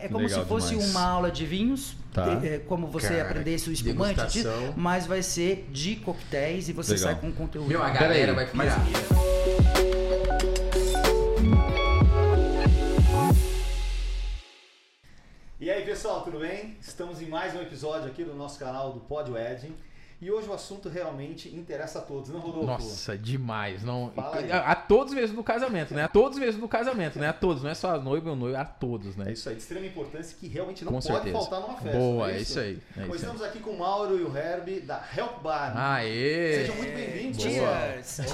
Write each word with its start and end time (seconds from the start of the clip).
É, 0.00 0.06
é 0.06 0.08
como 0.08 0.24
Legal 0.24 0.42
se 0.42 0.48
fosse 0.48 0.70
demais. 0.70 0.90
uma 0.90 1.02
aula 1.04 1.30
de 1.30 1.44
vinhos, 1.46 1.94
Tá. 2.12 2.34
de- 2.34 2.48
é, 2.48 2.58
como 2.58 2.86
você 2.86 3.08
Cara, 3.08 3.22
aprendesse 3.22 3.68
o 3.68 3.72
espumante, 3.72 4.16
degustação. 4.16 4.74
mas 4.76 5.06
vai 5.06 5.22
ser 5.22 5.68
de 5.70 5.96
coquetéis 5.96 6.68
e 6.68 6.72
você 6.72 6.94
Legal. 6.94 7.12
sai 7.12 7.20
com 7.20 7.30
conteúdo. 7.32 7.68
Meu, 7.68 7.82
a 7.82 7.90
galera 7.90 8.30
aí, 8.30 8.34
vai 8.34 8.48
Mas 8.54 8.74
pirar. 8.74 9.90
E 15.58 15.70
aí 15.70 15.84
pessoal, 15.84 16.22
tudo 16.22 16.38
bem? 16.38 16.76
Estamos 16.80 17.20
em 17.20 17.26
mais 17.26 17.54
um 17.54 17.60
episódio 17.60 18.08
aqui 18.08 18.24
do 18.24 18.34
nosso 18.34 18.58
canal 18.58 18.92
do 18.94 19.00
Pod 19.00 19.30
Wedding. 19.30 19.74
E 20.22 20.30
hoje 20.30 20.46
o 20.46 20.52
assunto 20.52 20.90
realmente 20.90 21.48
interessa 21.48 21.98
a 22.00 22.02
todos, 22.02 22.28
não 22.28 22.40
Rodolfo? 22.40 22.66
Nossa, 22.66 23.16
demais. 23.16 23.82
Não, 23.82 24.12
Fala 24.14 24.36
aí. 24.36 24.52
a, 24.52 24.58
a 24.72 24.74
todos 24.74 25.14
mesmo 25.14 25.36
no 25.36 25.42
casamento, 25.42 25.94
né? 25.94 26.04
A 26.04 26.08
todos 26.08 26.38
mesmo 26.38 26.60
no 26.60 26.68
casamento, 26.68 27.18
né? 27.18 27.28
A 27.28 27.32
todos, 27.32 27.62
não 27.62 27.70
é 27.70 27.74
só 27.74 27.94
a 27.94 27.98
noiva 27.98 28.28
e 28.28 28.32
o 28.32 28.36
noivo, 28.36 28.58
a 28.58 28.64
todos, 28.66 29.18
É 29.18 29.24
né? 29.24 29.32
isso 29.32 29.48
aí, 29.48 29.54
de 29.54 29.62
extrema 29.62 29.86
importância 29.86 30.36
que 30.38 30.46
realmente 30.46 30.84
não 30.84 30.92
Com 30.92 30.98
pode 31.00 31.10
certeza. 31.14 31.38
faltar 31.38 31.60
numa 31.62 31.74
festa. 31.80 31.96
Boa, 31.98 32.26
não 32.28 32.34
é 32.34 32.38
isso 32.38 32.60
aí. 32.60 32.78
É 32.98 33.06
Pois 33.06 33.06
isso 33.06 33.12
aí. 33.12 33.16
estamos 33.16 33.42
aqui 33.42 33.60
com 33.60 33.70
o 33.70 33.78
Mauro 33.78 34.18
e 34.18 34.22
o 34.22 34.36
Herb 34.36 34.80
da 34.80 35.02
Help 35.16 35.40
Bar. 35.42 35.72
Aê! 35.74 36.54
Sejam 36.66 36.76
muito 36.76 36.94
bem-vindos. 36.94 37.42
Cheers! 37.42 38.16
cheers. 38.16 38.30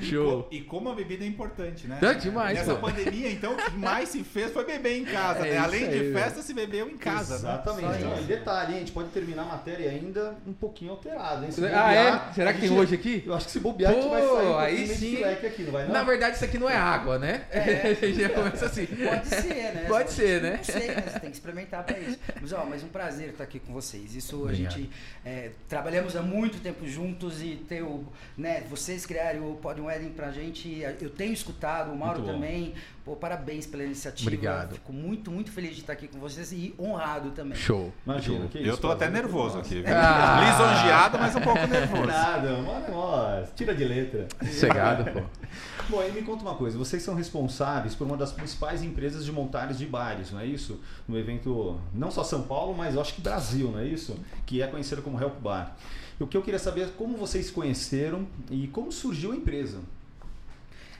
Show! 0.08 0.48
E 0.50 0.62
como 0.62 0.88
a 0.88 0.94
bebida 0.94 1.22
é 1.22 1.26
importante, 1.26 1.86
né? 1.86 1.98
É 2.00 2.14
demais, 2.14 2.56
Nessa 2.58 2.76
pô. 2.76 2.86
pandemia, 2.86 3.30
então, 3.30 3.52
o 3.52 3.56
que 3.58 3.76
mais 3.76 4.08
se 4.08 4.24
fez 4.24 4.50
foi 4.54 4.64
beber 4.64 4.96
em 5.02 5.04
casa, 5.04 5.40
É 5.46 5.50
né? 5.50 5.56
isso 5.56 5.64
Além 5.64 5.84
aí, 5.84 5.98
de 6.06 6.12
festa, 6.14 6.40
se 6.40 6.54
bebeu 6.54 6.88
em 6.88 6.96
casa, 6.96 7.34
né? 7.34 7.52
Exatamente. 7.52 7.82
Só 7.92 7.94
Então, 7.98 8.14
isso. 8.14 8.22
e 8.22 8.26
detalhe, 8.26 8.70
hein, 8.72 8.76
a 8.76 8.80
gente 8.80 8.92
pode 8.92 9.10
terminar 9.10 9.42
a 9.42 9.46
matéria 9.46 9.90
ainda 9.90 9.97
um 10.46 10.52
pouquinho 10.52 10.92
alterado, 10.92 11.44
hein? 11.44 11.50
Se 11.50 11.60
Ah, 11.64 11.68
bobear, 11.68 11.94
é? 12.30 12.32
Será 12.34 12.50
a 12.50 12.52
que 12.52 12.60
tem 12.60 12.68
gente- 12.68 12.78
hoje 12.78 12.94
aqui? 12.94 13.22
Eu 13.26 13.34
acho 13.34 13.46
que 13.46 13.52
se 13.52 13.60
bobear, 13.60 13.92
a 13.92 13.94
gente 13.94 14.08
vai 14.08 14.22
Pô, 14.22 14.36
sair 14.36 14.46
um 14.46 14.58
aí 14.58 14.86
sim. 14.86 15.24
aqui, 15.24 15.62
não 15.64 15.72
vai 15.72 15.84
não? 15.86 15.92
Na 15.92 16.04
verdade, 16.04 16.36
isso 16.36 16.44
aqui 16.44 16.58
não 16.58 16.68
é 16.70 16.76
água, 16.76 17.18
né? 17.18 17.44
Já 18.18 18.28
começa 18.30 18.66
assim. 18.66 18.86
Pode 18.86 19.26
ser, 19.28 19.74
né? 19.74 19.84
Pode 19.88 20.10
ser, 20.12 20.42
né? 20.42 20.56
Não 20.58 20.64
sei, 20.64 20.88
né? 20.88 21.02
Você 21.06 21.20
tem 21.20 21.30
que 21.30 21.36
experimentar 21.36 21.84
pra 21.84 21.98
isso. 21.98 22.18
Mas, 22.40 22.52
ó, 22.52 22.64
mas 22.64 22.82
um 22.82 22.88
prazer 22.88 23.30
estar 23.30 23.44
aqui 23.44 23.58
com 23.58 23.72
vocês. 23.72 24.14
Isso 24.14 24.36
a 24.36 24.38
Obrigado. 24.44 24.72
gente 24.72 24.90
é, 25.24 25.50
trabalhamos 25.68 26.16
há 26.16 26.22
muito 26.22 26.60
tempo 26.62 26.86
juntos 26.86 27.42
e 27.42 27.56
ter 27.68 27.82
o, 27.82 28.04
né, 28.36 28.62
vocês 28.68 29.04
criarem 29.06 29.40
o 29.40 29.54
Pod 29.56 29.80
Wedding 29.80 30.10
pra 30.10 30.30
gente. 30.30 30.80
Eu 31.00 31.10
tenho 31.10 31.32
escutado, 31.32 31.90
o 31.92 31.96
Mauro 31.96 32.22
também. 32.22 32.74
Pô, 33.08 33.16
parabéns 33.16 33.66
pela 33.66 33.84
iniciativa. 33.84 34.28
Obrigado. 34.28 34.74
Fico 34.74 34.92
muito, 34.92 35.30
muito 35.30 35.50
feliz 35.50 35.74
de 35.74 35.80
estar 35.80 35.94
aqui 35.94 36.06
com 36.06 36.18
vocês 36.18 36.52
e 36.52 36.74
honrado 36.78 37.30
também. 37.30 37.56
Show. 37.56 37.90
Imagina, 38.04 38.46
que 38.48 38.58
Eu 38.58 38.74
isso, 38.74 38.82
tô 38.82 38.90
até 38.90 39.08
nervoso 39.08 39.54
todo 39.54 39.64
aqui. 39.64 39.82
Ah. 39.86 40.38
Lisonjeado, 40.44 41.18
mas 41.18 41.34
um 41.34 41.40
pouco 41.40 41.66
nervoso. 41.66 42.06
Nada, 42.06 42.58
mano. 42.58 43.48
Tira 43.56 43.74
de 43.74 43.82
letra. 43.82 44.28
Sossegado, 44.44 45.10
pô. 45.10 45.22
Bom, 45.88 46.00
aí 46.00 46.12
me 46.12 46.20
conta 46.20 46.42
uma 46.42 46.54
coisa, 46.54 46.76
vocês 46.76 47.02
são 47.02 47.14
responsáveis 47.14 47.94
por 47.94 48.06
uma 48.06 48.14
das 48.14 48.30
principais 48.30 48.82
empresas 48.82 49.24
de 49.24 49.32
montagens 49.32 49.78
de 49.78 49.86
bares, 49.86 50.30
não 50.30 50.40
é 50.40 50.44
isso? 50.44 50.78
No 51.08 51.18
evento, 51.18 51.80
não 51.94 52.10
só 52.10 52.22
São 52.22 52.42
Paulo, 52.42 52.76
mas 52.76 52.94
eu 52.94 53.00
acho 53.00 53.14
que 53.14 53.22
Brasil, 53.22 53.70
não 53.70 53.78
é 53.78 53.86
isso? 53.86 54.18
Que 54.44 54.60
é 54.60 54.66
conhecido 54.66 55.00
como 55.00 55.18
Help 55.18 55.40
Bar. 55.40 55.74
E 56.20 56.22
o 56.22 56.26
que 56.26 56.36
eu 56.36 56.42
queria 56.42 56.58
saber 56.58 56.82
é 56.82 56.86
como 56.88 57.16
vocês 57.16 57.46
se 57.46 57.52
conheceram 57.52 58.26
e 58.50 58.66
como 58.66 58.92
surgiu 58.92 59.32
a 59.32 59.36
empresa. 59.36 59.78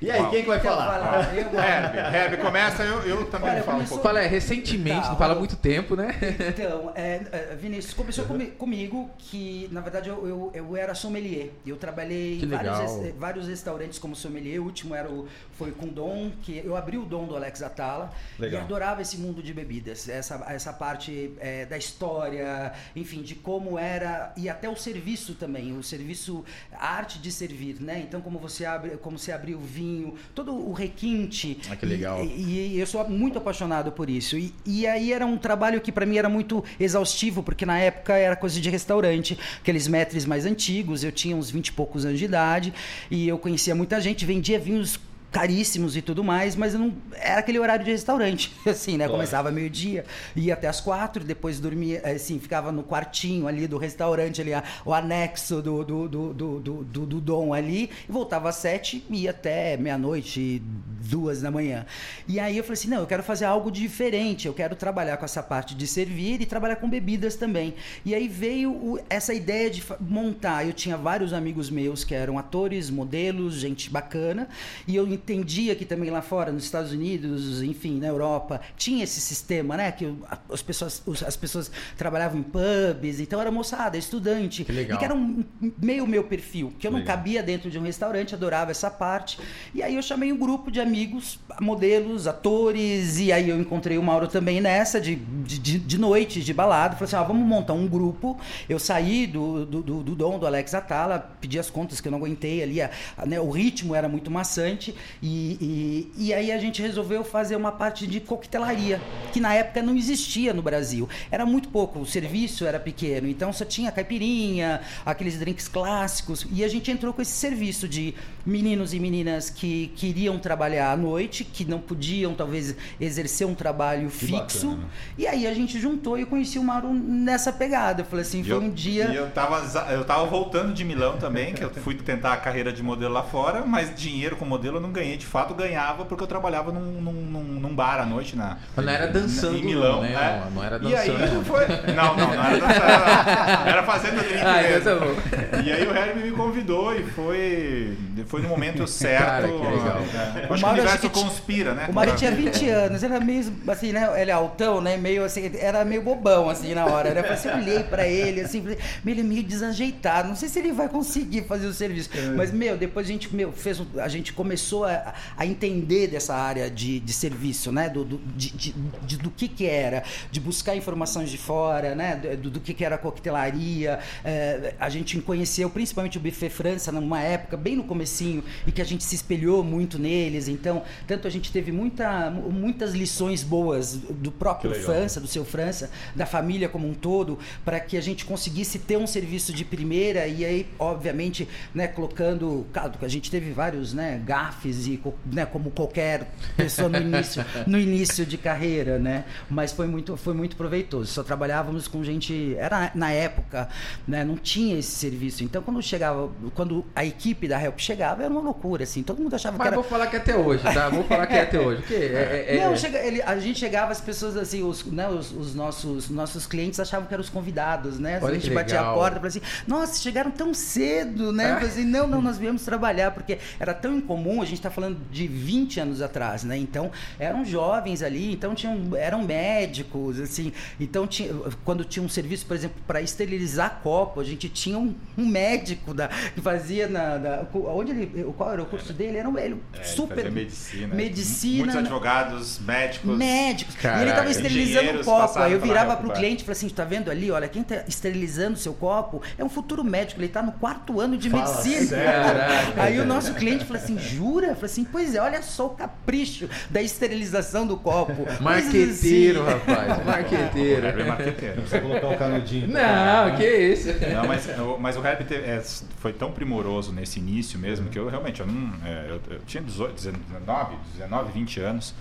E 0.00 0.10
aí, 0.10 0.20
Uau. 0.20 0.30
quem 0.30 0.42
que 0.42 0.48
vai 0.48 0.60
falar? 0.60 1.34
Herb, 1.34 1.56
Herb, 2.14 2.36
começa, 2.42 2.84
eu, 2.84 3.00
eu 3.02 3.24
também 3.26 3.50
Olha, 3.50 3.62
falo 3.62 3.78
um 3.78 3.80
começou- 3.80 3.98
pouco. 3.98 4.02
Fala, 4.08 4.20
é, 4.22 4.26
recentemente, 4.28 5.00
Tá, 5.02 5.08
não 5.10 5.16
fala 5.18 5.34
há 5.34 5.38
muito 5.38 5.56
tempo, 5.56 5.96
né? 5.96 6.14
Então, 6.56 6.92
é, 6.94 7.20
é, 7.32 7.56
Vinícius, 7.60 7.94
começou 7.94 8.24
comi- 8.24 8.46
comigo 8.52 9.10
que, 9.18 9.68
na 9.72 9.80
verdade, 9.80 10.08
eu, 10.08 10.24
eu, 10.28 10.50
eu 10.54 10.76
era 10.76 10.94
sommelier. 10.94 11.50
Eu 11.66 11.76
trabalhei 11.76 12.38
Que 12.38 12.44
em 12.46 12.48
vários, 12.48 13.14
vários 13.16 13.48
restaurantes 13.48 13.98
como 13.98 14.14
sommelier. 14.14 14.60
O 14.60 14.64
último 14.66 14.94
era 14.94 15.10
o, 15.10 15.26
foi 15.58 15.72
com 15.72 15.86
o 15.86 15.90
Dom, 15.90 16.30
que 16.42 16.62
eu 16.64 16.76
abri 16.76 16.96
o 16.96 17.04
Dom 17.04 17.26
do 17.26 17.34
Alex 17.34 17.60
Atala. 17.60 18.12
Legal. 18.38 18.60
E 18.60 18.64
adorava 18.64 19.02
esse 19.02 19.16
mundo 19.16 19.42
de 19.42 19.52
bebidas. 19.52 20.08
Essa, 20.08 20.44
essa 20.48 20.72
parte 20.72 21.32
é, 21.40 21.64
da 21.66 21.76
história, 21.76 22.72
enfim, 22.94 23.20
de 23.22 23.34
como 23.34 23.76
era. 23.76 24.32
E 24.36 24.48
até 24.48 24.68
o 24.68 24.76
serviço 24.76 25.34
também. 25.34 25.76
O 25.76 25.82
serviço, 25.82 26.44
a 26.72 26.88
arte 26.94 27.18
de 27.18 27.32
servir, 27.32 27.78
né? 27.80 27.98
Então, 28.06 28.20
como 28.20 28.38
você 28.38 28.64
abre, 28.64 28.90
como 28.98 29.18
você 29.18 29.32
abrir 29.32 29.56
o 29.56 29.60
vinho, 29.60 29.87
todo 30.34 30.52
o 30.52 30.72
requinte. 30.72 31.58
Ah, 31.70 31.76
que 31.76 31.86
legal. 31.86 32.24
E, 32.24 32.74
e 32.74 32.80
eu 32.80 32.86
sou 32.86 33.08
muito 33.08 33.38
apaixonado 33.38 33.92
por 33.92 34.08
isso. 34.08 34.36
E, 34.36 34.52
e 34.64 34.86
aí 34.86 35.12
era 35.12 35.26
um 35.26 35.36
trabalho 35.36 35.80
que 35.80 35.92
para 35.92 36.06
mim 36.06 36.16
era 36.16 36.28
muito 36.28 36.64
exaustivo, 36.78 37.42
porque 37.42 37.64
na 37.64 37.78
época 37.78 38.14
era 38.14 38.36
coisa 38.36 38.60
de 38.60 38.70
restaurante, 38.70 39.38
aqueles 39.60 39.86
metres 39.88 40.24
mais 40.24 40.46
antigos. 40.46 41.04
Eu 41.04 41.12
tinha 41.12 41.36
uns 41.36 41.50
20 41.50 41.68
e 41.68 41.72
poucos 41.72 42.04
anos 42.04 42.18
de 42.18 42.24
idade 42.24 42.72
e 43.10 43.28
eu 43.28 43.38
conhecia 43.38 43.74
muita 43.74 44.00
gente, 44.00 44.24
vendia 44.24 44.58
vinhos 44.58 44.98
caríssimos 45.30 45.96
e 45.96 46.00
tudo 46.02 46.24
mais, 46.24 46.56
mas 46.56 46.72
não 46.74 46.94
era 47.12 47.40
aquele 47.40 47.58
horário 47.58 47.84
de 47.84 47.90
restaurante, 47.90 48.50
assim, 48.66 48.92
né? 48.92 49.04
Claro. 49.04 49.12
Começava 49.12 49.50
meio-dia, 49.50 50.04
ia 50.34 50.54
até 50.54 50.66
as 50.68 50.80
quatro, 50.80 51.22
depois 51.22 51.60
dormia, 51.60 52.00
assim, 52.04 52.38
ficava 52.38 52.72
no 52.72 52.82
quartinho 52.82 53.46
ali 53.46 53.66
do 53.66 53.76
restaurante, 53.76 54.40
ali, 54.40 54.52
o 54.84 54.94
anexo 54.94 55.60
do, 55.60 55.84
do, 55.84 56.08
do, 56.08 56.32
do, 56.34 56.60
do, 56.60 56.84
do- 56.84 57.06
do 57.06 57.20
Dom 57.20 57.52
ali, 57.52 57.90
e 58.08 58.12
voltava 58.12 58.48
às 58.48 58.56
sete 58.56 59.04
e 59.10 59.22
ia 59.24 59.30
até 59.30 59.76
meia-noite, 59.76 60.62
duas 61.10 61.42
da 61.42 61.50
manhã. 61.50 61.84
E 62.26 62.40
aí 62.40 62.56
eu 62.56 62.64
falei 62.64 62.74
assim, 62.74 62.88
não, 62.88 62.98
eu 63.00 63.06
quero 63.06 63.22
fazer 63.22 63.44
algo 63.44 63.70
diferente, 63.70 64.46
eu 64.46 64.54
quero 64.54 64.74
trabalhar 64.76 65.16
com 65.18 65.24
essa 65.24 65.42
parte 65.42 65.74
de 65.74 65.86
servir 65.86 66.40
e 66.40 66.46
trabalhar 66.46 66.76
com 66.76 66.88
bebidas 66.88 67.36
também. 67.36 67.74
E 68.04 68.14
aí 68.14 68.28
veio 68.28 68.70
o- 68.72 68.98
essa 69.10 69.34
ideia 69.34 69.70
de 69.70 69.82
montar, 70.00 70.66
eu 70.66 70.72
tinha 70.72 70.96
vários 70.96 71.32
amigos 71.34 71.68
meus 71.70 72.02
que 72.04 72.14
eram 72.14 72.38
atores, 72.38 72.88
modelos, 72.90 73.54
gente 73.56 73.90
bacana, 73.90 74.48
e 74.86 74.96
eu 74.96 75.17
entendia 75.18 75.74
que 75.74 75.84
também 75.84 76.10
lá 76.10 76.22
fora, 76.22 76.50
nos 76.52 76.64
Estados 76.64 76.92
Unidos, 76.92 77.62
enfim, 77.62 77.98
na 77.98 78.06
Europa, 78.06 78.60
tinha 78.76 79.04
esse 79.04 79.20
sistema, 79.20 79.76
né, 79.76 79.92
que 79.92 80.12
as 80.50 80.62
pessoas, 80.62 81.02
as 81.26 81.36
pessoas 81.36 81.70
trabalhavam 81.96 82.38
em 82.40 82.42
pubs, 82.42 83.20
então 83.20 83.40
era 83.40 83.50
moçada, 83.50 83.96
estudante, 83.98 84.64
Que 84.64 84.72
legal. 84.72 84.96
e 84.96 84.98
que 84.98 85.04
era 85.04 85.14
um, 85.14 85.44
meio 85.80 86.06
meu 86.06 86.24
perfil, 86.24 86.72
que 86.78 86.86
eu 86.86 86.90
não 86.90 87.00
Legal. 87.00 87.16
cabia 87.16 87.42
dentro 87.42 87.70
de 87.70 87.78
um 87.78 87.82
restaurante, 87.82 88.34
adorava 88.34 88.70
essa 88.70 88.90
parte. 88.90 89.38
E 89.74 89.82
aí 89.82 89.94
eu 89.96 90.02
chamei 90.02 90.32
um 90.32 90.36
grupo 90.36 90.70
de 90.70 90.80
amigos, 90.80 91.38
modelos, 91.60 92.26
atores, 92.26 93.18
e 93.18 93.32
aí 93.32 93.48
eu 93.48 93.60
encontrei 93.60 93.98
o 93.98 94.02
Mauro 94.02 94.28
também 94.28 94.60
nessa, 94.60 95.00
de, 95.00 95.16
de, 95.16 95.58
de, 95.58 95.78
de 95.78 95.98
noite, 95.98 96.42
de 96.42 96.54
balada. 96.54 96.94
Falei 96.94 97.06
assim: 97.06 97.16
ah, 97.16 97.22
vamos 97.22 97.46
montar 97.46 97.72
um 97.74 97.86
grupo. 97.86 98.38
Eu 98.68 98.78
saí 98.78 99.26
do, 99.26 99.64
do, 99.66 99.82
do, 99.82 100.02
do 100.02 100.14
Dom, 100.14 100.38
do 100.38 100.46
Alex 100.46 100.74
Atala, 100.74 101.18
pedi 101.40 101.58
as 101.58 101.68
contas 101.70 102.00
que 102.00 102.08
eu 102.08 102.12
não 102.12 102.18
aguentei 102.18 102.62
ali, 102.62 102.80
a- 102.80 102.90
a- 103.16 103.26
né, 103.26 103.40
o 103.40 103.50
ritmo 103.50 103.94
era 103.94 104.08
muito 104.08 104.30
maçante. 104.30 104.94
E, 105.22 106.08
e, 106.16 106.26
e 106.28 106.34
aí 106.34 106.52
a 106.52 106.58
gente 106.58 106.80
resolveu 106.82 107.24
fazer 107.24 107.56
uma 107.56 107.72
parte 107.72 108.06
de 108.06 108.20
coquetelaria, 108.20 109.00
que 109.32 109.40
na 109.40 109.54
época 109.54 109.82
não 109.82 109.96
existia 109.96 110.52
no 110.54 110.62
Brasil. 110.62 111.08
Era 111.30 111.44
muito 111.46 111.68
pouco, 111.68 111.98
o 111.98 112.06
serviço 112.06 112.66
era 112.66 112.78
pequeno, 112.78 113.28
então 113.28 113.52
só 113.52 113.64
tinha 113.64 113.90
caipirinha, 113.90 114.80
aqueles 115.04 115.38
drinks 115.38 115.68
clássicos. 115.68 116.46
E 116.52 116.64
a 116.64 116.68
gente 116.68 116.90
entrou 116.90 117.12
com 117.12 117.22
esse 117.22 117.32
serviço 117.32 117.88
de 117.88 118.14
meninos 118.44 118.94
e 118.94 119.00
meninas 119.00 119.50
que 119.50 119.92
queriam 119.96 120.38
trabalhar 120.38 120.92
à 120.92 120.96
noite, 120.96 121.44
que 121.44 121.64
não 121.64 121.78
podiam 121.80 122.34
talvez 122.34 122.74
exercer 123.00 123.46
um 123.46 123.54
trabalho 123.54 124.08
Que 124.10 124.26
fixo. 124.26 124.68
bacana. 124.70 124.88
E 125.16 125.26
aí 125.26 125.46
a 125.46 125.54
gente 125.54 125.78
juntou 125.80 126.16
e 126.18 126.22
eu 126.22 126.26
conheci 126.26 126.58
o 126.58 126.62
Mauro 126.64 126.92
nessa 126.92 127.52
pegada. 127.52 128.02
Eu 128.02 128.06
falei 128.06 128.22
assim, 128.24 128.42
foi 128.42 128.52
eu- 128.52 128.60
um 128.60 128.70
dia. 128.70 129.10
E 129.12 129.16
eu 129.16 129.30
tava, 129.30 129.58
eu 129.92 130.04
tava 130.04 130.24
voltando 130.26 130.72
de 130.72 130.84
Milão 130.84 131.16
também, 131.18 131.54
que 131.54 131.62
eu 131.62 131.70
fui 131.70 131.94
tentar 131.94 132.32
a 132.32 132.36
carreira 132.36 132.72
de 132.72 132.82
modelo 132.82 133.12
lá 133.12 133.22
fora, 133.22 133.64
mas 133.66 133.94
dinheiro 133.94 134.36
com 134.36 134.44
modelo 134.44 134.76
eu 134.76 134.80
não 134.80 134.90
ganhei. 134.98 135.16
De 135.16 135.26
fato, 135.26 135.54
ganhava 135.54 136.04
porque 136.04 136.22
eu 136.22 136.26
trabalhava 136.26 136.72
num, 136.72 136.80
num, 137.00 137.12
num- 137.60 137.74
bar 137.78 138.00
à 138.00 138.06
noite 138.06 138.34
na. 138.36 138.56
Mas 138.74 138.84
não 138.84 138.92
era 138.92 139.06
dançando, 139.06 139.56
em 139.56 139.62
Milão, 139.64 140.02
né? 140.02 140.08
né? 140.10 140.42
Não, 140.44 140.50
não 140.50 140.64
era 140.64 140.78
E 140.82 140.94
aí 140.96 141.10
dançando. 141.10 141.44
foi. 141.44 141.66
Não, 141.94 142.16
não, 142.16 142.34
não 142.34 142.44
era 142.44 142.56
dançando. 142.58 143.68
Era, 143.68 143.82
fazendo 143.84 144.16
drink 144.26 144.42
Ah, 144.44 144.62
mesmo. 144.62 144.84
tá 144.84 144.94
bom. 144.96 145.62
E 145.64 145.72
aí 145.72 145.86
o 145.86 145.96
Herb 145.96 146.20
me 146.20 146.30
convidou 146.32 146.94
e 146.94 147.04
foi, 147.04 147.96
foi 148.26 148.42
no 148.42 148.48
momento 148.48 148.86
certo. 148.88 149.24
Cara, 149.24 149.48
que 149.48 149.54
legal. 149.54 149.98
É, 150.42 150.46
O 150.50 150.54
Acho 150.54 150.64
que 150.64 150.68
o 150.68 150.72
universo 150.72 150.98
que 150.98 151.08
conspira, 151.10 151.74
né? 151.74 151.86
O 151.88 151.92
Mário 151.92 152.16
tinha 152.16 152.30
20 152.32 152.68
anos, 152.68 153.02
era 153.02 153.20
meio 153.20 153.52
assim, 153.68 153.92
né? 153.92 154.10
Ele 154.20 154.30
é 154.30 154.34
altão, 154.34 154.80
né? 154.80 154.96
Meio 154.96 155.24
assim, 155.24 155.50
era 155.58 155.84
meio 155.84 156.02
bobão 156.02 156.48
assim 156.50 156.74
na 156.74 156.86
hora, 156.86 157.10
né? 157.14 157.20
Eu 157.24 157.32
assim, 157.32 157.48
eu 157.48 157.56
olhei 157.56 157.82
pra 157.84 158.06
ele, 158.06 158.40
assim, 158.40 158.60
falei, 158.62 158.78
"Meu, 159.04 159.14
ele 159.14 159.20
é 159.20 159.24
meio 159.24 159.42
desajeitado. 159.44 160.28
Não 160.28 160.36
sei 160.36 160.48
se 160.48 160.58
ele 160.58 160.72
vai 160.72 160.88
conseguir 160.88 161.42
fazer 161.44 161.66
o 161.66 161.72
serviço. 161.72 162.10
Mas, 162.36 162.50
meu, 162.50 162.76
depois 162.76 163.06
a 163.06 163.08
gente, 163.12 163.34
meu, 163.34 163.52
fez. 163.52 163.78
um- 163.80 163.86
A 163.98 164.08
gente 164.08 164.32
começou 164.32 164.84
a, 164.84 164.87
a 165.36 165.46
entender 165.46 166.08
dessa 166.08 166.34
área 166.34 166.70
de, 166.70 167.00
de 167.00 167.12
serviço, 167.12 167.70
né? 167.72 167.88
Do, 167.88 168.04
do, 168.04 168.18
de, 168.36 168.50
de- 168.50 168.74
de- 169.06 169.16
do 169.18 169.30
que 169.30 169.48
que 169.48 169.66
era, 169.66 170.02
de 170.30 170.40
buscar 170.40 170.76
informações 170.76 171.30
de 171.30 171.38
fora, 171.38 171.94
né? 171.94 172.16
Do, 172.40 172.50
do 172.50 172.60
que 172.60 172.72
que 172.74 172.84
era 172.84 172.94
a 172.96 172.98
coquetelaria. 172.98 173.98
É, 174.24 174.74
a 174.78 174.88
gente 174.88 175.18
conheceu 175.20 175.68
principalmente 175.70 176.18
o 176.18 176.20
Buffet 176.20 176.50
França 176.50 176.90
numa 176.92 177.20
época, 177.20 177.56
bem 177.56 177.76
no 177.76 177.84
comecinho, 177.84 178.42
e 178.66 178.72
que 178.72 178.80
a 178.82 178.84
gente 178.84 179.04
se 179.04 179.14
espelhou 179.14 179.62
muito 179.64 179.98
neles. 179.98 180.48
Então, 180.48 180.82
tanto 181.06 181.26
a 181.26 181.30
gente 181.30 181.50
teve 181.52 181.70
muita, 181.72 182.30
mu- 182.30 182.50
muitas 182.50 182.92
lições 182.92 183.42
boas 183.42 183.94
do 183.94 184.30
próprio. 184.30 184.70
França, 184.86 185.20
do 185.20 185.26
seu 185.26 185.44
França, 185.44 185.90
da 186.14 186.26
família 186.26 186.68
como 186.68 186.88
um 186.88 186.94
todo, 186.94 187.38
para 187.64 187.80
que 187.80 187.96
a 187.96 188.00
gente 188.00 188.24
conseguisse 188.24 188.78
ter 188.78 188.96
um 188.96 189.06
serviço 189.06 189.52
de 189.52 189.64
primeira 189.64 190.26
e 190.26 190.44
aí, 190.44 190.66
obviamente, 190.78 191.48
né, 191.74 191.86
colocando, 191.88 192.66
claro, 192.72 192.92
a 193.00 193.08
gente 193.08 193.30
teve 193.30 193.50
vários, 193.52 193.92
né, 193.92 194.20
gafes 194.24 194.77
e 194.86 195.00
né, 195.32 195.44
como 195.46 195.70
qualquer 195.70 196.28
pessoa 196.56 196.88
no 196.88 196.98
início, 196.98 197.44
no 197.66 197.78
início 197.78 198.24
de 198.26 198.36
carreira, 198.38 198.98
né? 198.98 199.24
Mas 199.50 199.72
foi 199.72 199.86
muito, 199.86 200.16
foi 200.16 200.34
muito 200.34 200.56
proveitoso. 200.56 201.10
Só 201.12 201.22
trabalhávamos 201.22 201.88
com 201.88 202.02
gente, 202.04 202.54
era 202.58 202.90
na 202.94 203.10
época, 203.10 203.68
né? 204.06 204.24
Não 204.24 204.36
tinha 204.36 204.78
esse 204.78 204.90
serviço. 204.92 205.42
Então 205.44 205.62
quando 205.62 205.82
chegava, 205.82 206.30
quando 206.54 206.84
a 206.94 207.04
equipe 207.04 207.48
da 207.48 207.62
Help 207.62 207.78
chegava, 207.78 208.22
era 208.22 208.30
uma 208.32 208.40
loucura, 208.40 208.84
assim. 208.84 209.02
Todo 209.02 209.22
mundo 209.22 209.34
achava 209.34 209.56
Mas 209.58 209.64
que 209.66 209.68
era. 209.68 209.76
vou 209.76 209.84
falar 209.84 210.06
que 210.06 210.16
até 210.16 210.36
hoje, 210.36 210.62
tá? 210.62 210.88
Vou 210.88 211.04
falar 211.04 211.26
que 211.26 211.34
é 211.34 211.42
até 211.42 211.58
hoje. 211.60 211.80
Porque 211.82 211.94
é, 211.94 212.46
é- 212.48 212.56
é- 212.56 212.64
Não, 212.66 212.76
chega- 212.76 212.98
ele- 212.98 213.22
a 213.22 213.38
gente 213.38 213.58
chegava, 213.58 213.92
as 213.92 214.00
pessoas 214.00 214.36
assim, 214.36 214.62
os, 214.62 214.84
né, 214.84 215.08
os, 215.08 215.32
os 215.32 215.54
nossos, 215.54 216.08
nossos 216.10 216.46
clientes 216.46 216.78
achavam 216.80 217.06
que 217.06 217.14
eram 217.14 217.22
os 217.22 217.30
convidados, 217.30 217.98
né? 217.98 218.18
Olha 218.22 218.32
a 218.32 218.34
gente 218.34 218.48
que 218.48 218.54
batia 218.54 218.80
a 218.80 218.92
porta 218.92 219.08
falava 219.16 219.26
assim, 219.28 219.40
nossa, 219.66 220.00
chegaram 220.00 220.30
tão 220.30 220.52
cedo, 220.54 221.32
né? 221.32 221.58
É. 221.62 221.64
Assim, 221.64 221.84
não, 221.84 222.06
não, 222.06 222.20
nós 222.22 222.38
viemos 222.38 222.62
trabalhar, 222.64 223.10
porque 223.12 223.38
era 223.58 223.72
tão 223.74 223.96
incomum, 223.96 224.40
a 224.42 224.44
gente 224.44 224.60
está 224.68 224.70
falando 224.70 224.98
de 225.10 225.26
20 225.26 225.80
anos 225.80 226.02
atrás, 226.02 226.44
né? 226.44 226.56
Então, 226.56 226.90
eram 227.18 227.44
jovens 227.44 228.02
ali, 228.02 228.32
então 228.32 228.54
tinham, 228.54 228.94
eram 228.96 229.22
médicos, 229.24 230.20
assim, 230.20 230.52
então 230.78 231.06
tinha, 231.06 231.32
quando 231.64 231.84
tinha 231.84 232.04
um 232.04 232.08
serviço, 232.08 232.46
por 232.46 232.54
exemplo, 232.56 232.80
para 232.86 233.00
esterilizar 233.00 233.80
copo, 233.82 234.20
a 234.20 234.24
gente 234.24 234.48
tinha 234.48 234.78
um, 234.78 234.94
um 235.16 235.26
médico 235.26 235.92
da, 235.94 236.08
que 236.08 236.40
fazia 236.40 236.88
na, 236.88 237.16
da, 237.18 237.46
onde 237.54 237.92
ele, 237.92 238.24
qual 238.36 238.52
era 238.52 238.62
o 238.62 238.66
curso 238.66 238.92
dele? 238.92 239.18
Era 239.18 239.28
um 239.28 239.38
ele, 239.38 239.56
É, 239.72 239.76
ele 239.78 239.84
super 239.84 240.16
fazia 240.16 240.30
medicina. 240.30 240.94
medicina, 240.94 241.58
Muitos 241.58 241.74
né? 241.74 241.80
advogados, 241.80 242.58
médicos. 242.60 243.16
médicos. 243.18 243.74
e 243.74 243.78
Caraca, 243.78 244.02
ele 244.02 244.10
estava 244.10 244.30
esterilizando 244.30 245.00
o 245.00 245.04
copo. 245.04 245.38
Aí 245.38 245.52
eu 245.52 245.60
virava 245.60 245.96
pro 245.96 246.08
Bar. 246.08 246.16
cliente 246.16 246.42
e 246.42 246.46
falei 246.46 246.56
assim: 246.56 246.68
tá 246.68 246.84
vendo 246.84 247.10
ali? 247.10 247.30
Olha, 247.30 247.48
quem 247.48 247.62
tá 247.62 247.84
esterilizando 247.88 248.54
o 248.54 248.56
seu 248.56 248.74
copo 248.74 249.22
é 249.36 249.44
um 249.44 249.48
futuro 249.48 249.82
médico, 249.84 250.20
ele 250.20 250.28
tá 250.28 250.42
no 250.42 250.52
quarto 250.52 251.00
ano 251.00 251.16
de 251.16 251.30
Fala 251.30 251.42
medicina. 251.44 251.86
sério? 251.86 252.40
Aí 252.76 253.00
o 253.00 253.06
nosso 253.06 253.34
cliente 253.34 253.64
falou 253.64 253.82
assim: 253.82 253.98
jura? 253.98 254.54
Eu 254.58 254.68
falei 254.68 254.72
assim: 254.72 254.84
pois 254.84 255.14
é, 255.14 255.20
olha 255.20 255.42
só 255.42 255.66
o 255.66 255.70
capricho 255.70 256.48
da 256.68 256.82
esterilização 256.82 257.66
do 257.66 257.76
copo. 257.76 258.26
Marqueteiro, 258.40 259.42
assim. 259.42 259.52
rapaz. 259.52 260.04
Marqueteiro. 260.06 260.86
Herbert 260.86 261.04
é 261.04 261.08
marqueteiro. 261.08 261.54
Precisa 261.62 261.80
colocar 261.80 262.08
o 262.08 262.18
canudinho. 262.18 262.68
Não, 262.68 263.36
que 263.36 263.46
isso. 263.46 263.88
Não, 264.12 264.26
mas, 264.26 264.48
mas 264.80 264.96
o 264.96 265.00
rap 265.00 265.26
é, 265.32 265.62
foi 265.98 266.12
tão 266.12 266.32
primoroso 266.32 266.92
nesse 266.92 267.18
início 267.18 267.58
mesmo 267.58 267.88
que 267.88 267.98
eu 267.98 268.08
realmente 268.08 268.40
eu 268.40 268.46
não, 268.46 268.72
é, 268.84 269.06
eu, 269.08 269.20
eu 269.30 269.40
tinha 269.46 269.62
18, 269.62 269.94
19, 269.94 270.76
19, 270.94 271.32
20 271.32 271.60
anos 271.60 271.94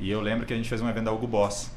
e 0.00 0.10
eu 0.10 0.20
lembro 0.20 0.46
que 0.46 0.52
a 0.52 0.56
gente 0.56 0.68
fez 0.68 0.80
um 0.80 0.88
evento 0.88 1.04
da 1.04 1.12
Hugo 1.12 1.26
Boss 1.26 1.70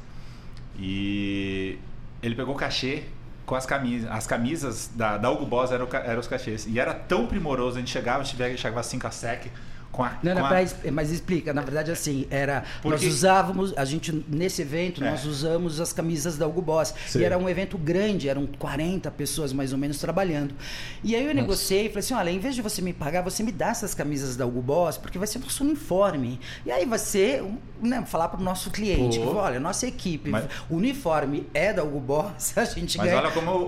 e 0.78 1.78
ele 2.22 2.34
pegou 2.34 2.54
o 2.54 2.58
cachê 2.58 3.04
com 3.46 3.54
as 3.54 3.64
camisas, 3.64 4.10
as 4.10 4.26
camisas 4.26 4.90
da, 4.94 5.16
da 5.16 5.30
Hugo 5.30 5.46
Boss 5.46 5.72
eram, 5.72 5.88
eram 6.04 6.20
os 6.20 6.28
cachês 6.28 6.66
e 6.66 6.78
era 6.78 6.92
tão 6.92 7.26
primoroso, 7.26 7.76
a 7.76 7.80
gente 7.80 7.90
chegava, 7.90 8.24
chegava, 8.24 8.56
chegava 8.56 8.80
assim 8.80 8.98
com 8.98 9.06
a 9.06 9.10
sec, 9.10 9.46
com 9.90 10.04
a, 10.04 10.10
Não, 10.22 10.32
com 10.34 10.40
não, 10.40 10.48
pra 10.48 10.64
mas 10.92 11.10
explica, 11.10 11.52
na 11.52 11.62
verdade 11.62 11.90
assim, 11.90 12.26
era 12.30 12.62
nós 12.84 12.94
Porque- 13.00 13.06
usávamos, 13.08 13.72
a 13.76 13.84
gente 13.84 14.24
nesse 14.28 14.62
evento 14.62 15.02
É. 15.02 15.10
nós 15.10 15.24
usamos 15.24 15.80
as 15.80 15.92
camisas 15.92 16.36
da 16.36 16.46
Hugo 16.46 16.62
Boss 16.62 16.94
Sim. 17.06 17.20
e 17.20 17.24
era 17.24 17.36
um 17.38 17.48
evento 17.48 17.76
grande, 17.78 18.28
eram 18.28 18.46
40 18.58 19.10
pessoas 19.10 19.52
mais 19.52 19.72
ou 19.72 19.78
menos 19.78 19.98
trabalhando. 19.98 20.54
E 21.02 21.16
aí 21.16 21.24
eu 21.26 21.34
negociei 21.34 21.86
e 21.86 21.88
falei 21.88 22.00
assim, 22.00 22.14
olha, 22.14 22.30
em 22.30 22.38
vez 22.38 22.54
de 22.54 22.62
você 22.62 22.80
me 22.82 22.92
pagar, 22.92 23.22
você 23.22 23.42
me 23.42 23.50
dá 23.50 23.68
essas 23.70 23.94
camisas 23.94 24.36
da 24.36 24.46
Hugo 24.46 24.62
Boss, 24.62 24.96
porque 24.98 25.18
vai 25.18 25.26
ser 25.26 25.38
nosso 25.40 25.64
uniforme. 25.64 26.38
E 26.66 26.70
aí 26.70 26.84
vai 26.84 26.98
ser, 26.98 27.42
né, 27.82 28.04
falar 28.06 28.28
pro 28.28 28.40
nosso 28.42 28.70
cliente, 28.70 29.18
Pô. 29.18 29.34
olha, 29.36 29.58
nossa 29.58 29.86
equipe, 29.86 30.30
Mas- 30.30 30.44
o 30.68 30.76
uniforme 30.76 31.46
é 31.54 31.72
da 31.72 31.82
Hugo 31.82 32.00
Boss, 32.00 32.52
a 32.58 32.64
gente 32.64 32.98
Mas 32.98 33.06
ganha 33.08 33.18
olha 33.22 33.30
como 33.30 33.50
o, 33.50 33.64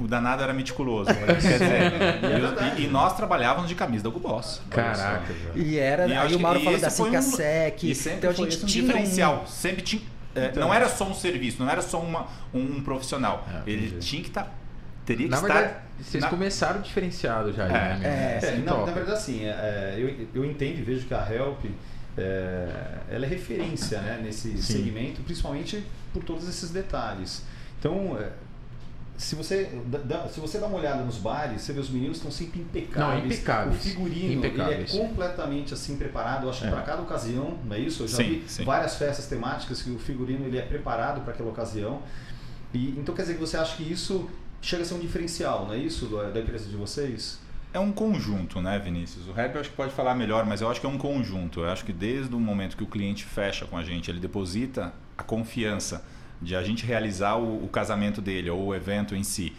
o- 0.00 0.04
o 0.04 0.08
danado 0.08 0.42
era 0.42 0.52
meticuloso. 0.52 1.10
Quer 1.12 1.36
dizer, 1.36 1.60
e, 2.78 2.82
e- 2.82 2.84
e 2.84 2.88
nós 2.88 3.14
trabalhávamos 3.16 3.68
de 3.68 3.74
camisa 3.74 4.02
da 4.04 4.08
Hugo 4.10 4.20
Boss. 4.20 4.60
Caraca. 4.70 5.32
E 5.60 5.78
era, 5.78 6.06
E 6.06 6.14
aí 6.14 6.34
o 6.34 6.40
Mauro 6.40 6.60
falou 6.60 6.78
da 6.78 6.86
esse 6.88 6.96
foi 6.96 7.06
Cinca 7.06 7.18
um- 7.18 7.22
E 7.88 7.94
então 8.16 8.30
a 8.30 8.32
gente 8.32 8.56
um 8.62 8.66
tinha 8.66 8.84
um- 8.84 8.86
diferencial. 8.86 9.46
Sempre 9.46 9.82
tinha. 9.82 10.02
é, 10.34 10.46
Então. 10.46 10.62
não 10.62 10.72
era 10.74 10.88
só 10.88 11.04
um 11.08 11.14
serviço, 11.14 11.62
não 11.62 11.70
era 11.70 11.82
só 11.82 12.00
uma, 12.00 12.26
um, 12.54 12.82
profissional. 12.82 13.46
É, 13.66 13.70
Ele 13.70 13.86
entendi. 13.88 14.06
tinha 14.06 14.22
que 14.22 14.28
estar. 14.28 14.54
teria 15.04 15.24
que 15.26 15.30
Na 15.30 15.38
estar. 15.38 15.52
verdade, 15.54 15.74
vocês 16.00 16.22
na- 16.22 16.28
começaram 16.28 16.80
diferenciado 16.82 17.50
já, 17.52 17.64
É, 17.64 17.68
né? 17.68 18.00
é, 18.04 18.46
É, 18.46 18.56
não, 18.58 18.84
na 18.84 18.92
verdade, 18.92 19.16
assim, 19.18 19.44
é, 19.46 19.48
é, 19.48 19.94
eu, 19.96 20.28
eu 20.34 20.44
entendo 20.44 20.78
e 20.80 20.82
vejo 20.82 21.06
que 21.06 21.14
a 21.14 21.26
Help 21.32 21.64
é, 22.16 22.68
ela 23.10 23.24
é 23.24 23.28
referência 23.28 24.00
né, 24.00 24.20
nesse 24.22 24.50
Sim. 24.60 24.74
segmento, 24.84 25.22
principalmente 25.22 25.82
por 26.12 26.22
todos 26.24 26.48
esses 26.48 26.70
detalhes. 26.70 27.42
Então, 27.78 28.18
é, 28.20 28.28
se 29.18 29.34
você, 29.34 29.64
dá- 30.04 30.26
se 30.28 30.38
você 30.40 30.58
dá 30.58 30.66
uma 30.66 30.78
olhada 30.78 31.02
nos 31.02 31.16
bares, 31.16 31.60
você 31.62 31.72
vê 31.72 31.80
os 31.80 31.90
meninos 31.90 32.16
estão 32.18 32.30
sempre 32.30 32.60
impecáveis. 32.60 33.18
Não, 33.18 33.26
impecáveis. 33.26 33.76
O 33.76 33.78
figurino 33.80 34.32
Impecáveis. 34.34 34.94
ele 34.94 35.02
é 35.02 35.06
completamente 35.08 35.74
assim 35.74 35.96
preparado, 35.96 36.44
eu 36.44 36.50
acho 36.50 36.60
que 36.62 36.68
É. 36.68 36.70
para 36.70 36.82
cada 36.82 37.02
ocasião, 37.02 37.58
não 37.64 37.74
é 37.76 37.80
isso? 37.80 38.04
Eu 38.04 38.08
já 38.08 38.16
Sim, 38.18 38.22
vi 38.24 38.44
sim. 38.46 38.64
várias 38.64 38.94
festas 38.96 39.26
temáticas 39.26 39.82
que 39.82 39.90
o 39.90 39.98
figurino 39.98 40.46
ele 40.46 40.56
é 40.56 40.62
preparado 40.62 41.20
para 41.22 41.34
aquela 41.34 41.50
ocasião. 41.50 42.00
E, 42.72 42.90
então 42.90 43.14
quer 43.14 43.22
dizer 43.22 43.34
que 43.34 43.40
você 43.40 43.56
acha 43.56 43.76
que 43.76 43.82
isso 43.82 44.30
chega 44.62 44.82
a 44.82 44.86
ser 44.86 44.94
um 44.94 45.00
diferencial, 45.00 45.66
não 45.66 45.74
é 45.74 45.78
isso, 45.78 46.06
da, 46.06 46.30
da 46.30 46.40
empresa 46.40 46.68
de 46.68 46.76
vocês? 46.76 47.38
É 47.74 47.78
um 47.78 47.92
conjunto, 47.92 48.60
né, 48.62 48.78
Vinícius? 48.78 49.26
O 49.28 49.32
rap 49.32 49.54
eu 49.54 49.60
acho 49.60 49.70
que 49.70 49.76
pode 49.76 49.92
falar 49.92 50.14
melhor, 50.14 50.46
mas 50.46 50.60
eu 50.60 50.70
acho 50.70 50.80
que 50.80 50.86
é 50.86 50.88
um 50.88 50.96
conjunto. 50.96 51.60
Eu 51.60 51.68
acho 51.70 51.84
que 51.84 51.92
desde 51.92 52.34
o 52.34 52.40
momento 52.40 52.76
que 52.76 52.82
o 52.82 52.86
cliente 52.86 53.24
fecha 53.24 53.66
com 53.66 53.76
a 53.76 53.82
gente, 53.84 54.10
ele 54.10 54.20
deposita 54.20 54.92
a 55.18 55.22
confiança 55.22 56.02
de 56.40 56.54
a 56.56 56.62
gente 56.62 56.84
realizar 56.84 57.36
o, 57.36 57.64
o 57.64 57.68
casamento 57.68 58.20
dele 58.20 58.50
ou 58.50 58.66
o 58.66 58.74
evento 58.74 59.14
em 59.14 59.22
si. 59.22 59.52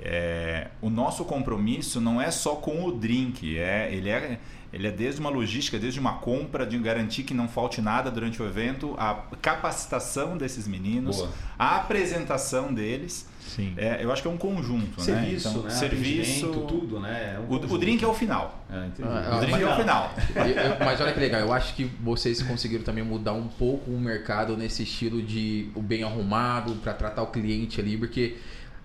É, 0.00 0.68
o 0.82 0.90
nosso 0.90 1.24
compromisso 1.24 2.00
não 2.00 2.20
é 2.20 2.30
só 2.30 2.56
com 2.56 2.84
o 2.84 2.92
drink, 2.92 3.58
é, 3.58 3.88
ele, 3.92 4.10
é, 4.10 4.38
ele 4.72 4.86
é 4.86 4.90
desde 4.90 5.20
uma 5.20 5.30
logística, 5.30 5.78
desde 5.78 5.98
uma 5.98 6.14
compra, 6.18 6.66
de 6.66 6.76
garantir 6.78 7.22
que 7.22 7.32
não 7.32 7.48
falte 7.48 7.80
nada 7.80 8.10
durante 8.10 8.42
o 8.42 8.46
evento, 8.46 8.94
a 8.98 9.14
capacitação 9.40 10.36
desses 10.36 10.68
meninos, 10.68 11.16
Boa. 11.16 11.30
a 11.58 11.76
apresentação 11.76 12.72
deles. 12.74 13.26
Sim. 13.46 13.72
É, 13.76 14.02
eu 14.02 14.12
acho 14.12 14.20
que 14.22 14.28
é 14.28 14.30
um 14.30 14.36
conjunto, 14.36 15.00
Serviço, 15.00 15.48
né? 15.48 15.54
né? 15.54 15.60
Então, 15.60 15.70
serviço, 15.70 16.46
Atendimento, 16.46 16.66
tudo, 16.66 17.00
né? 17.00 17.34
É 17.36 17.38
um 17.38 17.42
o, 17.42 17.44
o 17.44 17.60
conjunto. 17.60 17.78
drink 17.78 18.04
é 18.04 18.06
o 18.08 18.12
final. 18.12 18.64
É. 18.68 18.88
Ah, 19.02 19.36
O 19.36 19.40
drink 19.40 19.62
é 19.62 19.66
o 19.72 19.76
final. 19.76 20.14
Eu- 20.34 20.44
eu- 20.44 20.76
mas 20.80 21.00
olha 21.00 21.12
que 21.12 21.20
legal, 21.20 21.40
eu 21.40 21.52
acho 21.52 21.74
que 21.74 21.84
vocês 22.02 22.42
conseguiram 22.42 22.82
também 22.84 23.04
mudar 23.04 23.32
um 23.34 23.46
pouco 23.46 23.90
o 23.90 23.98
mercado 24.00 24.56
nesse 24.56 24.82
estilo 24.82 25.22
de 25.22 25.70
o 25.76 25.80
bem 25.80 26.02
arrumado 26.02 26.74
para 26.82 26.92
tratar 26.92 27.22
o 27.22 27.28
cliente 27.28 27.80
ali, 27.80 27.96
porque 27.96 28.36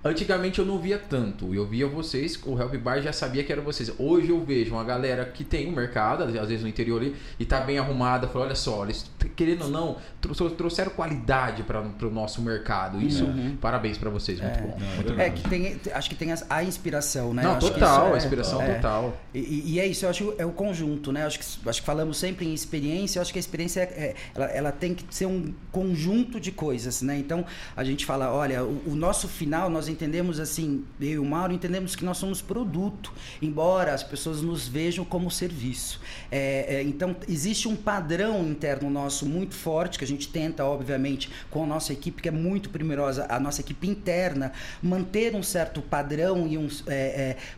antigamente 0.03 0.59
eu 0.59 0.65
não 0.65 0.77
via 0.79 0.97
tanto. 0.97 1.53
Eu 1.53 1.65
via 1.65 1.87
vocês, 1.87 2.39
o 2.45 2.57
Help 2.59 2.75
Bar 2.77 3.01
já 3.01 3.13
sabia 3.13 3.43
que 3.43 3.51
era 3.51 3.61
vocês. 3.61 3.91
Hoje 3.99 4.29
eu 4.29 4.43
vejo 4.43 4.73
uma 4.73 4.83
galera 4.83 5.25
que 5.25 5.43
tem 5.43 5.67
um 5.67 5.71
mercado, 5.75 6.23
às 6.23 6.31
vezes 6.47 6.61
no 6.61 6.67
interior 6.67 7.01
ali, 7.01 7.15
e 7.39 7.45
tá 7.45 7.61
bem 7.61 7.77
arrumada, 7.77 8.27
fala, 8.27 8.45
olha 8.45 8.55
só, 8.55 8.83
eles 8.83 9.09
querendo 9.35 9.63
ou 9.65 9.69
não, 9.69 9.97
trou- 10.19 10.49
trouxeram 10.51 10.91
qualidade 10.91 11.63
para 11.63 11.81
o 11.81 12.09
nosso 12.11 12.41
mercado. 12.41 13.01
Isso, 13.01 13.23
Uhum. 13.25 13.57
parabéns 13.61 13.97
para 13.97 14.09
vocês, 14.09 14.39
muito 14.39 14.59
bom. 14.59 14.77
Muito 14.95 15.19
É 15.21 15.29
que 15.29 15.47
tem, 15.49 15.79
acho 15.93 16.09
que 16.09 16.15
tem 16.15 16.31
as- 16.31 16.45
a 16.49 16.63
inspiração, 16.63 17.33
né? 17.33 17.43
Não, 17.43 17.55
acho 17.57 17.67
que 17.67 17.73
total, 17.79 18.07
a 18.11 18.15
é- 18.15 18.17
inspiração 18.17 18.61
é. 18.61 18.75
total. 18.75 19.17
E, 19.33 19.73
e 19.73 19.79
é 19.79 19.85
isso, 19.85 20.05
eu 20.05 20.09
acho 20.09 20.31
que 20.31 20.41
é 20.41 20.45
o 20.45 20.51
conjunto, 20.51 21.11
né? 21.11 21.25
Acho 21.25 21.39
que, 21.39 21.69
acho 21.69 21.79
que 21.81 21.85
falamos 21.85 22.17
sempre 22.17 22.45
em 22.47 22.53
experiência, 22.53 23.19
eu 23.19 23.21
acho 23.21 23.31
que 23.31 23.39
a 23.39 23.41
experiência 23.41 23.81
é, 23.81 23.83
é- 23.83 24.15
ela, 24.35 24.45
ela 24.45 24.71
tem 24.71 24.93
que 24.93 25.05
ser 25.13 25.25
um 25.25 25.53
conjunto 25.71 26.39
de 26.39 26.51
coisas, 26.51 27.01
né? 27.01 27.17
Então 27.17 27.45
a 27.75 27.83
gente 27.83 28.05
fala, 28.05 28.31
olha, 28.31 28.63
o, 28.63 28.81
o 28.91 28.95
nosso 28.95 29.27
final, 29.27 29.69
nós 29.69 29.87
entendemos 29.91 30.39
assim, 30.39 30.85
eu 30.99 31.07
e 31.07 31.19
o 31.19 31.25
Mauro 31.25 31.53
entendemos 31.53 31.95
que 31.95 32.03
nós 32.03 32.17
somos 32.17 32.41
produto, 32.41 33.13
embora 33.41 33.93
as 33.93 34.03
pessoas 34.03 34.41
nos 34.41 34.67
vejam 34.67 35.03
como 35.05 35.29
serviço. 35.29 35.99
É, 36.31 36.77
é, 36.77 36.83
então 36.83 37.15
existe 37.27 37.67
um 37.67 37.75
padrão 37.75 38.47
interno 38.47 38.89
nosso 38.89 39.25
muito 39.25 39.55
forte, 39.55 39.97
que 39.97 40.05
a 40.05 40.07
gente 40.07 40.27
tenta, 40.27 40.65
obviamente, 40.65 41.29
com 41.49 41.63
a 41.63 41.67
nossa 41.67 41.93
equipe, 41.93 42.21
que 42.21 42.29
é 42.29 42.31
muito 42.31 42.69
primorosa, 42.69 43.25
a 43.29 43.39
nossa 43.39 43.61
equipe 43.61 43.87
interna, 43.87 44.51
manter 44.81 45.35
um 45.35 45.43
certo 45.43 45.81
padrão 45.81 46.47
e 46.47 46.57
um, 46.57 46.67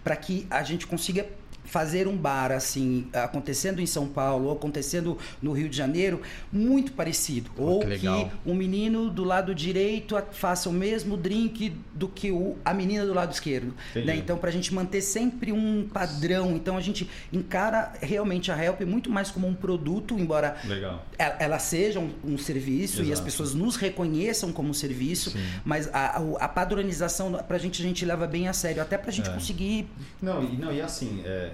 para 0.04 0.16
que 0.16 0.48
a 0.50 0.64
gente 0.64 0.88
consiga 0.88 1.26
fazer 1.66 2.08
um 2.08 2.16
bar 2.18 2.52
assim 2.52 3.08
acontecendo 3.14 3.82
em 3.82 3.86
São 3.86 4.08
Paulo 4.08 4.46
ou 4.48 4.54
acontecendo 4.54 5.18
no 5.42 5.54
Rio 5.54 5.70
de 5.70 5.76
Janeiro 5.78 6.22
muito 6.52 6.92
parecido 6.94 7.50
ou 7.58 7.80
que 7.80 8.00
que, 8.00 8.08
o 8.46 8.54
menino 8.54 9.10
do 9.10 9.24
lado 9.24 9.56
direito 9.56 10.16
a- 10.18 10.22
faça 10.22 10.70
o 10.70 10.74
mesmo 10.74 11.16
drink 11.18 11.74
do 11.94 12.08
que 12.08 12.32
o, 12.32 12.58
a 12.66 12.74
menina 12.74 13.06
do 13.06 13.14
lado 13.14 13.32
esquerdo 13.32 13.74
né? 13.96 14.16
então 14.18 14.38
para 14.38 14.50
a 14.50 14.54
gente 14.54 14.74
manter 14.74 15.02
sempre 15.02 15.52
um 15.52 15.88
padrão 15.92 16.56
então 16.56 16.76
a 16.78 16.82
gente 16.82 17.10
encara 17.32 17.94
realmente 18.02 18.52
a 18.52 18.62
Help 18.64 18.82
muito 18.82 19.10
mais 19.10 19.32
como 19.32 19.48
um 19.48 19.54
produto 19.56 20.18
embora 20.20 20.58
Legal. 20.66 21.06
ela, 21.18 21.36
ela 21.40 21.60
seja 21.60 22.00
um, 22.00 22.12
um 22.26 22.38
serviço 22.38 22.98
e 23.00 23.04
as 23.04 23.10
Exato. 23.14 23.24
pessoas 23.26 23.54
nos 23.54 23.76
reconheçam 23.76 24.52
como 24.52 24.74
serviço, 24.74 25.34
mas 25.64 25.88
a, 25.94 26.18
a, 26.18 26.46
a 26.46 26.48
padronização 26.48 27.32
pra 27.48 27.58
gente 27.58 27.82
a 27.82 27.86
gente 27.86 28.06
leva 28.06 28.28
bem 28.28 28.48
a 28.48 28.54
sério, 28.54 28.82
até 28.82 28.98
pra 28.98 29.12
gente 29.12 29.30
É. 29.30 29.34
conseguir. 29.34 29.88
Não, 30.22 30.44
e, 30.44 30.58
não, 30.58 30.74
e 30.74 30.82
assim, 30.82 31.22
é, 31.26 31.52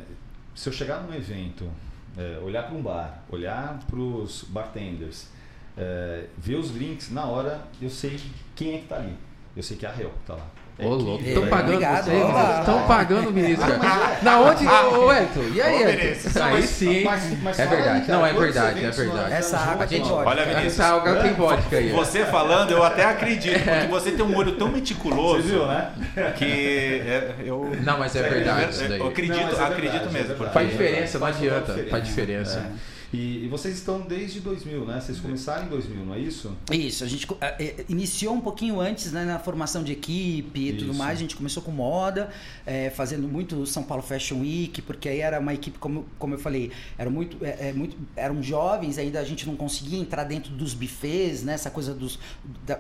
se 0.60 0.68
eu 0.68 0.74
chegar 0.74 1.02
num 1.04 1.16
evento, 1.16 1.72
é, 2.18 2.38
olhar 2.40 2.64
para 2.64 2.76
um 2.76 2.82
bar, 2.82 3.24
olhar 3.30 3.80
para 3.88 3.98
os 3.98 4.44
bartenders, 4.44 5.30
é, 5.78 6.26
ver 6.38 6.56
os 6.56 6.70
drinks, 6.72 7.10
na 7.12 7.24
hora 7.24 7.64
eu 7.82 7.90
sei 7.90 8.20
quem 8.58 8.76
é 8.76 8.80
que 8.80 8.88
tá 8.88 8.98
ali. 8.98 9.16
Eu 9.56 9.64
sei 9.64 9.78
que 9.78 9.86
é 9.86 9.90
a 9.90 9.98
Help 9.98 10.14
tá 10.28 10.36
lá. 10.36 10.46
Ô, 10.82 10.90
louco. 10.96 11.24
É, 11.26 11.28
Estão 11.30 11.48
pagando 11.48 11.74
obrigado, 11.74 12.06
você? 12.06 12.60
Estão 12.60 12.88
pagando 12.88 13.30
o 13.30 13.34
Vinícius, 13.34 13.66
cara. 13.68 14.18
Na 14.22 14.40
onde? 14.40 14.66
Ô, 14.66 15.06
ô, 15.06 15.12
Hector, 15.12 15.44
e 15.54 15.62
aí? 15.62 15.86
Vinícius. 15.98 16.38
Aí 16.38 16.64
sim. 16.64 17.04
mas- 17.04 17.42
mas 17.44 17.60
É 17.60 17.66
verdade. 17.66 18.06
cara, 18.06 18.18
Não, 18.20 18.26
é 18.26 18.34
verdade, 18.34 18.86
é 18.86 18.90
verdade. 18.92 19.34
Essa 19.34 19.58
água 19.58 19.86
tem 19.88 20.02
vodka. 20.02 20.30
Olha, 20.30 20.46
Vinícius. 20.46 20.74
Essa 20.80 20.86
água 20.96 21.16
tem 21.18 21.34
vodka 21.34 21.76
aí. 21.78 21.90
Você 21.92 22.26
falando, 22.26 22.72
eu 22.72 22.84
até 22.84 23.06
acredito, 23.06 23.60
porque 23.64 23.88
você 23.88 24.12
tem 24.12 24.26
um 24.26 24.36
olho 24.38 24.54
tão 24.54 24.70
meticuloso 24.70 25.42
Você 25.42 25.50
viu, 25.50 25.68
né? 25.68 25.90
que 26.38 27.04
é, 27.06 27.36
eu. 27.44 27.72
Não, 27.82 28.00
mas 28.00 28.16
é 28.16 28.24
verdade 28.24 28.72
isso 28.72 28.88
daí. 28.88 29.00
Eu 29.00 29.08
acredito, 29.08 29.38
é 29.38 29.64
acredito 29.64 29.92
verdade, 30.10 30.18
é 30.18 30.24
mesmo. 30.30 30.50
Faz 30.50 30.70
diferença, 30.70 31.20
não 31.20 31.28
adianta. 31.28 31.86
Faz 31.90 32.04
diferença. 32.06 32.66
É. 33.14 33.16
E, 33.18 33.46
e 33.46 33.48
vocês 33.48 33.76
estão 33.76 34.02
desde 34.02 34.40
2000, 34.40 34.86
né? 34.86 35.00
Vocês 35.02 35.20
começaram 35.20 35.66
em 35.66 35.70
2000, 35.70 36.06
não 36.06 36.14
é 36.14 36.20
isso? 36.20 36.56
Isso, 36.72 37.04
a 37.04 37.08
gente 37.08 37.28
eh, 37.42 37.56
eh, 37.80 37.86
iniciou 37.90 38.34
um 38.36 38.42
pouquinho 38.42 38.80
antes 38.80 39.12
né, 39.12 39.26
na 39.26 39.40
formação 39.40 39.84
de 39.84 39.92
equipe 39.92 40.70
e 40.70 40.74
tudo 40.74 40.92
Isso. 40.92 41.00
mais. 41.00 41.18
A 41.18 41.22
gente 41.22 41.36
começou 41.36 41.64
com 41.64 41.72
moda, 41.72 42.30
eh, 42.66 42.90
fazendo 42.92 43.28
muito 43.28 43.66
São 43.66 43.84
Paulo 43.84 44.04
Fashion 44.04 44.42
Week, 44.42 44.82
porque 44.82 45.10
aí 45.10 45.20
era 45.20 45.40
uma 45.40 45.54
equipe, 45.54 45.78
como, 45.80 46.06
como 46.18 46.36
eu 46.36 46.40
falei, 46.40 46.72
era 46.98 47.10
muito, 47.10 47.44
eh, 47.44 47.70
eh, 47.70 47.74
muito, 47.74 47.98
eram 48.16 48.42
jovens, 48.44 48.98
ainda 48.98 49.20
a 49.20 49.24
gente 49.24 49.48
não 49.48 49.56
conseguia 49.56 49.98
entrar 50.00 50.24
dentro 50.24 50.52
dos 50.52 50.74
buffets, 50.74 51.44
né, 51.44 51.54
essa 51.54 51.70
coisa 51.72 51.94
dos, 51.94 52.20
da- 52.66 52.80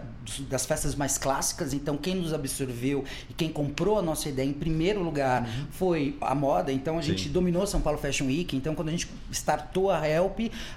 das 0.50 0.65
festas 0.65 0.95
mais 0.95 1.17
clássicas. 1.17 1.74
Então, 1.74 1.98
quem 1.98 2.15
nos 2.15 2.33
absorveu 2.33 3.03
e 3.29 3.33
quem 3.33 3.50
comprou 3.50 3.98
a 3.98 4.01
nossa 4.01 4.29
ideia 4.29 4.48
em 4.48 4.53
primeiro 4.53 5.01
lugar 5.01 5.48
foi 5.71 6.15
a 6.21 6.36
moda. 6.36 6.71
Então, 6.71 6.98
a 6.98 7.01
gente 7.01 7.24
Sim. 7.24 7.29
dominou 7.31 7.65
São 7.65 7.81
Paulo 7.81 7.98
Fashion 8.00 8.27
Week. 8.27 8.55
Então, 8.55 8.75
quando 8.75 8.89
a 8.89 8.91
gente 8.91 9.07
startou 9.31 9.89
a 9.89 10.00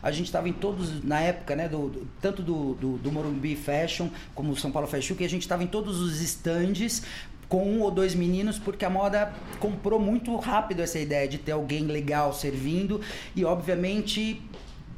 A 0.02 0.10
gente 0.12 0.26
estava 0.26 0.48
em 0.48 0.52
todos, 0.52 1.02
na 1.04 1.20
época, 1.20 1.56
né, 1.56 1.68
do, 1.68 1.88
do- 1.88 2.06
tanto 2.20 2.42
do, 2.42 2.74
do, 2.74 2.98
do 2.98 3.12
Morumbi 3.12 3.56
Fashion 3.56 4.08
como 4.34 4.56
São 4.56 4.70
Paulo 4.70 4.86
Fashion 4.88 5.14
Week, 5.14 5.24
a 5.24 5.28
gente 5.28 5.42
estava 5.42 5.62
em 5.62 5.66
todos 5.66 6.00
os 6.00 6.20
estandes 6.20 7.02
com 7.48 7.64
um 7.66 7.80
ou 7.82 7.90
dois 7.90 8.14
meninos, 8.14 8.58
porque 8.58 8.84
a 8.84 8.88
moda 8.90 9.32
comprou 9.60 10.00
muito 10.00 10.34
rápido 10.36 10.80
essa 10.80 10.98
ideia 10.98 11.28
de 11.28 11.36
ter 11.38 11.52
alguém 11.52 11.84
legal 11.84 12.32
servindo 12.32 13.00
e, 13.36 13.44
obviamente, 13.44 14.40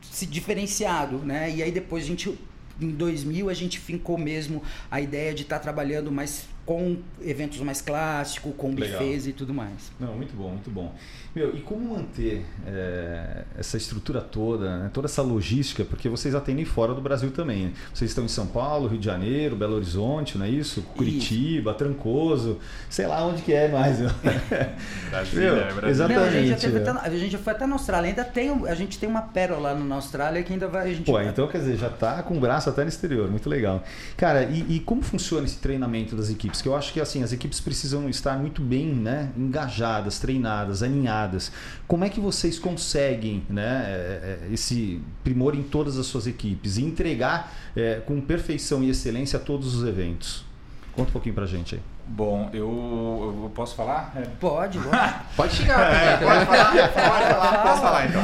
se 0.03 0.25
diferenciado, 0.27 1.19
né? 1.19 1.51
E 1.51 1.63
aí 1.63 1.73
depois 1.73 2.05
a 2.05 2.07
gente 2.07 2.39
em 2.81 2.91
2000 2.91 3.49
a 3.49 3.55
gente 3.55 3.79
fincou 3.79 4.17
mesmo 4.19 4.63
a 4.91 5.01
ideia 5.01 5.33
de 5.35 5.43
estar 5.43 5.59
trabalhando 5.61 6.11
mais 6.13 6.47
com 6.67 6.97
eventos 7.23 7.61
mais 7.61 7.81
clássicos, 7.83 8.53
com 8.57 8.75
Legal. 8.75 8.99
buffets 9.01 9.27
e 9.27 9.33
tudo 9.33 9.53
mais. 9.53 9.93
Não, 10.01 10.15
muito 10.15 10.35
bom, 10.35 10.49
muito 10.51 10.71
bom. 10.71 10.95
Meu, 11.35 11.55
e 11.55 11.61
como 11.61 11.95
manter 11.95 12.45
é, 12.67 13.43
essa 13.59 13.77
estrutura 13.77 14.21
toda, 14.21 14.79
né, 14.79 14.91
toda 14.93 15.07
essa 15.07 15.21
logística, 15.21 15.85
porque 15.85 16.09
vocês 16.09 16.35
atendem 16.35 16.65
fora 16.65 16.95
do 16.95 17.01
Brasil 17.01 17.31
também. 17.33 17.65
né? 17.67 17.73
Vocês 17.93 18.11
estão 18.13 18.25
em 18.25 18.29
São 18.29 18.47
Paulo, 18.47 18.87
Rio 18.89 18.99
de 18.99 19.05
Janeiro, 19.05 19.57
Belo 19.57 19.75
Horizonte, 19.75 20.39
não 20.39 20.47
é 20.47 20.49
isso? 20.49 20.81
Curitiba, 20.97 21.75
Trancoso, 21.75 22.59
sei 22.89 23.07
lá 23.07 23.27
onde 23.27 23.43
que 23.43 23.53
é 23.53 23.69
mais. 23.69 23.99
Brasília, 25.11 25.53
Meu, 25.53 25.57
é 25.57 25.65
Brasília. 25.73 25.91
exatamente. 25.91 26.19
Não, 26.21 26.27
a, 26.27 26.31
gente 26.31 26.49
já 26.49 26.57
teve 26.57 26.79
é. 26.79 26.81
até 26.81 26.93
na- 26.93 27.01
a 27.03 27.11
gente 27.11 27.31
já 27.33 27.39
foi 27.39 27.53
até 27.53 27.67
na 27.67 27.75
Austrália, 27.75 28.09
ainda 28.09 28.25
tem, 28.25 28.51
a 28.69 28.75
gente 28.75 28.99
tem 28.99 29.09
uma 29.09 29.23
pérola 29.23 29.73
lá 29.73 29.75
na 29.75 29.95
Austrália 29.97 30.43
que 30.43 30.53
ainda 30.53 30.69
vai 30.69 30.91
a 30.91 30.95
gente 30.95 31.05
Pô, 31.07 31.21
então 31.21 31.47
quer 31.49 31.59
dizer, 31.59 31.77
já 31.77 31.91
tá 31.91 32.23
com 32.23 32.37
o 32.37 32.41
braço 32.41 32.71
até 32.71 32.83
no 32.83 32.89
exterior, 32.89 33.31
muito 33.31 33.49
legal. 33.49 33.83
Cara, 34.17 34.45
e, 34.45 34.77
e 34.77 34.81
como 34.81 35.03
funciona 35.03 35.45
esse 35.47 35.59
treinamento 35.59 36.15
das 36.17 36.31
equipes? 36.31 36.54
Que 36.63 36.69
eu 36.69 36.77
acho 36.77 36.93
que 36.93 37.01
assim, 37.01 37.23
as 37.23 37.33
equipes 37.33 37.61
precisam 37.61 38.09
estar 38.09 38.39
muito 38.39 38.61
bem 38.63 38.87
né, 38.87 39.31
engajadas, 39.37 40.19
treinadas, 40.19 40.83
alinhadas. 40.83 41.51
Como 41.87 42.05
é 42.05 42.09
que 42.09 42.21
vocês 42.21 42.59
conseguem 42.59 43.45
né, 43.49 43.85
é, 43.87 44.39
é, 44.51 44.53
esse 44.53 45.01
primor 45.23 45.55
em 45.55 45.63
todas 45.63 45.99
as 45.99 46.07
suas 46.07 46.27
equipes 46.27 46.77
e 46.77 46.85
entregar 46.85 47.53
é, 47.77 48.01
com 48.07 48.21
perfeição 48.21 48.83
e 48.83 48.91
excelência 48.91 49.39
todos 49.39 49.75
os 49.75 49.87
eventos? 49.87 50.45
Conta 50.93 51.11
um 51.11 51.13
pouquinho 51.13 51.35
pra 51.35 51.47
gente 51.47 51.75
aí. 51.75 51.81
Bom, 52.07 52.51
eu, 52.53 53.41
eu 53.45 53.51
posso 53.55 53.75
falar? 53.75 54.13
É. 54.15 54.21
Pode, 54.39 54.79
pode. 54.85 55.15
Pode 55.37 55.55
chegar 55.55 55.93
É, 55.93 56.17
pode 56.19 56.45
falar, 56.47 56.71
pode 56.71 56.93
falar, 56.93 57.63
posso 57.63 57.81
falar 57.81 58.07
então. 58.07 58.23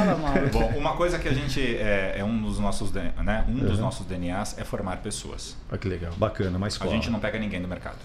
Bom, 0.53 0.79
uma 0.79 0.93
coisa 0.95 1.19
que 1.19 1.27
a 1.27 1.33
gente 1.33 1.61
é, 1.61 2.17
é 2.19 2.25
um 2.25 2.43
dos 2.43 2.59
nossos, 2.59 2.93
né, 2.93 3.13
um 3.49 3.55
dos 3.55 3.79
Uhum. 3.79 3.85
nossos 3.85 4.07
DNAs 4.07 4.59
é 4.59 4.65
formar 4.65 4.99
pessoas. 4.99 5.57
Olha 5.71 5.79
que 5.79 5.89
legal. 5.89 6.13
Bacana, 6.17 6.59
uma 6.59 6.67
A 6.67 6.87
gente 6.87 7.11
não 7.11 7.19
pega 7.19 7.39
ninguém 7.39 7.61
do 7.61 7.69
mercado. 7.69 7.97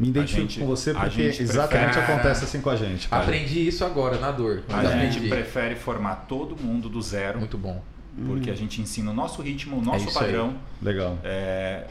Me 0.00 0.08
identifico 0.08 0.40
gente- 0.48 0.60
com 0.60 0.66
você 0.66 0.90
a 0.90 0.94
porque 0.94 1.30
gente 1.30 1.42
exatamente 1.42 1.92
prefere- 1.92 2.12
acontece 2.12 2.44
assim 2.44 2.60
com 2.60 2.70
a 2.70 2.76
gente. 2.76 3.08
cara. 3.08 3.22
Aprendi 3.22 3.68
isso 3.68 3.84
agora, 3.84 4.18
na 4.18 4.30
dor. 4.32 4.62
A 4.68 4.76
Mas 4.76 4.90
gente 4.90 5.16
aprendi. 5.18 5.28
prefere 5.28 5.76
formar 5.76 6.24
todo 6.28 6.56
mundo 6.60 6.88
do 6.88 7.00
zero, 7.02 7.38
Muito 7.38 7.58
bom. 7.58 7.82
porque 8.26 8.50
a 8.50 8.54
gente 8.54 8.80
ensina 8.80 9.10
o 9.10 9.14
nosso 9.14 9.42
ritmo, 9.42 9.78
o 9.78 9.82
nosso 9.82 10.08
aí. 10.08 10.14
padrão. 10.14 10.54
Legal. 10.82 11.18
É, 11.22 11.84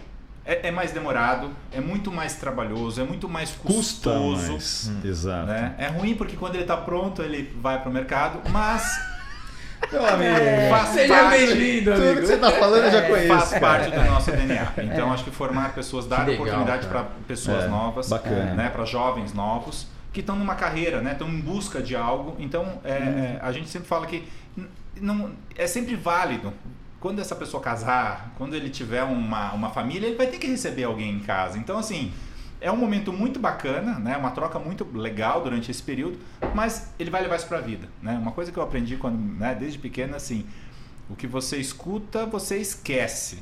é, 0.45 0.67
é 0.69 0.71
mais 0.71 0.91
demorado, 0.91 1.51
é 1.71 1.79
muito 1.79 2.11
mais 2.11 2.33
trabalhoso, 2.35 2.99
é 2.99 3.03
muito 3.03 3.29
mais 3.29 3.51
Custa 3.51 4.09
custoso. 4.09 4.51
mais. 4.51 4.91
Exato. 5.05 5.45
Né? 5.47 5.75
É 5.77 5.87
ruim 5.87 6.15
porque 6.15 6.35
quando 6.35 6.55
ele 6.55 6.63
está 6.63 6.75
pronto 6.77 7.21
ele 7.21 7.53
vai 7.61 7.79
para 7.79 7.89
o 7.89 7.93
mercado, 7.93 8.41
mas 8.49 8.99
Meu 9.91 10.05
amigo. 10.05 10.69
faz 10.69 10.89
Seja 10.89 11.13
parte- 11.13 11.37
bem-vindo, 11.37 11.91
Tudo 11.91 12.01
que 12.03 12.09
amigo. 12.09 12.27
você 12.27 12.37
tá 12.37 12.51
falando 12.51 12.83
eu 12.85 12.91
já 12.91 13.01
conheço. 13.07 13.27
faz 13.27 13.49
cara. 13.49 13.59
parte 13.59 13.91
do 13.91 14.03
nosso 14.03 14.31
DNA. 14.31 14.67
Então 14.83 15.11
acho 15.13 15.23
que 15.23 15.31
formar 15.31 15.73
pessoas, 15.73 16.05
dar 16.05 16.25
Que 16.25 16.31
legal, 16.31 16.45
oportunidade 16.45 16.87
para 16.87 17.03
pessoas 17.27 17.63
É, 17.63 17.67
novas, 17.67 18.09
bacana. 18.09 18.53
né, 18.53 18.69
para 18.69 18.85
jovens 18.85 19.33
novos 19.33 19.87
que 20.11 20.19
estão 20.21 20.35
numa 20.35 20.55
carreira, 20.55 21.01
né, 21.01 21.11
estão 21.13 21.27
em 21.29 21.39
busca 21.39 21.81
de 21.81 21.95
algo. 21.95 22.35
Então 22.39 22.79
é, 22.83 22.91
é, 22.91 23.39
a 23.41 23.51
gente 23.51 23.69
sempre 23.69 23.87
fala 23.87 24.05
que 24.05 24.27
não 24.99 25.31
é 25.57 25.65
sempre 25.67 25.95
válido. 25.95 26.53
Quando 26.99 27.19
essa 27.21 27.35
pessoa 27.35 27.63
casar, 27.63 28.33
quando 28.37 28.55
ele 28.55 28.69
tiver 28.69 29.03
uma, 29.03 29.53
uma 29.53 29.69
família, 29.69 30.07
ele 30.07 30.17
vai 30.17 30.27
ter 30.27 30.37
que 30.37 30.47
receber 30.47 30.83
alguém 30.83 31.11
em 31.11 31.19
casa. 31.19 31.57
Então 31.57 31.77
assim 31.77 32.11
é 32.61 32.71
um 32.71 32.77
momento 32.77 33.11
muito 33.13 33.39
bacana, 33.39 33.97
né? 33.99 34.17
Uma 34.17 34.31
troca 34.31 34.59
muito 34.59 34.85
legal 34.93 35.41
durante 35.43 35.71
esse 35.71 35.81
período, 35.81 36.17
mas 36.53 36.91
ele 36.99 37.09
vai 37.09 37.21
levar 37.21 37.35
isso 37.37 37.47
para 37.47 37.57
a 37.59 37.61
vida, 37.61 37.87
né? 38.01 38.13
Uma 38.17 38.31
coisa 38.31 38.51
que 38.51 38.57
eu 38.57 38.63
aprendi 38.63 38.97
quando, 38.97 39.17
né, 39.17 39.55
desde 39.55 39.77
pequeno, 39.79 40.15
assim, 40.15 40.45
o 41.09 41.15
que 41.15 41.25
você 41.27 41.57
escuta, 41.57 42.25
você 42.25 42.57
esquece, 42.57 43.39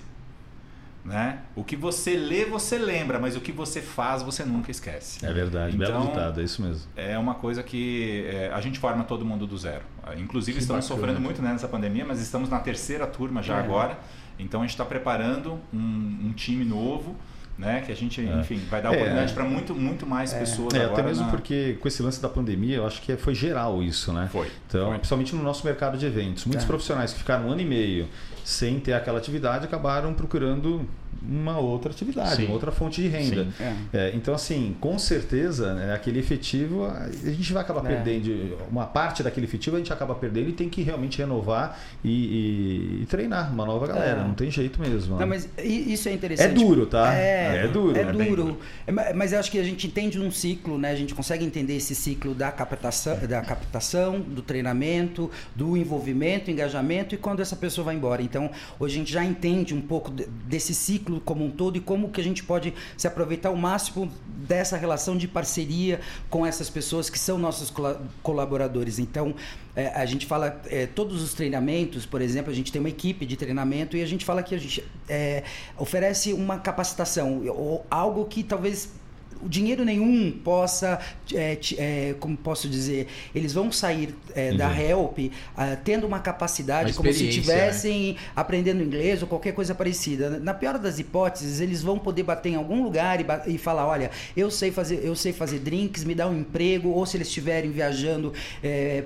né? 1.04 1.40
O 1.56 1.64
que 1.64 1.76
você 1.76 2.16
lê, 2.18 2.44
você 2.46 2.78
lembra, 2.78 3.18
mas 3.18 3.36
o 3.36 3.40
que 3.42 3.52
você 3.52 3.82
faz, 3.82 4.22
você 4.22 4.44
nunca 4.44 4.70
esquece. 4.72 5.26
É 5.26 5.32
verdade, 5.32 5.76
belo 5.78 5.92
Então, 5.92 6.08
ditado, 6.08 6.42
é 6.42 6.44
isso 6.44 6.62
mesmo. 6.62 6.88
É 6.96 7.18
uma 7.18 7.36
coisa 7.36 7.64
que 7.64 8.26
é, 8.28 8.52
a 8.54 8.60
gente 8.60 8.78
forma 8.78 9.04
todo 9.06 9.24
mundo 9.26 9.48
do 9.48 9.58
zero. 9.58 9.84
Inclusive 10.18 10.58
Que 10.58 10.62
estamos 10.64 10.86
bacana. 10.86 11.02
sofrendo 11.02 11.22
muito 11.22 11.42
né, 11.42 11.52
nessa 11.54 11.68
pandemia, 11.68 12.06
mas 12.06 12.20
estamos 12.22 12.50
na 12.50 12.60
terceira 12.60 13.08
turma 13.08 13.42
já 13.42 13.58
É. 13.58 13.60
agora. 13.60 13.98
Então 14.38 14.62
a 14.62 14.64
gente 14.64 14.72
está 14.74 14.86
preparando 14.86 15.60
um, 15.74 16.28
um 16.28 16.34
time 16.36 16.64
novo, 16.66 17.16
né? 17.58 17.82
Que 17.86 17.92
a 17.92 17.96
gente, 17.96 18.22
É. 18.22 18.40
enfim, 18.40 18.62
vai 18.70 18.82
dar 18.82 18.90
É. 18.90 18.96
oportunidade 18.96 19.34
para 19.34 19.44
muito, 19.44 19.74
muito 19.74 20.06
mais 20.06 20.32
pessoas 20.34 20.74
É, 20.74 20.80
agora. 20.86 20.94
até 20.94 21.04
mesmo 21.04 21.26
na- 21.26 21.32
porque 21.32 21.78
com 21.82 21.88
esse 21.88 22.04
lance 22.04 22.22
da 22.22 22.30
pandemia, 22.30 22.78
eu 22.78 22.86
acho 22.88 23.02
que 23.02 23.16
foi 23.18 23.34
geral 23.34 23.82
isso, 23.82 24.14
né? 24.14 24.30
Foi. 24.32 24.48
Então, 24.68 24.88
Foi. 24.90 24.98
principalmente 24.98 25.36
no 25.36 25.44
nosso 25.44 25.66
mercado 25.66 25.98
de 25.98 26.06
eventos. 26.06 26.46
Muitos 26.46 26.64
Tá. 26.64 26.68
profissionais 26.68 27.14
que 27.14 27.20
ficaram 27.20 27.48
um 27.48 27.52
ano 27.52 27.62
e 27.62 27.66
meio 27.66 28.08
sem 28.44 28.80
ter 28.80 28.94
aquela 28.94 29.18
atividade 29.18 29.66
acabaram 29.66 30.14
procurando 30.14 30.88
uma 31.22 31.58
outra 31.60 31.92
atividade, 31.92 32.36
Sim. 32.38 32.46
uma 32.46 32.54
outra 32.54 32.72
fonte 32.72 33.02
de 33.02 33.08
renda. 33.08 33.48
É. 33.60 33.74
É, 33.94 34.12
então, 34.16 34.34
assim, 34.34 34.76
com 34.80 34.98
certeza, 35.00 35.74
né, 35.74 35.94
aquele 35.94 36.20
efetivo, 36.20 36.86
a 36.86 37.10
gente 37.30 37.54
vai 37.54 37.62
acabar 37.64 37.86
É. 37.86 37.96
perdendo. 37.96 38.58
Uma 38.72 38.86
parte 38.86 39.24
daquele 39.24 39.46
efetivo 39.46 39.76
a 39.76 39.80
gente 39.80 39.92
acaba 39.94 40.14
perdendo 40.16 40.50
e 40.50 40.54
tem 40.54 40.70
que 40.70 40.82
realmente 40.82 41.18
renovar 41.18 41.80
e, 42.04 42.10
e- 42.10 43.04
e 43.04 43.06
treinar 43.08 43.52
uma 43.54 43.66
nova 43.66 43.88
galera. 43.88 44.22
É. 44.22 44.24
Não 44.24 44.34
tem 44.34 44.50
jeito 44.52 44.80
mesmo. 44.80 45.16
né? 45.16 45.22
Não, 45.22 45.28
mas 45.28 45.48
isso 45.64 46.08
é 46.10 46.12
É 46.12 46.16
interessante. 46.16 46.54
duro, 46.56 46.86
tá? 46.86 47.14
É, 47.14 47.64
É 47.66 47.68
duro. 47.68 47.98
É 47.98 48.04
né? 48.06 48.12
duro. 48.26 48.58
É, 48.86 48.92
ma- 48.92 49.14
Mas 49.16 49.34
eu 49.34 49.40
acho 49.40 49.50
que 49.52 49.60
a 49.60 49.64
gente 49.64 49.88
entende 49.88 50.20
um 50.20 50.30
ciclo, 50.32 50.78
né? 50.78 50.92
A 50.92 50.96
gente 50.96 51.14
consegue 51.16 51.44
entender 51.46 51.76
esse 51.76 51.96
ciclo 51.96 52.34
da 52.34 52.52
captação, 52.52 53.18
da 53.28 53.42
captação, 53.42 54.20
do 54.20 54.42
treinamento, 54.42 55.30
do 55.56 55.76
envolvimento, 55.78 56.52
engajamento 56.52 57.16
e 57.16 57.18
quando 57.18 57.40
essa 57.42 57.56
pessoa 57.56 57.86
vai 57.86 57.96
embora. 57.96 58.22
Então, 58.22 58.50
hoje 58.80 58.96
a 58.96 58.98
gente 59.00 59.12
já 59.14 59.24
entende 59.24 59.74
um 59.74 59.82
pouco 59.82 60.12
de- 60.12 60.26
desse 60.48 60.74
ciclo 60.74 61.07
como 61.26 61.46
um 61.46 61.52
todo 61.52 61.78
e 61.78 61.80
como 61.80 62.10
que 62.10 62.22
a 62.22 62.24
gente 62.24 62.44
pode 62.44 62.74
se 62.96 63.08
aproveitar 63.08 63.52
o 63.52 63.58
máximo 63.58 64.12
dessa 64.26 64.78
relação 64.78 65.18
de 65.18 65.28
parceria 65.28 66.00
com 66.30 66.46
essas 66.46 66.70
pessoas 66.70 67.10
que 67.10 67.18
são 67.18 67.38
nossos 67.38 67.70
cola- 67.70 68.02
colaboradores. 68.22 69.00
Então, 69.00 69.34
é, 69.76 69.88
a 69.88 70.06
gente 70.06 70.26
fala 70.26 70.62
é, 70.68 70.86
todos 70.86 71.22
os 71.22 71.34
treinamentos, 71.34 72.06
por 72.06 72.22
exemplo, 72.22 72.52
a 72.52 72.56
gente 72.56 72.72
tem 72.72 72.80
uma 72.80 72.90
equipe 72.90 73.26
de 73.26 73.36
treinamento 73.36 73.96
e 73.98 74.02
a 74.02 74.06
gente 74.06 74.26
fala 74.26 74.44
que 74.44 74.56
a 74.56 74.58
gente 74.58 74.84
é, 75.08 75.44
oferece 75.78 76.34
uma 76.34 76.58
capacitação, 76.60 77.44
ou 77.48 77.86
algo 77.90 78.26
que 78.26 78.44
talvez 78.44 78.92
o 79.42 79.50
dinheiro 79.50 79.84
nenhum 79.84 80.32
possa, 80.32 81.00
é, 81.34 81.58
é, 81.78 82.16
como 82.20 82.36
posso 82.38 82.68
dizer, 82.68 83.08
eles 83.34 83.54
vão 83.54 83.72
sair 83.72 84.16
é, 84.36 84.54
da 84.54 84.70
Help 84.80 85.18
ah, 85.56 85.78
tendo 85.84 86.06
uma 86.06 86.20
capacidade 86.20 86.92
Uma 86.92 86.98
como 86.98 87.14
se 87.14 87.28
experiência, 87.28 87.42
tivessem 87.42 88.18
aprendendo 88.36 88.84
inglês 88.84 89.22
ou 89.22 89.28
qualquer 89.28 89.54
coisa 89.54 89.74
parecida. 89.74 90.40
Na 90.40 90.54
pior 90.54 90.78
das 90.78 91.00
hipóteses, 91.00 91.60
eles 91.60 91.82
vão 91.82 91.98
poder 91.98 92.24
bater 92.24 92.50
em 92.50 92.56
algum 92.56 92.84
lugar 92.84 93.20
e, 93.20 93.54
e 93.54 93.58
falar, 93.58 93.88
olha, 93.88 94.12
eu 94.36 94.50
sei 94.52 94.72
fazer, 94.72 95.02
eu 95.04 95.16
sei 95.16 95.34
fazer 95.34 95.60
drinks, 95.60 96.04
me 96.04 96.16
dá 96.16 96.28
um 96.28 96.38
emprego, 96.38 96.90
ou 96.90 97.06
se 97.06 97.18
eles 97.18 97.28
estiverem 97.28 97.72
viajando 97.72 98.34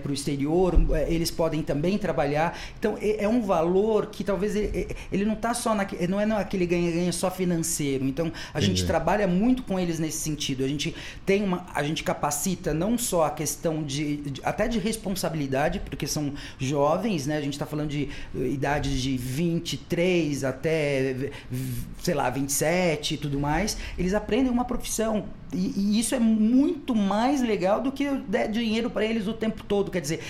para 0.01 0.11
o 0.11 0.13
exterior, 0.13 0.79
eh, 0.93 1.07
eles 1.09 1.31
podem 1.31 1.61
também 1.61 1.97
trabalhar. 1.97 2.57
Então 2.77 2.97
é, 3.01 3.23
é 3.23 3.27
um 3.27 3.41
valor 3.41 4.07
que 4.07 4.23
talvez 4.23 4.55
ele, 4.55 4.87
ele 5.11 5.25
não 5.25 5.33
está 5.33 5.53
só 5.53 5.73
naque, 5.73 6.07
não 6.07 6.19
é 6.19 6.25
naquele 6.25 6.65
ganha-ganha 6.65 7.11
só 7.11 7.29
financeiro. 7.29 8.05
Então 8.05 8.31
a 8.53 8.59
Entendi. 8.59 8.77
gente 8.77 8.85
trabalha 8.85 9.27
muito 9.27 9.63
com 9.63 9.79
eles 9.79 9.99
nesse 9.99 10.20
sentido. 10.21 10.63
A 10.63 10.67
gente 10.67 10.95
tem 11.25 11.43
uma, 11.43 11.65
a 11.73 11.83
gente 11.83 12.03
capacita 12.03 12.73
não 12.73 12.97
só 12.97 13.25
a 13.25 13.31
questão 13.31 13.83
de, 13.83 14.17
de 14.17 14.41
até 14.43 14.67
de 14.67 14.79
responsabilidade, 14.79 15.79
porque 15.79 16.07
são 16.07 16.33
jovens, 16.57 17.27
né? 17.27 17.37
A 17.37 17.41
gente 17.41 17.53
está 17.53 17.65
falando 17.65 17.89
de 17.89 18.09
eh, 18.35 18.47
idades 18.47 19.01
de 19.01 19.17
23 19.17 20.43
até 20.43 21.31
sei 22.01 22.13
lá, 22.13 22.29
27 22.29 23.15
e 23.15 23.17
tudo 23.17 23.39
mais. 23.39 23.77
Eles 23.97 24.13
aprendem 24.13 24.51
uma 24.51 24.65
profissão 24.65 25.25
e, 25.53 25.73
e 25.75 25.99
isso 25.99 26.15
é 26.15 26.19
muito 26.19 26.95
mais 26.95 27.41
legal 27.41 27.81
do 27.81 27.91
que 27.91 28.09
dar 28.27 28.47
dinheiro 28.47 28.89
para 28.89 29.05
eles 29.05 29.27
o 29.27 29.33
tempo 29.33 29.63
todo. 29.63 29.91
Quer 29.91 30.01
dizer, 30.01 30.21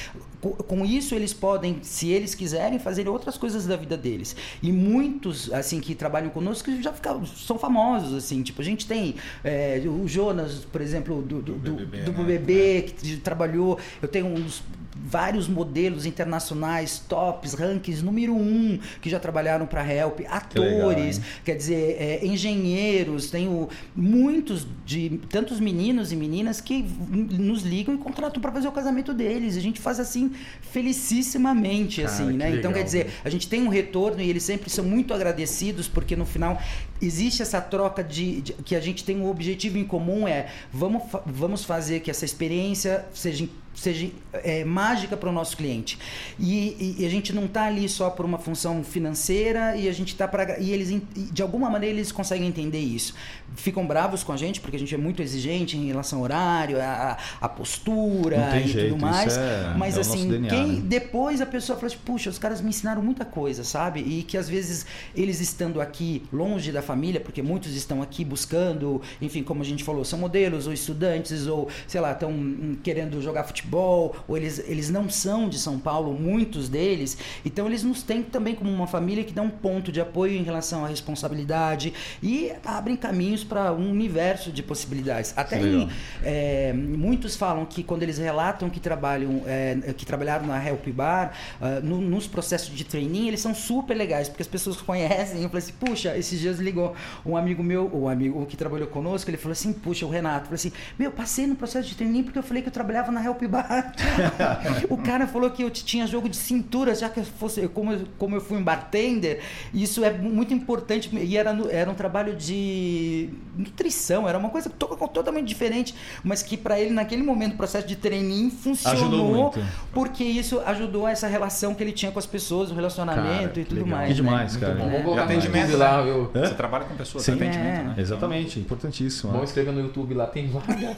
com 0.42 0.86
isso 0.86 1.14
eles 1.14 1.34
podem, 1.34 1.80
se 1.84 2.10
eles 2.10 2.34
quiserem, 2.34 2.80
fazer 2.80 3.08
outras 3.08 3.38
coisas 3.38 3.66
da 3.68 3.76
vida 3.76 3.96
deles. 3.96 4.36
E 4.62 4.72
muitos, 4.72 5.52
assim, 5.54 5.80
que 5.80 5.94
trabalham 5.94 6.30
conosco 6.30 6.72
já 6.82 6.92
ficaram, 6.92 7.26
são 7.26 7.58
famosos, 7.58 8.14
assim. 8.14 8.42
Tipo, 8.42 8.62
a 8.62 8.66
gente 8.66 8.88
tem 8.88 9.16
é, 9.44 9.82
o 9.86 10.08
Jonas, 10.08 10.66
por 10.72 10.82
exemplo, 10.82 11.22
do, 11.22 11.42
do, 11.42 11.54
do, 11.54 11.74
BBB, 11.74 12.04
do 12.04 12.12
BBB 12.12 12.74
né? 12.74 12.82
que 12.82 13.18
trabalhou. 13.18 13.78
Eu 14.02 14.08
tenho 14.08 14.28
uns 14.28 14.64
vários 15.04 15.48
modelos 15.48 16.06
internacionais, 16.06 17.00
tops, 17.00 17.54
rankings, 17.54 18.04
número 18.04 18.34
um, 18.34 18.80
que 19.02 19.10
já 19.10 19.20
trabalharam 19.20 19.66
para 19.66 19.86
Help, 19.86 20.22
atores, 20.30 21.18
que 21.18 21.24
legal, 21.24 21.42
quer 21.46 21.56
dizer, 21.56 21.98
é, 22.00 22.26
engenheiros, 22.26 23.30
tenho 23.30 23.68
muitos 23.96 24.68
de 24.86 25.20
tantos 25.30 25.60
meninos 25.60 26.12
e 26.12 26.16
meninas 26.16 26.62
que 26.62 26.84
nos 27.10 27.64
ligam 27.64 27.96
e 27.96 27.98
contratam 27.98 28.42
para 28.42 28.52
fazer 28.52 28.68
o 28.68 28.72
casamento 28.72 29.14
deles. 29.14 29.58
A 29.58 29.62
gente 29.62 29.80
faz 29.80 30.00
assim 30.00 30.32
felicissimamente, 30.62 32.02
Cara, 32.02 32.14
assim, 32.14 32.32
né? 32.32 32.46
Legal, 32.46 32.60
então 32.60 32.74
quer 32.74 32.84
dizer, 32.84 33.12
a 33.24 33.30
gente 33.30 33.48
tem 33.48 33.64
um 33.64 33.70
retorno 33.70 34.22
e 34.22 34.30
eles 34.30 34.44
sempre 34.44 34.70
são 34.70 34.86
muito 34.86 35.14
agradecidos 35.14 35.88
porque 35.88 36.16
no 36.16 36.26
final 36.26 36.62
existe 37.02 37.42
essa 37.42 37.60
troca 37.60 38.04
de, 38.04 38.42
de 38.42 38.54
que 38.54 38.76
a 38.76 38.80
gente 38.80 39.04
tem 39.04 39.18
um 39.18 39.30
objetivo 39.30 39.78
em 39.78 39.86
comum 39.86 40.28
é 40.28 40.48
vamos 40.72 41.04
vamos 41.26 41.64
fazer 41.64 42.02
que 42.02 42.12
essa 42.12 42.26
experiência 42.26 43.06
seja 43.14 43.48
seja 43.74 44.10
é, 44.34 44.64
mágica 44.64 45.16
para 45.16 45.30
o 45.30 45.32
nosso 45.32 45.56
cliente. 45.56 45.98
E, 46.40 46.96
e, 47.00 47.06
a 47.06 47.10
gente 47.10 47.34
não 47.34 47.46
está 47.46 47.66
ali 47.66 47.88
só 47.88 48.10
por 48.10 48.26
uma 48.26 48.38
função 48.38 48.84
financeira 48.84 49.76
e 49.76 49.88
a 49.88 49.94
gente 49.94 50.10
está 50.10 50.28
para 50.28 50.60
e 50.60 50.72
eles 50.72 51.02
de 51.16 51.42
alguma 51.42 51.70
maneira 51.70 51.96
eles 51.96 52.12
conseguem 52.12 52.48
entender 52.48 52.80
isso. 52.80 53.16
Ficam 53.56 53.86
bravos 53.86 54.24
com 54.24 54.32
a 54.32 54.38
gente 54.38 54.60
porque 54.60 54.76
a 54.76 54.80
gente 54.80 54.94
é 54.94 54.98
muito 54.98 55.22
exigente 55.22 55.78
em 55.78 55.88
relação 55.88 56.20
ao 56.20 56.26
horário, 56.26 56.82
a, 56.82 57.18
a 57.40 57.50
postura 57.50 58.60
e 58.60 58.68
jeito, 58.68 58.90
tudo 58.90 59.02
mais. 59.02 59.38
É, 59.38 59.74
mas 59.78 59.98
é 59.98 60.02
assim, 60.02 60.30
DNA, 60.30 60.50
quem 60.50 60.68
né? 60.68 60.82
depois 60.84 61.42
a 61.42 61.46
pessoa 61.46 61.78
fala, 61.78 61.90
tipo, 61.90 62.04
puxa, 62.04 62.30
os 62.30 62.38
caras 62.38 62.62
me 62.62 62.70
ensinaram 62.70 63.02
muita 63.02 63.26
coisa, 63.26 63.64
sabe? 63.64 64.02
E 64.02 64.24
que 64.24 64.38
às 64.38 64.50
vezes 64.50 64.86
eles 65.16 65.40
estando 65.40 65.80
aqui 65.82 66.24
longe 66.32 66.72
da 66.72 66.82
família, 66.92 67.22
porque 67.22 67.42
muitos 67.42 67.74
estão 67.74 68.02
aqui 68.02 68.26
buscando, 68.26 69.02
enfim, 69.22 69.44
como 69.44 69.62
a 69.62 69.66
gente 69.66 69.84
falou, 69.84 70.04
são 70.04 70.20
modelos 70.20 70.68
ou 70.68 70.74
estudantes 70.74 71.48
ou 71.48 71.70
sei 71.88 72.02
lá, 72.02 72.12
estão 72.12 72.32
hum, 72.32 72.78
querendo 72.84 73.22
jogar 73.22 73.44
futebol 73.46 74.16
ou 74.28 74.36
eles, 74.36 74.60
eles 74.68 74.90
não 74.90 75.10
são 75.10 75.48
de 75.48 75.58
São 75.58 75.80
Paulo, 75.80 76.14
muitos 76.14 76.68
deles. 76.68 77.18
Então 77.46 77.66
eles 77.66 77.84
nos 77.84 78.04
têm 78.04 78.22
também 78.22 78.56
como 78.56 78.70
uma 78.70 78.88
família 78.88 79.24
que 79.24 79.34
dá 79.34 79.42
um 79.42 79.50
ponto 79.50 79.92
de 79.92 80.02
apoio 80.02 80.34
em 80.34 80.44
relação 80.44 80.84
à 80.84 80.88
responsabilidade 80.88 81.94
e 82.22 82.52
abrem 82.66 82.96
caminhos 82.96 83.44
para 83.44 83.72
um 83.72 83.90
universo 83.90 84.52
de 84.52 84.62
possibilidades. 84.62 85.34
Até 85.36 85.58
aí, 85.58 85.88
é, 86.24 86.74
muitos 86.74 87.36
falam 87.36 87.66
que 87.66 87.84
quando 87.84 88.04
eles 88.04 88.18
relatam 88.18 88.70
que 88.70 88.80
trabalham, 88.80 89.42
é, 89.46 89.94
que 89.94 90.06
trabalharam 90.06 90.46
na 90.46 90.64
Help 90.66 90.88
Bar, 90.90 91.34
uh, 91.60 91.86
no, 91.86 92.02
nos 92.02 92.28
processos 92.28 92.76
de 92.76 92.84
training, 92.84 93.28
eles 93.28 93.40
são 93.40 93.54
super 93.54 93.96
legais, 93.96 94.28
porque 94.28 94.42
as 94.42 94.48
pessoas 94.48 94.82
conhecem. 94.82 95.44
Eu 95.44 95.50
falei 95.50 95.64
assim, 95.64 95.74
puxa, 95.80 96.18
esses 96.18 96.40
dias 96.40 96.60
ligou 96.60 96.81
um 97.26 97.36
amigo 97.36 97.64
meu, 97.64 97.90
o 97.94 98.08
amigo 98.08 98.46
que 98.46 98.58
trabalhou 98.58 98.88
conosco, 98.88 99.30
ele 99.30 99.38
falou 99.38 99.54
assim, 99.54 99.74
puxa, 99.74 100.06
o 100.06 100.10
Renato, 100.10 100.46
falou 100.46 100.56
assim, 100.56 100.72
meu, 100.98 101.12
passei 101.12 101.48
no 101.48 101.56
processo 101.56 101.88
de 101.88 101.96
training 101.96 102.24
porque 102.24 102.40
eu 102.40 102.44
falei 102.44 102.62
que 102.62 102.70
eu 102.70 102.74
trabalhava 102.74 103.12
na 103.12 103.24
Help 103.24 103.42
bar. 103.44 103.94
o 104.90 104.98
cara 104.98 105.28
falou 105.28 105.50
que 105.50 105.64
eu 105.64 105.70
tinha 105.70 106.08
jogo 106.08 106.30
de 106.30 106.38
cintura, 106.38 106.96
já 106.96 107.10
que 107.10 107.24
fosse 107.24 107.68
como, 107.68 107.98
como 108.18 108.36
eu 108.36 108.42
fui 108.42 108.58
um 108.58 108.64
bartender. 108.64 109.42
Isso 109.74 110.04
é 110.04 110.12
muito 110.12 110.54
importante 110.54 111.10
e 111.16 111.38
era, 111.38 111.56
era 111.70 111.90
um 111.90 111.96
trabalho 111.96 112.36
de 112.36 113.30
nutrição, 113.58 114.28
era 114.28 114.38
uma 114.38 114.50
coisa 114.50 114.70
to, 114.70 114.88
totalmente 115.14 115.48
diferente, 115.48 115.96
mas 116.24 116.42
que 116.42 116.58
para 116.58 116.80
ele 116.80 116.92
naquele 116.92 117.24
momento 117.24 117.54
o 117.54 117.58
processo 117.58 117.88
de 117.88 117.96
treininho 117.96 118.52
funcionou 118.52 119.54
porque 119.94 120.24
isso 120.24 120.60
ajudou 120.66 121.08
essa 121.08 121.28
relação 121.28 121.74
que 121.74 121.84
ele 121.84 121.92
tinha 121.92 122.12
com 122.12 122.20
as 122.20 122.26
pessoas, 122.26 122.72
o 122.72 122.76
relacionamento 122.76 123.50
cara, 123.50 123.60
e 123.60 123.66
tudo 123.66 123.84
legal. 123.84 123.98
mais. 123.98 124.10
Que 124.10 124.16
demais, 124.16 124.56
né? 124.56 124.60
cara. 124.60 124.74
Bom. 124.76 125.02
Colocar 125.04 125.24
atendimento 125.24 125.78
lá, 125.78 126.02
viu? 126.02 126.30
Você 126.34 126.54
trabalha 126.62 126.86
com 126.86 126.96
pessoas, 126.96 127.24
Sim. 127.24 127.34
atendimento, 127.34 127.80
é. 127.80 127.84
né? 127.84 127.96
Exatamente, 127.98 128.60
importantíssimo. 128.60 129.32
Vamos 129.32 129.50
escrever 129.50 129.72
no 129.72 129.82
YouTube 129.82 130.14
lá, 130.14 130.28
tem 130.28 130.48
vaga. 130.48 130.66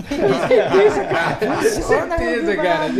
certeza, 0.47 1.04
cara. 1.06 1.62
certeza 1.62 2.04
certeza, 2.17 2.56
cara. 2.56 2.93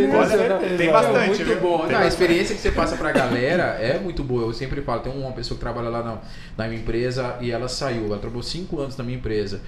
Tem 0.76 0.90
bastante. 0.90 1.26
Muito 1.26 1.44
viu? 1.44 1.60
bom. 1.60 1.86
Não, 1.86 1.98
a 1.98 2.06
experiência 2.06 2.54
que 2.54 2.60
você 2.60 2.70
passa 2.70 2.96
pra 2.96 3.12
galera 3.12 3.76
é 3.80 3.98
muito 3.98 4.24
boa. 4.24 4.42
Eu 4.42 4.52
sempre 4.52 4.80
falo, 4.82 5.00
tem 5.00 5.12
uma 5.12 5.32
pessoa 5.32 5.56
que 5.56 5.60
trabalha 5.60 5.88
lá 5.88 6.02
na, 6.02 6.18
na 6.56 6.68
minha 6.68 6.80
empresa 6.80 7.36
e 7.40 7.50
ela 7.50 7.68
saiu. 7.68 8.06
Ela 8.06 8.18
trabalhou 8.18 8.42
cinco 8.42 8.80
anos 8.80 8.96
na 8.96 9.04
minha 9.04 9.18
empresa. 9.18 9.60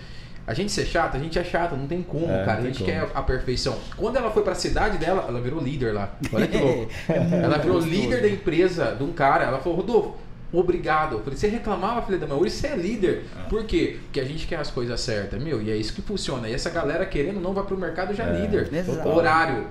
A 0.46 0.54
gente 0.54 0.70
ser 0.70 0.86
chato, 0.86 1.16
a 1.16 1.18
gente 1.18 1.36
é 1.36 1.42
chato, 1.42 1.74
não 1.76 1.88
tem 1.88 2.02
como, 2.02 2.30
é, 2.30 2.44
cara. 2.44 2.60
A 2.60 2.62
gente 2.62 2.78
como. 2.78 2.90
quer 2.90 3.08
a 3.12 3.22
perfeição. 3.22 3.76
Quando 3.96 4.16
ela 4.16 4.30
foi 4.30 4.44
pra 4.44 4.54
cidade 4.54 4.96
dela, 4.96 5.24
ela 5.28 5.40
virou 5.40 5.60
líder 5.60 5.92
lá. 5.92 6.14
Olha 6.32 6.46
que 6.46 6.56
louco. 6.56 6.88
ela 7.10 7.58
virou 7.58 7.80
líder 7.84 8.22
da 8.22 8.28
empresa 8.28 8.94
de 8.96 9.02
um 9.02 9.12
cara. 9.12 9.44
Ela 9.44 9.58
falou, 9.58 9.78
Rodolfo, 9.78 10.14
obrigado. 10.52 11.16
Eu 11.16 11.20
falei, 11.20 11.38
você 11.38 11.48
reclamava, 11.48 12.02
filha 12.02 12.18
da 12.18 12.26
mãe, 12.26 12.38
hoje 12.38 12.54
você 12.54 12.68
é 12.68 12.76
líder. 12.76 13.24
É. 13.36 13.48
Por 13.48 13.64
quê? 13.64 13.98
Porque 14.04 14.20
a 14.20 14.24
gente 14.24 14.46
quer 14.46 14.56
as 14.56 14.70
coisas 14.70 15.00
certas, 15.00 15.42
meu, 15.42 15.62
e 15.62 15.70
é 15.70 15.76
isso 15.76 15.92
que 15.92 16.02
funciona. 16.02 16.48
E 16.48 16.54
essa 16.54 16.70
galera 16.70 17.04
querendo 17.06 17.40
não 17.40 17.52
vai 17.52 17.64
pro 17.64 17.76
mercado 17.76 18.14
já 18.14 18.24
é, 18.24 18.40
líder. 18.40 18.72
Exato. 18.72 19.08
Horário. 19.08 19.66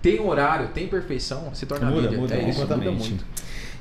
Tem 0.00 0.20
horário, 0.20 0.68
tem 0.68 0.86
perfeição, 0.86 1.52
se 1.54 1.66
torna 1.66 1.90
muda, 1.90 2.02
líder. 2.02 2.16
Muda, 2.18 2.34
é 2.36 2.48
isso, 2.48 2.60
muda 2.60 2.76
muito. 2.76 3.24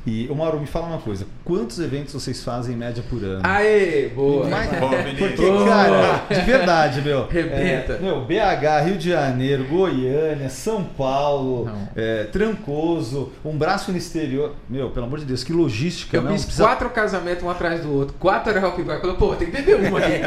E, 0.07 0.25
o 0.29 0.35
Mauro, 0.35 0.57
me 0.57 0.65
fala 0.65 0.87
uma 0.87 0.99
coisa. 0.99 1.27
Quantos 1.43 1.77
eventos 1.79 2.13
vocês 2.13 2.41
fazem 2.41 2.75
em 2.75 2.77
média 2.77 3.03
por 3.09 3.21
ano? 3.21 3.41
Aê, 3.43 4.07
boa. 4.07 4.47
Mas, 4.47 4.69
porque, 5.17 5.65
cara, 5.65 6.23
de 6.29 6.41
verdade, 6.49 7.01
meu. 7.01 7.27
Rebenta. 7.27 7.93
É, 7.93 7.99
meu, 7.99 8.21
BH, 8.21 8.85
Rio 8.85 8.97
de 8.97 9.09
Janeiro, 9.09 9.65
Goiânia, 9.65 10.47
São 10.47 10.81
Paulo, 10.81 11.69
é, 11.93 12.23
Trancoso, 12.23 13.33
um 13.43 13.57
braço 13.57 13.91
no 13.91 13.97
exterior. 13.97 14.55
Meu, 14.69 14.89
pelo 14.91 15.07
amor 15.07 15.19
de 15.19 15.25
Deus, 15.25 15.43
que 15.43 15.51
logística, 15.51 16.15
Eu 16.15 16.21
não? 16.21 16.31
fiz 16.31 16.45
precisa... 16.45 16.63
quatro 16.63 16.89
casamentos 16.89 17.43
um 17.43 17.49
atrás 17.49 17.81
do 17.81 17.93
outro. 17.93 18.15
Quatro 18.17 18.51
era 18.51 18.61
Rock 18.61 18.81
Bar. 18.83 19.01
Falei, 19.01 19.17
pô, 19.17 19.35
tem 19.35 19.51
que 19.51 19.61
beber 19.61 19.89
uma 19.89 19.99
aí. 19.99 20.21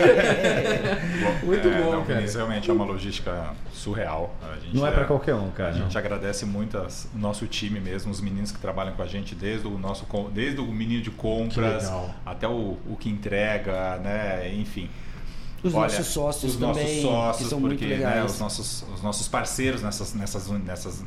Muito 1.43 1.69
é, 1.69 1.83
bom, 1.83 1.93
não, 1.93 2.05
cara. 2.05 2.21
Realmente 2.21 2.69
é 2.69 2.73
uma 2.75 2.85
logística 2.85 3.55
surreal. 3.73 4.35
não 4.75 4.87
é, 4.87 4.91
é 4.91 4.93
para 4.93 5.05
qualquer 5.07 5.35
um, 5.35 5.51
cara. 5.51 5.71
A 5.71 5.73
gente 5.73 5.97
agradece 5.97 6.45
muito 6.45 6.77
as, 6.77 7.09
o 7.15 7.19
nosso 7.19 7.47
time 7.47 7.81
mesmo, 7.81 8.11
os 8.11 8.21
meninos 8.21 8.53
que 8.53 8.59
trabalham 8.59 8.93
com 8.93 9.03
a 9.03 9.07
gente 9.07 9.35
desde 9.35 9.67
o 9.67 9.70
nosso 9.79 10.07
desde 10.33 10.61
o 10.61 10.67
menino 10.67 11.03
de 11.03 11.11
compras 11.11 11.91
até 12.25 12.49
o, 12.49 12.77
o 12.89 12.97
que 12.99 13.09
entrega, 13.09 13.99
né? 13.99 14.53
Enfim. 14.55 14.89
Os 15.63 15.75
Olha, 15.75 15.93
nossos 15.93 16.07
sócios 16.07 16.55
os 16.55 16.59
também, 16.59 16.85
nossos 16.85 17.03
sócios, 17.03 17.49
são 17.51 17.61
porque, 17.61 17.85
muito 17.85 17.91
né, 17.91 17.97
legais. 17.97 18.17
Né, 18.17 18.25
os, 18.25 18.41
nossos, 18.41 18.85
os 18.95 19.03
nossos 19.03 19.29
parceiros 19.29 19.83
nessas, 19.83 20.15
nessas, 20.15 20.49
nessas, 20.49 21.05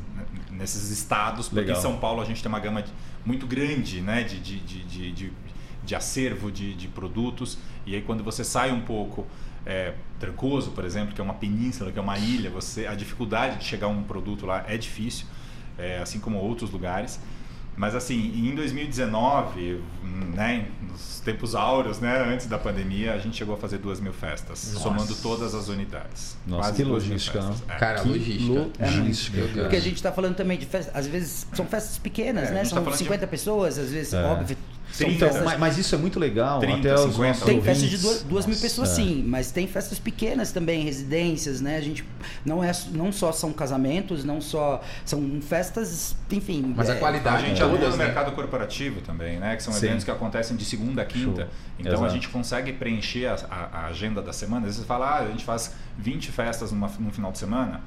nesses 0.50 0.90
estados, 0.90 1.48
porque 1.48 1.62
Legal. 1.62 1.78
em 1.78 1.82
São 1.82 1.96
Paulo 1.96 2.22
a 2.22 2.24
gente 2.24 2.40
tem 2.40 2.48
uma 2.48 2.60
gama 2.60 2.84
muito 3.24 3.46
grande 3.46 4.00
né, 4.00 4.22
de, 4.22 4.38
de, 4.38 4.60
de, 4.60 5.12
de, 5.12 5.32
de 5.82 5.94
acervo 5.94 6.52
de, 6.52 6.72
de 6.74 6.86
produtos, 6.86 7.58
e 7.84 7.96
aí 7.96 8.02
quando 8.02 8.22
você 8.22 8.44
sai 8.44 8.70
um 8.70 8.82
pouco 8.82 9.26
é, 9.66 9.94
Trancoso, 10.20 10.70
por 10.70 10.84
exemplo, 10.84 11.14
que 11.14 11.20
é 11.20 11.24
uma 11.24 11.34
península, 11.34 11.90
que 11.90 11.98
é 11.98 12.02
uma 12.02 12.18
ilha, 12.18 12.50
você 12.50 12.86
a 12.86 12.94
dificuldade 12.94 13.58
de 13.58 13.64
chegar 13.64 13.86
a 13.86 13.90
um 13.90 14.02
produto 14.02 14.46
lá 14.46 14.64
é 14.68 14.76
difícil, 14.76 15.26
é, 15.76 15.98
assim 15.98 16.20
como 16.20 16.38
outros 16.38 16.70
lugares. 16.70 17.20
Mas 17.76 17.94
assim, 17.94 18.32
em 18.34 18.54
2019, 18.54 19.80
né, 20.34 20.66
nos 20.80 21.20
tempos 21.20 21.54
áureos, 21.54 21.98
né, 21.98 22.24
antes 22.32 22.46
da 22.46 22.58
pandemia, 22.58 23.14
a 23.14 23.18
gente 23.18 23.36
chegou 23.36 23.54
a 23.54 23.58
fazer 23.58 23.78
duas 23.78 24.00
mil 24.00 24.12
festas, 24.12 24.72
Nossa. 24.72 24.82
somando 24.82 25.14
todas 25.16 25.54
as 25.54 25.68
unidades. 25.68 26.36
Nossa, 26.46 26.68
Quase 26.68 26.76
que 26.76 26.84
logística. 26.84 27.40
Né? 27.40 27.54
É. 27.68 27.76
Cara, 27.76 28.00
que 28.00 28.08
logística. 28.08 28.72
logística. 28.80 29.40
É, 29.40 29.62
porque 29.62 29.76
a 29.76 29.80
gente 29.80 29.96
está 29.96 30.12
falando 30.12 30.36
também 30.36 30.58
de 30.58 30.66
festas, 30.66 30.94
às 30.94 31.06
vezes 31.06 31.46
são 31.52 31.66
festas 31.66 31.98
pequenas, 31.98 32.50
é, 32.50 32.52
né? 32.52 32.58
Tá 32.60 32.66
são 32.66 32.84
tá 32.84 32.92
50 32.92 33.18
de... 33.18 33.26
pessoas, 33.26 33.78
às 33.78 33.90
vezes, 33.90 34.12
é. 34.12 34.22
óbvio, 34.22 34.56
30, 34.96 35.42
mas, 35.44 35.58
mas, 35.58 35.78
isso 35.78 35.94
é 35.94 35.98
muito 35.98 36.18
legal. 36.18 36.60
30, 36.60 36.76
até 36.76 36.96
50, 36.96 37.30
os 37.30 37.40
tem 37.42 37.60
festas 37.60 37.90
de 37.90 37.98
duas, 37.98 38.22
duas 38.22 38.46
mil 38.46 38.56
pessoas, 38.56 38.90
é. 38.90 38.94
sim, 38.94 39.24
mas 39.26 39.50
tem 39.50 39.66
festas 39.66 39.98
pequenas 39.98 40.52
também, 40.52 40.84
residências, 40.84 41.60
né? 41.60 41.76
A 41.76 41.80
gente 41.80 42.04
não 42.44 42.62
é 42.62 42.72
não 42.92 43.10
só 43.10 43.32
são 43.32 43.52
casamentos, 43.52 44.24
não 44.24 44.40
só 44.40 44.82
são 45.04 45.40
festas, 45.40 46.16
enfim. 46.30 46.74
Mas 46.76 46.88
é, 46.88 46.92
a 46.92 46.96
qualidade 46.96 47.44
a 47.44 47.48
gente 47.48 47.60
é, 47.60 47.64
aluga 47.64 47.88
no 47.88 47.96
né? 47.96 48.04
mercado 48.04 48.32
corporativo 48.32 49.00
também, 49.00 49.38
né? 49.38 49.56
Que 49.56 49.62
são 49.62 49.72
sim. 49.72 49.86
eventos 49.86 50.04
que 50.04 50.10
acontecem 50.10 50.56
de 50.56 50.64
segunda 50.64 51.02
a 51.02 51.04
quinta. 51.04 51.42
Show. 51.42 51.50
Então 51.78 51.92
Exato. 51.92 52.06
a 52.06 52.08
gente 52.08 52.28
consegue 52.28 52.72
preencher 52.72 53.26
a, 53.26 53.34
a, 53.50 53.78
a, 53.78 53.86
agenda 53.86 54.22
da 54.22 54.32
semana. 54.32 54.60
Às 54.60 54.74
vezes 54.74 54.80
você 54.80 54.86
fala, 54.86 55.06
ah, 55.06 55.18
a 55.22 55.26
gente 55.28 55.44
faz 55.44 55.74
20 55.98 56.30
festas 56.30 56.72
numa, 56.72 56.90
num 56.98 57.10
final 57.10 57.32
de 57.32 57.38
semana 57.38 57.80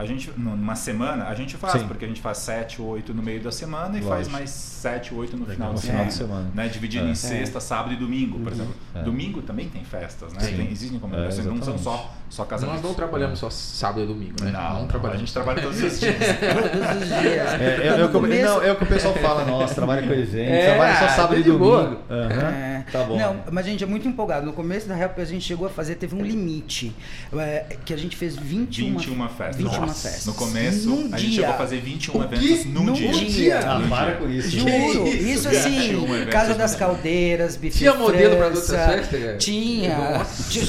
a 0.00 0.06
gente, 0.06 0.30
numa 0.36 0.74
semana, 0.74 1.26
a 1.28 1.34
gente 1.34 1.56
faz, 1.58 1.74
Sim. 1.82 1.86
porque 1.86 2.06
a 2.06 2.08
gente 2.08 2.22
faz 2.22 2.38
7, 2.38 2.80
8 2.80 3.12
no 3.12 3.22
meio 3.22 3.40
da 3.42 3.52
semana 3.52 3.88
e 3.98 4.00
Lógico. 4.00 4.08
faz 4.08 4.28
mais 4.28 4.48
7, 4.50 5.14
8 5.14 5.36
no 5.36 5.42
Legal, 5.46 5.54
final 5.54 5.68
no 5.68 5.74
da 5.74 5.80
final 5.80 5.96
semana. 5.96 6.08
de 6.10 6.14
semana. 6.14 6.50
Né? 6.54 6.68
Dividido 6.68 7.06
É. 7.06 7.10
em 7.10 7.14
sexta, 7.14 7.60
sábado 7.60 7.92
e 7.92 7.96
domingo, 7.96 8.38
por 8.40 8.50
exemplo. 8.50 8.74
É. 8.94 9.02
Domingo 9.02 9.42
também 9.42 9.68
tem 9.68 9.84
festas, 9.84 10.32
né? 10.32 10.40
Tem, 10.40 10.70
existem 10.70 10.98
comemorações, 10.98 11.46
É, 11.46 11.50
não 11.50 11.62
são 11.62 11.76
só, 11.76 12.14
só 12.30 12.44
casamentos. 12.46 12.80
Nós 12.80 12.90
não 12.90 12.94
trabalhamos 12.96 13.38
só 13.38 13.50
sábado 13.50 14.04
e 14.04 14.06
domingo, 14.06 14.36
né? 14.42 14.50
Não, 14.52 14.86
não, 14.86 15.10
a 15.12 15.16
gente 15.18 15.32
trabalha 15.34 15.60
todos 15.60 15.82
os 15.82 16.00
dias. 16.00 16.14
Todos 16.16 17.02
os 17.02 17.08
dias. 17.08 17.60
É, 17.60 17.80
é, 17.82 17.86
é, 17.88 18.04
o 18.04 18.08
que, 18.08 18.42
não, 18.42 18.62
é 18.62 18.72
o 18.72 18.76
que 18.76 18.84
o 18.84 18.86
pessoal 18.86 19.12
fala, 19.14 19.44
nossa, 19.44 19.74
trabalha 19.74 20.00
com 20.06 20.12
evento, 20.14 20.50
É, 20.50 20.66
trabalha 20.70 20.96
só 20.98 21.08
sábado 21.08 21.38
e 21.38 21.42
domingo. 21.42 21.98
É. 22.08 22.84
Tá 22.90 23.04
bom. 23.04 23.18
Não, 23.18 23.36
mas 23.52 23.66
a 23.66 23.68
gente 23.68 23.84
é 23.84 23.86
muito 23.86 24.08
empolgado. 24.08 24.46
No 24.46 24.52
começo 24.52 24.88
da 24.88 24.98
Help 24.98 25.18
a 25.18 25.24
gente 25.24 25.44
chegou 25.44 25.66
a 25.66 25.70
fazer, 25.70 25.96
teve 25.96 26.14
um 26.14 26.22
limite. 26.22 26.94
é, 27.36 27.76
que 27.84 27.92
a 27.92 27.96
gente 27.96 28.16
fez 28.16 28.36
21, 28.36 28.96
21 28.98 29.28
festas. 29.28 29.56
21 29.56 29.88
Nossa, 29.90 30.08
festas. 30.08 30.26
No 30.26 30.34
começo, 30.34 30.88
Num 30.88 31.08
a 31.14 31.18
gente 31.18 31.30
dia. 31.30 31.40
chegou 31.40 31.54
a 31.54 31.58
fazer 31.58 31.80
21 31.80 32.18
O 32.18 32.24
eventos 32.24 32.64
num 32.66 32.82
Num 32.84 32.92
dia. 32.92 33.12
dia. 33.12 33.58
Ah, 33.60 33.82
para 33.88 34.12
com 34.12 34.28
isso. 34.28 34.50
Juro, 34.50 35.04
Que 35.04 35.10
isso, 35.10 35.28
isso, 35.28 35.48
assim, 35.48 35.70
21 35.80 36.14
eventos 36.14 36.32
Casa 36.32 36.54
das. 36.54 36.74
Caldeiras, 36.74 37.56
Bife 37.56 37.78
Tinha 37.78 37.94
modelo 37.94 38.36
pra 38.36 38.46
França, 38.50 38.72
outras 38.72 38.94
festas, 38.96 39.20
cara? 39.22 39.36
Tinha. 39.36 40.26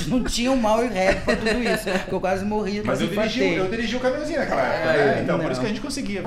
Não 0.07 0.23
tinha 0.23 0.51
o 0.51 0.57
mal 0.57 0.83
e 0.83 0.87
rap 0.89 1.23
pra 1.23 1.35
tudo 1.35 1.49
isso. 1.63 1.85
que 2.07 2.13
Eu 2.13 2.19
quase 2.19 2.43
morri, 2.45 2.81
Mas 2.83 2.99
eu 3.01 3.07
dirigi, 3.07 3.53
eu 3.53 3.69
dirigi 3.69 3.95
o 3.95 3.99
caminhãozinho 3.99 4.39
naquela 4.39 4.61
época, 4.61 4.89
É, 4.91 5.05
né? 5.15 5.21
Então, 5.23 5.37
não. 5.37 5.43
por 5.45 5.51
isso 5.51 5.61
que 5.61 5.65
a 5.67 5.69
gente 5.69 5.81
conseguia. 5.81 6.23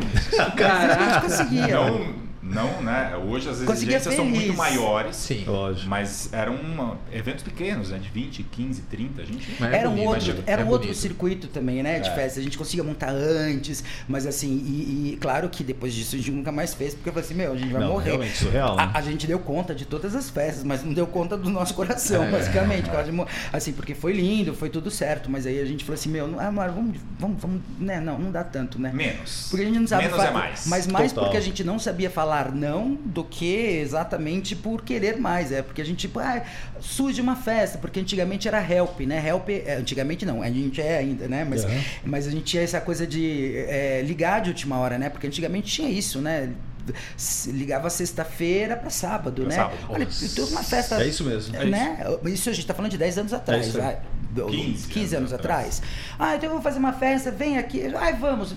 Caraca. 0.57 0.94
A 0.94 1.12
gente 1.12 1.20
conseguia. 1.22 1.74
Não, 1.76 2.24
não, 2.46 2.83
né? 2.83 3.16
Hoje 3.16 3.48
as 3.48 3.61
exigências 3.61 4.14
são 4.14 4.24
muito 4.24 4.54
maiores. 4.54 5.16
Sim. 5.16 5.44
Lógico. 5.46 5.88
Mas 5.88 6.28
eram 6.33 6.57
uma- 6.57 6.98
eventos 7.12 7.42
pequenos, 7.42 7.90
né? 7.90 7.98
De 7.98 8.09
20, 8.11 8.42
15, 8.42 8.83
30. 8.83 9.22
A 9.22 9.24
gente. 9.24 9.57
Mas 9.59 9.72
é 9.72 9.76
Era 9.78 9.88
um 9.88 9.92
bonito, 9.92 10.09
outro, 10.09 10.24
imagina. 10.26 10.44
era 10.46 10.62
É 10.62 10.64
um 10.64 10.68
outro 10.68 10.94
circuito 10.94 11.48
também, 11.48 11.83
né? 11.83 12.00
De 12.00 12.09
É. 12.11 12.14
festa. 12.14 12.38
A 12.38 12.42
gente 12.42 12.59
conseguia 12.59 12.85
montar 12.85 13.11
antes, 13.11 13.83
mas 14.07 14.26
assim, 14.26 14.48
e, 14.50 15.12
e 15.14 15.16
claro 15.20 15.48
que 15.48 15.64
depois 15.64 15.94
disso 15.94 16.14
a 16.16 16.18
gente 16.18 16.30
nunca 16.30 16.52
mais 16.52 16.74
fez, 16.74 16.94
porque 16.94 17.09
eu 17.09 17.12
falei 17.12 17.24
assim, 17.26 17.35
meu, 17.35 17.52
a 17.52 17.57
gente 17.57 17.72
vai 17.72 17.80
Não, 17.80 17.92
morrer. 17.92 18.11
realmente 18.11 18.37
surreal, 18.37 18.76
né? 18.76 18.90
A, 18.92 18.98
a 18.98 19.02
gente 19.02 19.26
deu 19.26 19.38
conta 19.38 19.74
de 19.74 19.85
todas 19.87 20.14
as 20.14 20.28
festas, 20.28 20.62
mas 20.64 20.85
não 20.85 20.92
deu 20.92 21.07
conta 21.07 21.37
do 21.37 21.48
nosso 21.48 21.72
coração, 21.74 22.24
É. 22.24 22.30
basicamente. 22.30 22.90
Assim, 23.52 23.72
porque 23.72 23.94
foi 23.94 24.12
lindo, 24.12 24.54
foi 24.54 24.68
tudo 24.68 24.90
certo, 24.90 25.30
mas 25.30 25.46
aí 25.46 25.61
a 25.61 25.64
gente 25.64 25.85
falou 25.85 25.94
assim, 25.94 26.09
meu, 26.11 26.26
não- 26.28 26.38
ah, 26.40 26.50
Mário, 26.52 26.74
vamos, 26.74 26.98
vamos, 27.18 27.40
vamos, 27.40 27.61
né? 27.78 28.00
Não, 28.00 28.18
não 28.18 28.30
dá 28.30 28.44
tanto, 28.44 28.78
né? 28.80 28.90
Menos. 28.92 29.46
Porque 29.50 29.62
a 29.64 29.66
gente 29.68 29.78
não 29.78 29.87
sabe 29.87 30.04
Menos 30.04 30.16
fa- 30.18 30.26
é 30.26 30.30
mais. 30.30 30.66
Mas 30.66 30.87
mais 30.87 31.12
Total. 31.12 31.24
porque 31.24 31.37
a 31.38 31.40
gente 31.40 31.62
não 31.64 31.78
sabia 31.78 32.11
falar 32.11 32.34
não 32.55 32.94
do 32.94 33.23
que 33.25 33.55
exatamente 33.55 34.57
por 34.57 34.83
querer 34.83 35.16
mais. 35.18 35.53
É 35.53 35.62
porque 35.62 35.81
a 35.81 35.85
gente, 35.85 35.99
tipo, 36.01 36.18
ah, 36.18 36.42
surge 36.81 37.20
uma 37.20 37.37
festa, 37.37 37.79
porque 37.79 38.01
antigamente 38.01 38.49
era 38.49 38.61
help, 38.61 39.01
né? 39.01 39.23
Help, 39.27 39.49
é, 39.51 39.77
antigamente 39.77 40.25
não, 40.27 40.42
a 40.42 40.51
gente 40.51 40.81
é 40.81 40.99
ainda, 40.99 41.29
né? 41.29 41.44
Mas, 41.44 41.64
mas 42.05 42.27
a 42.27 42.31
gente 42.31 42.44
tinha 42.44 42.62
essa 42.62 42.81
coisa 42.81 43.07
de 43.07 43.55
é, 43.68 44.03
ligar 44.05 44.40
de 44.40 44.49
última 44.51 44.79
hora, 44.79 44.99
né? 44.99 45.09
Porque 45.09 45.27
antigamente 45.27 45.73
tinha 45.73 45.88
isso, 45.88 46.20
né? 46.20 46.51
Ligava 47.47 47.88
sexta-feira 47.88 48.77
para 48.77 48.90
sábado, 48.90 49.42
Pra 49.42 49.49
né? 49.51 49.55
sábado. 49.57 49.79
Olha, 49.88 50.03
eu 50.05 50.29
tenho 50.35 50.47
uma 50.49 50.62
festa. 50.62 51.03
É 51.03 51.07
isso 51.07 51.25
mesmo. 51.25 51.57
É 51.57 51.61
isso. 51.62 51.70
né? 51.70 51.99
Isso 52.27 52.51
a 52.51 52.53
gente 52.53 52.66
tá 52.66 52.75
falando 52.75 52.90
de 52.90 52.99
10 52.99 53.18
anos 53.18 53.33
atrás, 53.33 53.68
isso. 53.68 53.79
Do- 53.79 53.97
15 54.35 54.88
15 54.88 55.16
anos 55.16 55.25
anos 55.25 55.33
atrás. 55.33 55.81
Ah, 56.18 56.35
então 56.37 56.49
eu 56.49 56.53
vou 56.55 56.61
fazer 56.62 56.79
uma 56.79 56.92
festa, 56.92 57.31
vem 57.31 57.57
aqui. 57.57 57.83
Ai, 57.97 58.12
vamos. 58.14 58.55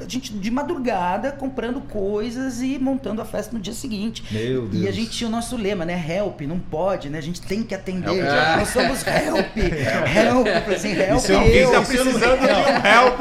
A 0.00 0.08
gente 0.08 0.32
de 0.32 0.50
madrugada 0.50 1.30
comprando 1.32 1.80
coisas 1.80 2.60
e 2.60 2.78
montando 2.78 3.22
a 3.22 3.24
festa 3.24 3.52
no 3.54 3.60
dia 3.60 3.72
seguinte. 3.74 4.24
Meu 4.30 4.64
E 4.72 4.78
a 4.78 4.82
Deus. 4.84 4.94
gente 4.96 5.10
tinha 5.10 5.28
o 5.28 5.30
nosso 5.30 5.56
lema, 5.56 5.84
né? 5.84 5.94
Help, 6.08 6.40
não 6.42 6.58
pode, 6.58 7.08
né? 7.08 7.18
A 7.18 7.22
gente 7.22 7.40
tem 7.42 7.62
que 7.62 7.74
atender. 7.74 8.08
Help. 8.10 8.58
Nós 8.58 8.68
somos 8.70 9.02
help. 9.06 9.56
help, 9.56 10.46
eu 10.46 10.60
falei 10.62 10.76
assim, 10.76 10.92
help 10.92 11.18
E 11.18 11.20
se 11.20 11.32
não- 11.32 11.84
precisando 11.84 12.40
de 12.40 12.46
um 12.46 12.86
help. 12.86 13.20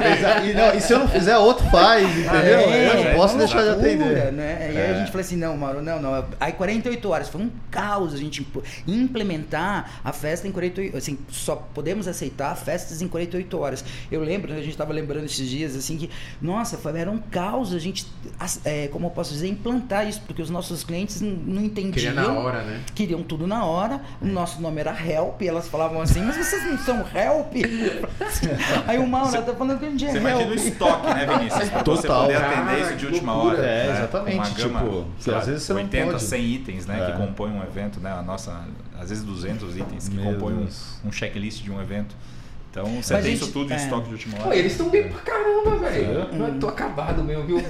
E, 0.49 0.53
não, 0.53 0.73
e 0.75 0.81
se 0.81 0.93
eu 0.93 0.99
não 0.99 1.07
fizer, 1.07 1.37
outro 1.37 1.65
faz, 1.69 2.03
entendeu? 2.09 2.59
É, 2.59 2.89
eu 2.99 3.03
não 3.05 3.13
posso 3.15 3.33
uma 3.35 3.39
deixar 3.39 3.63
de 3.63 3.69
atender. 3.69 4.31
Né? 4.31 4.71
E 4.73 4.77
aí 4.77 4.91
a 4.91 4.97
gente 4.99 5.07
falou 5.11 5.21
assim, 5.21 5.35
não, 5.35 5.55
Mauro, 5.57 5.81
não, 5.81 6.01
não. 6.01 6.25
Aí 6.39 6.51
48 6.53 7.09
horas, 7.09 7.29
foi 7.29 7.41
um 7.41 7.49
caos 7.69 8.13
a 8.13 8.17
gente 8.17 8.41
imp- 8.41 8.63
implementar 8.87 9.99
a 10.03 10.11
festa 10.11 10.47
em 10.47 10.51
48 10.51 10.97
assim, 10.97 11.17
só 11.29 11.55
podemos 11.81 12.07
aceitar 12.07 12.55
festas 12.55 13.01
em 13.01 13.07
48 13.07 13.57
horas. 13.57 13.83
Eu 14.11 14.21
lembro, 14.21 14.51
né, 14.51 14.59
a 14.59 14.61
gente 14.61 14.69
estava 14.69 14.93
lembrando 14.93 15.25
esses 15.25 15.49
dias, 15.49 15.75
assim, 15.75 15.97
que, 15.97 16.11
nossa, 16.39 16.77
foi, 16.77 16.97
era 16.99 17.09
um 17.09 17.17
caos 17.17 17.73
a 17.73 17.79
gente, 17.79 18.05
é, 18.63 18.87
como 18.89 19.07
eu 19.07 19.09
posso 19.09 19.33
dizer, 19.33 19.47
implantar 19.47 20.07
isso, 20.07 20.21
porque 20.27 20.43
os 20.43 20.49
nossos 20.51 20.83
clientes 20.83 21.21
não, 21.21 21.31
não 21.31 21.63
entendiam. 21.63 21.91
Queria 21.93 22.13
na 22.13 22.31
hora, 22.31 22.61
né? 22.61 22.81
Queriam 22.93 23.23
tudo 23.23 23.47
na 23.47 23.65
hora, 23.65 23.99
o 24.21 24.27
nosso 24.27 24.61
nome 24.61 24.79
era 24.79 24.91
Help, 24.91 25.41
e 25.41 25.47
elas 25.47 25.67
falavam 25.67 25.99
assim, 26.01 26.21
mas 26.21 26.37
vocês 26.37 26.63
não 26.65 26.77
são 26.77 26.97
Help? 26.99 27.53
Aí 28.87 28.99
o 28.99 29.07
Mauro 29.07 29.41
tá 29.41 29.55
falando 29.55 29.79
que 29.79 29.85
a 29.85 29.89
gente 29.89 30.05
é 30.05 30.11
Você 30.11 30.17
imagina 30.19 30.49
o 30.49 30.53
Help. 30.53 30.67
estoque, 30.67 31.07
né, 31.07 31.25
Vinícius? 31.25 31.69
Pra 31.69 31.83
você 31.83 32.01
Total. 32.07 32.21
poder 32.21 32.35
atender 32.35 32.55
Cara, 32.55 32.79
isso 32.79 32.93
de 32.95 33.05
que 33.07 33.13
última 33.13 33.33
loucura. 33.33 33.57
hora. 33.57 33.67
É, 33.67 33.87
né? 33.87 33.93
exatamente, 33.97 34.35
Uma 34.37 34.49
gama, 34.49 34.79
tipo, 34.81 35.05
sei 35.19 35.33
lá, 35.33 35.39
às 35.39 35.47
vezes 35.47 35.63
você 35.63 35.73
não 35.73 35.81
80, 35.81 36.05
pode. 36.11 36.23
100 36.23 36.45
itens, 36.45 36.85
né? 36.85 37.01
É. 37.01 37.11
Que 37.11 37.17
compõem 37.17 37.51
um 37.53 37.63
evento, 37.63 37.99
né? 37.99 38.11
A 38.11 38.21
nossa, 38.21 38.61
às 39.01 39.09
vezes 39.09 39.23
200 39.23 39.77
itens 39.77 40.07
que 40.07 40.15
Meu 40.15 40.33
compõem 40.33 40.53
um, 40.53 40.67
um 41.05 41.11
checklist 41.11 41.63
de 41.63 41.71
um 41.71 41.81
evento. 41.81 42.15
Então, 42.71 42.85
você 43.01 43.13
Mas, 43.15 43.23
tem 43.23 43.33
gente, 43.33 43.43
isso 43.43 43.51
tudo 43.51 43.69
em 43.69 43.73
é. 43.75 43.77
estoque 43.77 44.07
de 44.07 44.13
última 44.13 44.37
Pô, 44.37 44.45
hora. 44.47 44.55
eles 44.55 44.71
estão 44.71 44.87
bem 44.89 45.09
pra 45.09 45.19
caramba, 45.19 45.75
velho. 45.89 46.27
Eu 46.31 46.57
tô 46.57 46.69
acabado 46.69 47.21
mesmo, 47.21 47.43
viu? 47.43 47.61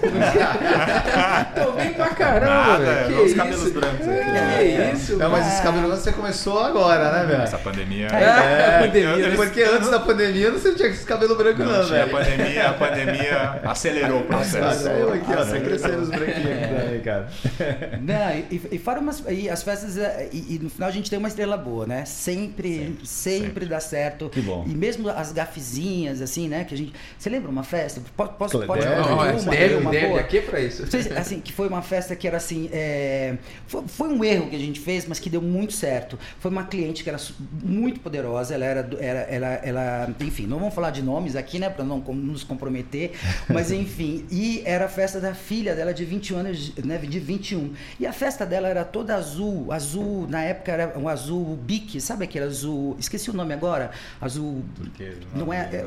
tô 1.56 1.72
bem 1.72 1.94
pra 1.94 2.10
caramba, 2.10 2.78
velho. 2.78 2.90
é, 2.92 3.04
Que 3.08 3.14
os 3.14 3.26
isso? 3.28 3.36
cabelos 3.36 3.72
brancos 3.72 4.08
aqui. 4.08 4.22
Que 4.22 4.94
isso? 4.94 5.18
Não, 5.18 5.30
mas 5.32 5.42
cara. 5.42 5.54
esse 5.56 5.64
cabelo 5.64 5.88
você 5.90 6.12
começou 6.12 6.60
agora, 6.64 7.12
né, 7.14 7.26
velho? 7.26 7.42
Essa 7.42 7.58
pandemia. 7.58 8.08
É, 8.10 8.76
a 8.78 8.80
pandemia, 8.82 9.10
eu- 9.10 9.30
né? 9.32 9.36
Porque 9.36 9.62
antes 9.64 9.90
da 9.90 10.00
pandemia 10.00 10.52
você 10.52 10.68
não 10.70 10.76
tinha 10.76 10.90
esse 10.90 11.04
cabelo 11.06 11.36
branco, 11.36 11.64
Não, 11.64 11.72
não, 11.80 11.86
tinha 11.86 12.04
a 12.04 12.06
velho. 12.06 12.18
pandemia, 12.18 12.70
a 12.70 12.74
pandemia 12.74 13.62
acelerou 13.64 14.20
o 14.20 14.24
processo. 14.26 14.64
Acelerou 14.68 15.14
aqui, 15.14 15.32
ó. 15.34 15.44
Você 15.44 15.60
cresceram 15.62 16.02
os 16.04 16.10
branquinhos 16.10 16.52
aqui 16.52 16.76
também, 16.76 17.00
cara. 17.02 17.28
Não, 18.02 18.32
e, 18.52 18.62
e 18.74 18.78
fora 18.78 19.00
umas. 19.00 19.24
E 19.28 19.50
as 19.50 19.64
festas. 19.64 19.98
é, 19.98 20.30
E, 20.32 20.56
e 20.56 20.60
no 20.60 20.70
final 20.70 20.90
a 20.90 20.92
gente 20.92 21.10
tem 21.10 21.18
uma 21.18 21.28
estrela 21.28 21.58
boa, 21.58 21.88
né? 21.88 22.06
Sempre, 22.06 22.96
sempre, 23.04 23.06
sempre. 23.06 23.66
dá 23.66 23.80
certo. 23.80 24.30
Que 24.30 24.42
bom. 24.42 24.64
E 24.68 24.76
mesmo 24.76 24.91
as 25.16 25.32
gafezinhas, 25.32 26.22
assim, 26.22 26.48
né? 26.48 26.64
Que 26.64 26.74
a 26.74 26.78
gente. 26.78 26.94
Você 27.18 27.30
lembra 27.30 27.50
uma 27.50 27.64
festa? 27.64 28.02
Pode, 28.16 28.34
posso, 28.38 28.52
Claro, 28.52 28.68
pode 28.68 28.86
Não, 28.86 29.26
é, 29.26 29.32
uma, 29.32 29.52
deve, 29.52 29.76
uma 29.76 29.92
deve. 29.92 30.08
boa? 30.08 30.20
Aqui 30.20 30.38
é 30.38 30.42
pra 30.42 30.60
isso. 30.60 30.86
Vocês, 30.86 31.12
assim, 31.12 31.40
que 31.40 31.54
foi 31.54 31.68
uma 31.68 31.82
festa 31.82 32.16
que 32.16 32.28
era 32.28 32.38
assim. 32.38 32.70
é, 32.72 33.36
foi, 33.68 33.84
foi 33.88 34.10
um 34.10 34.24
erro 34.24 34.50
que 34.50 34.56
a 34.56 34.60
gente 34.60 34.80
fez, 34.80 35.06
mas 35.08 35.20
que 35.20 35.30
deu 35.30 35.42
muito 35.42 35.74
certo. 35.74 36.18
Foi 36.40 36.52
uma 36.52 36.64
cliente 36.64 37.04
que 37.04 37.10
era 37.10 37.20
muito 37.64 38.00
poderosa, 38.00 38.54
ela 38.54 38.66
era, 38.66 38.90
era 39.00 39.22
ela, 39.22 39.48
ela, 39.64 40.16
enfim, 40.20 40.46
não 40.48 40.60
vamos 40.60 40.74
falar 40.74 40.92
de 40.92 41.02
nomes 41.02 41.36
aqui, 41.36 41.60
né, 41.60 41.70
para 41.70 41.84
não 41.84 42.00
nos 42.00 42.44
comprometer, 42.44 43.12
mas 43.50 43.72
enfim, 43.72 44.26
e 44.30 44.62
era 44.66 44.86
a 44.86 44.90
festa 44.90 45.20
da 45.20 45.34
filha 45.34 45.76
dela 45.76 45.94
de 45.94 46.04
21 46.06 46.38
anos, 46.38 46.76
né, 46.78 46.98
de 46.98 47.20
21. 47.20 47.74
E 48.00 48.06
a 48.06 48.14
festa 48.14 48.46
dela 48.46 48.68
era 48.68 48.84
toda 48.84 49.16
azul, 49.16 49.72
azul, 49.72 50.28
na 50.28 50.42
época 50.42 50.72
era 50.72 51.00
um 51.00 51.08
azul 51.08 51.56
bique, 51.56 52.00
sabe 52.00 52.26
aquele 52.26 52.46
azul, 52.46 52.96
esqueci 53.00 53.30
o 53.30 53.34
nome 53.34 53.54
agora, 53.54 53.92
azul 54.20 54.64
Porque 54.82 55.14
não 55.36 55.52
é, 55.54 55.58
é- 55.60 55.86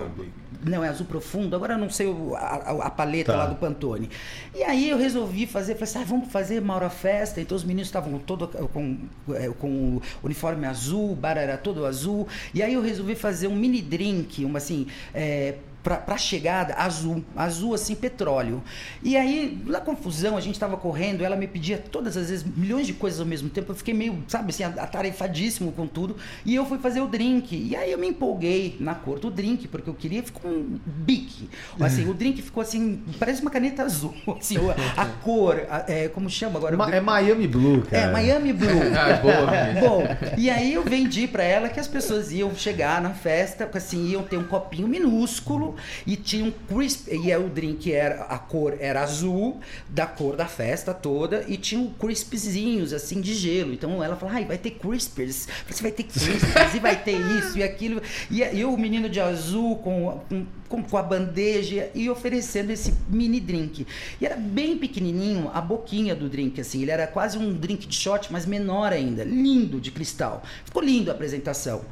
não 0.64 0.84
é 0.84 0.88
azul 0.88 1.06
profundo. 1.06 1.54
Agora 1.54 1.74
eu 1.74 1.78
não 1.78 1.90
sei 1.90 2.06
o- 2.06 2.34
a, 2.34 2.38
a- 2.40 2.86
a 2.86 2.90
paleta 2.90 3.32
Tá. 3.32 3.38
lá 3.38 3.46
do 3.46 3.56
Pantone. 3.56 4.08
E 4.54 4.62
aí 4.62 4.88
eu 4.88 4.96
resolvi 4.98 5.46
fazer, 5.46 5.74
falei 5.74 5.84
assim, 5.84 5.98
ah, 6.00 6.04
vamos 6.04 6.30
fazer 6.32 6.60
Maura 6.60 6.88
Festa. 6.90 7.40
Então 7.40 7.56
os 7.56 7.64
meninos 7.64 7.88
estavam 7.88 8.18
todo 8.18 8.48
com, 8.72 8.98
é, 9.34 9.48
com 9.50 9.68
o 9.96 10.02
uniforme 10.22 10.66
azul, 10.66 11.12
o 11.12 11.16
bar 11.16 11.36
era 11.36 11.56
todo 11.56 11.84
azul. 11.84 12.26
E 12.54 12.62
aí 12.62 12.74
eu 12.74 12.80
resolvi 12.82 13.14
fazer 13.14 13.48
um 13.48 13.56
mini 13.56 13.82
drink, 13.82 14.44
uma 14.44 14.58
assim, 14.58 14.86
é, 15.12 15.56
pra, 15.84 15.98
pra 15.98 16.16
chegada, 16.16 16.74
azul, 16.74 17.22
azul 17.36 17.74
assim, 17.74 17.94
petróleo. 17.94 18.60
E 19.02 19.16
aí, 19.16 19.62
na 19.66 19.80
confusão, 19.80 20.36
a 20.36 20.40
gente 20.40 20.58
tava 20.58 20.76
correndo, 20.78 21.22
ela 21.22 21.36
me 21.36 21.46
pedia 21.46 21.78
todas 21.78 22.16
as 22.16 22.30
vezes 22.30 22.44
milhões 22.56 22.86
de 22.86 22.94
coisas 22.94 23.20
ao 23.20 23.26
mesmo 23.26 23.48
tempo. 23.50 23.70
Eu 23.70 23.76
fiquei 23.76 23.92
meio, 23.94 24.24
sabe 24.26 24.50
assim, 24.50 24.64
atarefadíssimo 24.64 25.70
com 25.72 25.86
tudo. 25.86 26.16
E 26.44 26.54
eu 26.54 26.64
fui 26.66 26.78
fazer 26.78 27.00
o 27.02 27.06
drink. 27.06 27.54
E 27.54 27.76
aí 27.76 27.92
eu 27.92 27.98
me 27.98 28.08
empolguei 28.08 28.76
na 28.80 28.94
cor 28.94 29.18
do 29.20 29.30
drink, 29.30 29.68
porque 29.68 29.88
eu 29.90 29.94
queria, 29.94 30.22
ficou 30.22 30.50
um 30.50 30.78
bique. 30.86 31.48
Assim, 31.78 32.08
o 32.08 32.14
drink 32.14 32.40
ficou 32.40 32.62
assim, 32.62 33.02
parece 33.18 33.42
uma 33.42 33.50
caneta 33.50 33.82
azul. 33.82 34.14
Assim, 34.38 34.56
a, 34.96 35.02
a 35.02 35.06
cor, 35.22 35.66
a- 35.70 35.84
é, 35.86 36.08
como 36.08 36.28
chama 36.30 36.58
agora? 36.58 36.76
Ma- 36.76 36.90
É 36.90 37.00
Miami 37.00 37.46
Blue, 37.46 37.82
cara. 37.82 38.04
É, 38.04 38.10
Miami 38.12 38.52
Blue. 38.52 38.70
Ah, 38.96 39.16
boa. 39.16 39.88
Bom, 39.88 40.02
e 40.38 40.48
aí 40.48 40.72
eu 40.72 40.82
vendi 40.82 41.26
pra 41.26 41.42
ela 41.42 41.68
que 41.68 41.78
as 41.78 41.86
pessoas 41.88 42.32
iam 42.32 42.54
chegar 42.54 43.02
na 43.02 43.10
festa, 43.10 43.68
assim, 43.74 44.06
iam 44.08 44.22
ter 44.22 44.36
um 44.38 44.44
copinho 44.44 44.86
minúsculo 44.88 45.73
e 46.06 46.16
tinha 46.16 46.44
um 46.44 46.50
crisp, 46.50 47.08
e 47.08 47.32
aí 47.32 47.42
o 47.42 47.48
drink 47.48 47.92
era, 47.92 48.22
a 48.24 48.38
cor 48.38 48.76
era 48.78 49.02
azul, 49.02 49.60
da 49.88 50.06
cor 50.06 50.36
da 50.36 50.46
festa 50.46 50.92
toda, 50.92 51.44
e 51.48 51.56
tinha 51.56 51.80
um 51.80 51.92
crispzinhos, 51.92 52.92
assim, 52.92 53.20
de 53.20 53.34
gelo. 53.34 53.72
Então 53.72 54.02
ela 54.02 54.16
falou, 54.16 54.34
ai, 54.34 54.44
vai 54.44 54.58
ter 54.58 54.72
crispers, 54.72 55.48
você 55.68 55.82
vai 55.82 55.92
ter 55.92 56.04
crispers, 56.04 56.74
e 56.74 56.78
vai 56.78 57.02
ter 57.02 57.18
isso 57.38 57.58
e 57.58 57.62
aquilo. 57.62 58.00
E, 58.30 58.42
e 58.42 58.64
o 58.64 58.76
menino 58.76 59.08
de 59.08 59.20
azul 59.20 59.76
com, 59.78 60.20
com, 60.68 60.82
com 60.82 60.96
a 60.96 61.02
bandeja 61.02 61.90
e 61.94 62.08
oferecendo 62.10 62.70
esse 62.70 62.94
mini 63.08 63.40
drink. 63.40 63.86
E 64.20 64.26
era 64.26 64.36
bem 64.36 64.76
pequenininho 64.76 65.50
a 65.52 65.60
boquinha 65.60 66.14
do 66.14 66.28
drink, 66.28 66.60
assim. 66.60 66.82
Ele 66.82 66.90
era 66.90 67.06
quase 67.06 67.38
um 67.38 67.52
drink 67.52 67.86
de 67.86 67.96
shot, 67.96 68.32
mas 68.32 68.46
menor 68.46 68.92
ainda. 68.92 69.24
Lindo 69.24 69.80
de 69.80 69.90
cristal. 69.90 70.42
Ficou 70.64 70.82
lindo 70.82 71.10
a 71.10 71.14
apresentação. 71.14 71.82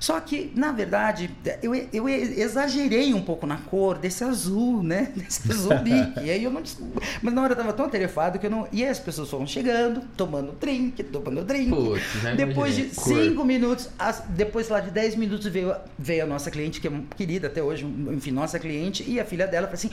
Só 0.00 0.18
que, 0.20 0.52
na 0.54 0.72
verdade, 0.72 1.30
eu, 1.62 1.74
eu 1.92 2.08
exagerei 2.08 3.12
um 3.14 3.22
pouco 3.22 3.46
na 3.46 3.56
cor 3.56 3.98
desse 3.98 4.22
azul, 4.24 4.82
né? 4.82 5.12
Desse 5.16 5.50
azul 5.50 5.78
bique. 5.78 6.20
E 6.24 6.30
aí 6.30 6.44
eu 6.44 6.50
não. 6.50 6.62
Mas 7.22 7.34
na 7.34 7.42
hora 7.42 7.52
eu 7.52 7.56
tava 7.56 7.72
tão 7.72 7.86
atarefado 7.86 8.38
que 8.38 8.46
eu 8.46 8.50
não. 8.50 8.66
E 8.72 8.84
aí 8.84 8.90
as 8.90 8.98
pessoas 8.98 9.28
foram 9.28 9.46
chegando, 9.46 10.00
tomando 10.16 10.52
drink, 10.52 11.02
tomando 11.04 11.42
drink. 11.44 11.70
Putz, 11.70 12.02
depois 12.36 12.74
de 12.74 12.82
imaginei. 12.82 13.28
cinco 13.30 13.44
minutos, 13.44 13.88
as- 13.98 14.22
depois 14.28 14.68
lá 14.68 14.80
de 14.80 14.90
10 14.90 15.16
minutos 15.16 15.46
veio, 15.46 15.74
veio 15.98 16.24
a 16.24 16.26
nossa 16.26 16.50
cliente, 16.50 16.80
que 16.80 16.88
é 16.88 16.92
querida 17.16 17.46
até 17.48 17.62
hoje, 17.62 17.84
enfim, 18.10 18.30
nossa 18.30 18.58
cliente, 18.58 19.04
e 19.08 19.18
a 19.20 19.24
filha 19.24 19.46
dela 19.46 19.66
falou 19.66 19.74
assim: 19.74 19.90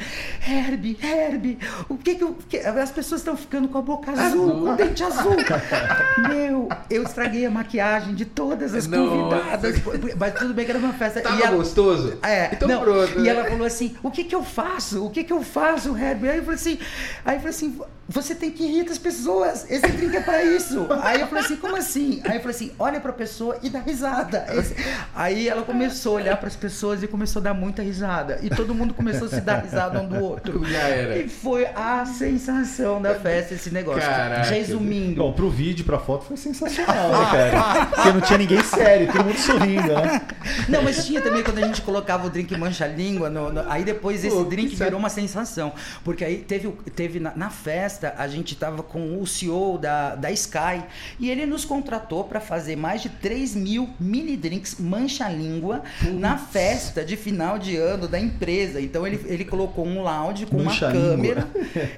Herbie, 0.47 0.97
Herbie, 1.01 1.57
o 1.89 1.97
que 1.97 2.15
que, 2.15 2.23
eu- 2.23 2.37
que 2.47 2.57
as 2.57 2.91
pessoas 2.91 3.21
estão 3.21 3.35
ficando 3.35 3.67
com 3.67 3.77
a 3.77 3.81
boca 3.81 4.11
azul, 4.11 4.25
Azul. 4.51 4.61
com 4.65 4.71
o 4.71 4.75
dente 4.75 5.03
azul? 5.03 5.35
Meu, 6.29 6.69
eu 6.89 7.03
estraguei 7.03 7.45
a 7.45 7.49
maquiagem 7.51 8.13
de 8.15 8.25
todas 8.25 8.73
as 8.73 8.87
Nossa. 8.87 9.09
convidadas, 9.09 9.79
mas 10.17 10.33
tudo 10.33 10.53
bem 10.53 10.65
que 10.65 10.71
era 10.71 10.79
uma 10.79 10.93
festa. 10.93 11.21
Tava 11.21 11.39
e 11.39 11.43
ela, 11.43 11.55
gostoso? 11.57 12.17
é, 12.23 12.49
Então 12.53 12.67
não, 12.67 12.81
pronto. 12.81 13.19
E 13.19 13.23
né? 13.23 13.29
ela 13.29 13.45
falou 13.45 13.65
assim: 13.65 13.95
o 14.03 14.11
que 14.11 14.23
que 14.23 14.35
eu 14.35 14.43
faço? 14.43 15.05
O 15.05 15.09
que 15.09 15.23
que 15.23 15.33
eu 15.33 15.41
faço, 15.43 15.97
Herbie? 15.97 16.29
Aí 16.29 16.37
eu 16.37 16.43
falei 16.43 16.59
assim, 16.59 16.79
aí 17.23 17.35
eu 17.35 17.39
falei 17.39 17.49
assim, 17.49 17.79
você 18.07 18.35
tem 18.35 18.51
que 18.51 18.65
rir 18.65 18.83
das 18.83 18.97
pessoas. 18.97 19.65
Esse 19.69 19.87
drink 19.87 20.15
é 20.15 20.21
pra 20.21 20.43
isso. 20.43 20.85
Aí 21.01 21.21
eu 21.21 21.27
falei 21.27 21.43
assim, 21.43 21.55
como 21.55 21.75
assim? 21.75 22.21
Aí 22.23 22.35
eu 22.37 22.41
falei 22.41 22.55
assim, 22.55 22.71
olha 22.77 22.99
pra 22.99 23.11
pessoa 23.11 23.57
e 23.63 23.69
dá 23.69 23.79
risada. 23.79 24.45
Esse- 24.53 24.75
Aí 25.15 25.49
ela 25.49 25.63
começou 25.63 26.13
a 26.17 26.21
olhar 26.21 26.37
pras 26.37 26.55
pessoas 26.55 27.01
e 27.01 27.07
começou 27.07 27.39
a 27.39 27.43
dar 27.43 27.53
muita 27.53 27.81
risada. 27.81 28.39
E 28.43 28.49
todo 28.49 28.75
mundo 28.75 28.93
começou 28.93 29.27
a 29.27 29.29
se 29.29 29.41
dar 29.41 29.63
risada 29.63 29.99
um 30.01 30.07
do 30.07 30.19
outro. 30.23 30.63
Já 30.69 30.79
era. 30.79 31.17
E 31.17 31.27
foi 31.29 31.65
a 31.75 32.05
sensação 32.05 33.01
da 33.01 33.15
festa 33.15 33.53
esse 33.55 33.71
negócio. 33.71 34.01
Caraca. 34.01 34.49
Resumindo. 34.49 35.15
Bom, 35.23 35.33
pro 35.33 35.49
vídeo, 35.49 35.83
pra 35.85 35.97
foto 35.97 36.25
foi 36.25 36.37
sensacional, 36.37 37.09
né, 37.09 37.25
cara? 37.31 37.85
Porque 37.87 38.11
não 38.11 38.21
tinha 38.21 38.37
ninguém 38.37 38.61
sério, 38.63 39.11
todo 39.11 39.25
mundo 39.25 39.37
sorrindo, 39.39 39.87
né? 39.93 40.21
Não, 40.67 40.81
mas 40.81 41.05
tinha 41.05 41.21
também 41.21 41.43
quando 41.43 41.59
a 41.59 41.67
gente 41.67 41.81
colocava 41.81 42.27
o 42.27 42.29
drink 42.29 42.55
mancha-língua, 42.57 43.31
aí 43.67 43.83
depois 43.83 44.23
esse 44.23 44.35
Pô, 44.35 44.43
drink 44.43 44.75
virou 44.75 44.99
uma 44.99 45.09
sensação. 45.09 45.73
Porque 46.03 46.23
aí 46.23 46.37
teve, 46.37 46.71
teve 46.95 47.19
na, 47.19 47.33
na 47.35 47.49
festa, 47.49 48.13
a 48.17 48.27
gente 48.27 48.55
tava 48.55 48.83
com 48.83 49.21
o 49.21 49.27
CEO 49.27 49.77
da, 49.77 50.15
da 50.15 50.31
Sky 50.31 50.83
e 51.19 51.29
ele 51.29 51.45
nos 51.45 51.65
contratou 51.65 52.23
para 52.23 52.39
fazer 52.39 52.75
mais 52.75 53.01
de 53.01 53.09
3 53.09 53.55
mil 53.55 53.89
mini 53.99 54.37
drinks 54.37 54.77
mancha-língua 54.79 55.83
na 56.13 56.37
festa 56.37 57.03
de 57.03 57.15
final 57.15 57.57
de 57.57 57.75
ano 57.75 58.07
da 58.07 58.19
empresa. 58.19 58.81
Então 58.81 59.05
ele, 59.05 59.19
ele 59.25 59.45
colocou 59.45 59.85
um 59.85 60.01
lounge 60.01 60.45
com 60.45 60.57
uma 60.57 60.77
câmera, 60.77 61.47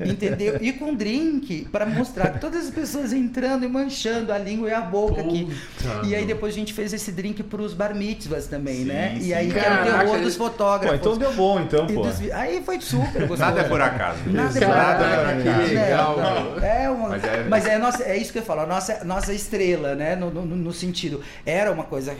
entendeu? 0.05 0.57
E 0.61 0.73
com 0.73 0.93
drink 0.93 1.67
para 1.71 1.85
mostrar 1.85 2.31
que 2.31 2.39
todas 2.39 2.65
as 2.65 2.71
pessoas 2.71 3.13
entrando 3.13 3.65
e 3.65 3.67
manchando 3.67 4.31
a 4.31 4.37
língua 4.37 4.69
e 4.69 4.73
a 4.73 4.81
boca 4.81 5.21
aqui. 5.21 5.45
Puta, 5.45 6.07
E 6.07 6.15
aí 6.15 6.25
depois 6.25 6.53
a 6.53 6.57
gente 6.57 6.73
fez 6.73 6.93
esse 6.93 7.11
drink 7.11 7.43
pros 7.43 7.73
bar 7.73 7.95
também, 8.45 8.75
Sim, 8.77 8.83
né? 8.85 9.17
sim. 9.19 9.27
E 9.29 9.33
aí 9.33 9.49
que 9.51 9.57
era 9.57 9.73
o 9.73 9.77
Caraca, 9.77 9.97
terror 9.99 10.15
eles- 10.15 10.25
dos 10.27 10.37
Pô, 10.37 10.43
fotógrafos. 10.43 10.99
então 10.99 11.17
deu 11.17 11.33
bom, 11.33 11.59
então, 11.59 11.87
pô. 11.87 12.01
dos 12.03 12.21
Aí 12.31 12.61
foi 12.63 12.79
super 12.79 13.21
gostoso. 13.21 13.41
Nada 13.41 13.61
é 13.61 13.63
por 13.63 13.81
acaso. 13.81 14.19
Nada 14.27 14.49
é 14.57 14.61
por 14.61 14.73
Caraca, 14.73 15.05
acaso. 15.31 15.41
que 15.41 15.73
né? 15.73 15.83
legal, 15.83 16.17
meu. 16.17 16.63
É 16.63 16.89
uma, 16.89 17.09
Mas 17.09 17.21
mas 17.49 17.65
é- 17.65 17.73
é, 17.73 17.77
nossa, 17.79 18.03
é 18.03 18.17
isso 18.17 18.31
que 18.31 18.37
eu 18.39 18.43
falo, 18.43 18.61
a 18.61 18.65
nossa, 18.67 19.03
nossa 19.03 19.33
estrela, 19.33 19.95
né? 19.95 20.15
No, 20.15 20.29
no, 20.29 20.45
no 20.45 20.73
sentido. 20.73 21.21
Era 21.45 21.71
uma 21.71 21.83
coisa 21.85 22.15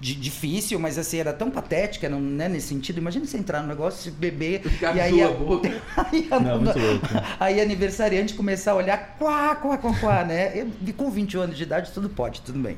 di- 0.00 0.14
difícil, 0.14 0.78
mas 0.78 0.98
assim, 0.98 1.18
era 1.18 1.32
tão 1.32 1.50
patética, 1.50 2.08
não, 2.08 2.20
né, 2.20 2.48
nesse 2.48 2.68
sentido. 2.68 2.98
Imagina 2.98 3.24
você 3.24 3.38
entrar 3.38 3.62
no 3.62 3.68
negócio, 3.68 4.12
beber, 4.12 4.60
Ficar 4.62 4.94
e 4.96 5.00
aí. 5.00 5.22
a- 5.22 5.28
boca. 5.28 5.68
aí 5.96 6.28
a- 6.30 6.40
Não, 6.40 6.60
muito 6.60 6.78
louco. 6.78 7.06
Aí 7.38 7.60
aniversariante 7.60 8.34
começar 8.34 8.72
a 8.72 8.74
olhar, 8.74 9.16
quá, 9.18 9.54
quá, 9.54 9.78
quá, 9.78 9.94
quá, 10.00 10.24
né? 10.24 10.66
E 10.86 10.92
com 10.92 11.10
21 11.10 11.42
anos 11.42 11.56
de 11.56 11.62
idade, 11.62 11.90
tudo 11.92 12.08
pode, 12.08 12.40
tudo 12.40 12.58
bem. 12.58 12.76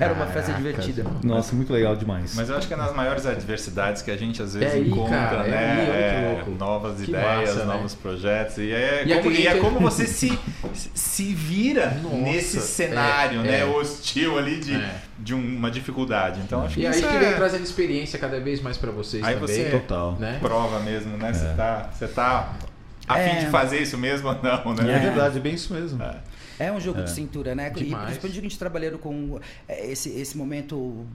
Era 0.00 0.12
uma 0.14 0.26
festa 0.26 0.52
Caraca, 0.52 0.58
divertida. 0.58 1.04
Nossa, 1.22 1.54
muito 1.54 1.72
legal 1.72 1.94
demais. 1.96 2.17
Mas 2.34 2.48
eu 2.48 2.56
acho 2.56 2.66
que 2.68 2.74
é 2.74 2.76
nas 2.76 2.94
maiores 2.94 3.26
adversidades 3.26 4.02
que 4.02 4.10
a 4.10 4.16
gente 4.16 4.42
às 4.42 4.54
vezes 4.54 4.74
É 4.74 4.76
aí, 4.78 4.88
encontra, 4.90 5.16
cara, 5.16 5.46
é 5.46 5.50
né? 5.50 5.80
aí, 5.80 5.90
olha 6.34 6.44
que 6.44 6.50
É, 6.50 6.54
novas 6.54 6.96
Que 7.00 7.10
ideias, 7.10 7.48
massa, 7.54 7.64
né? 7.64 7.74
novos 7.74 7.94
projetos. 7.94 8.58
E 8.58 8.72
é, 8.72 9.04
E 9.06 9.14
como, 9.22 9.30
e 9.32 9.46
é 9.46 9.58
como 9.58 9.80
você 9.80 10.06
se, 10.06 10.38
se 10.94 11.34
vira 11.34 11.90
Nossa, 12.02 12.16
nesse 12.16 12.58
é, 12.58 12.60
cenário, 12.60 13.42
né? 13.42 13.60
é. 13.60 13.64
Hostil 13.64 14.38
ali 14.38 14.58
de, 14.60 14.74
É. 14.74 14.94
de 15.18 15.34
uma 15.34 15.70
dificuldade. 15.70 16.40
Então 16.40 16.64
acho 16.64 16.74
que 16.74 16.80
E 16.82 16.86
aí 16.86 16.92
isso 16.92 17.08
que 17.08 17.16
é 17.16 17.18
vem 17.18 17.34
trazendo 17.34 17.62
experiência 17.64 18.18
cada 18.18 18.40
vez 18.40 18.60
mais 18.60 18.76
pra 18.76 18.90
vocês 18.90 19.22
Aí 19.24 19.34
também. 19.34 19.48
você- 19.48 19.70
Total. 19.70 20.16
Né? 20.18 20.38
prova 20.40 20.80
mesmo, 20.80 21.16
né? 21.16 21.32
Você 21.32 21.54
tá, 21.56 21.90
você 21.92 22.08
tá 22.08 22.54
a 23.06 23.18
É. 23.18 23.28
fim 23.30 23.44
de 23.44 23.50
fazer 23.50 23.80
isso 23.80 23.96
mesmo 23.96 24.28
ou 24.28 24.34
não, 24.42 24.72
É, 24.82 24.86
né? 24.86 24.98
verdade, 24.98 25.38
é 25.38 25.40
bem 25.40 25.54
isso 25.54 25.72
mesmo. 25.72 25.98
É 26.60 26.72
um 26.72 26.80
jogo 26.80 27.00
É. 27.00 27.04
de 27.04 27.10
cintura, 27.12 27.54
né? 27.54 27.70
E 27.76 27.84
Demais. 27.84 28.04
principalmente 28.06 28.38
a 28.38 28.42
gente 28.42 28.58
trabalhando 28.58 28.98
com 28.98 29.38
é, 29.68 29.86
esse, 29.92 30.10
esse 30.10 30.36
momento. 30.36 31.06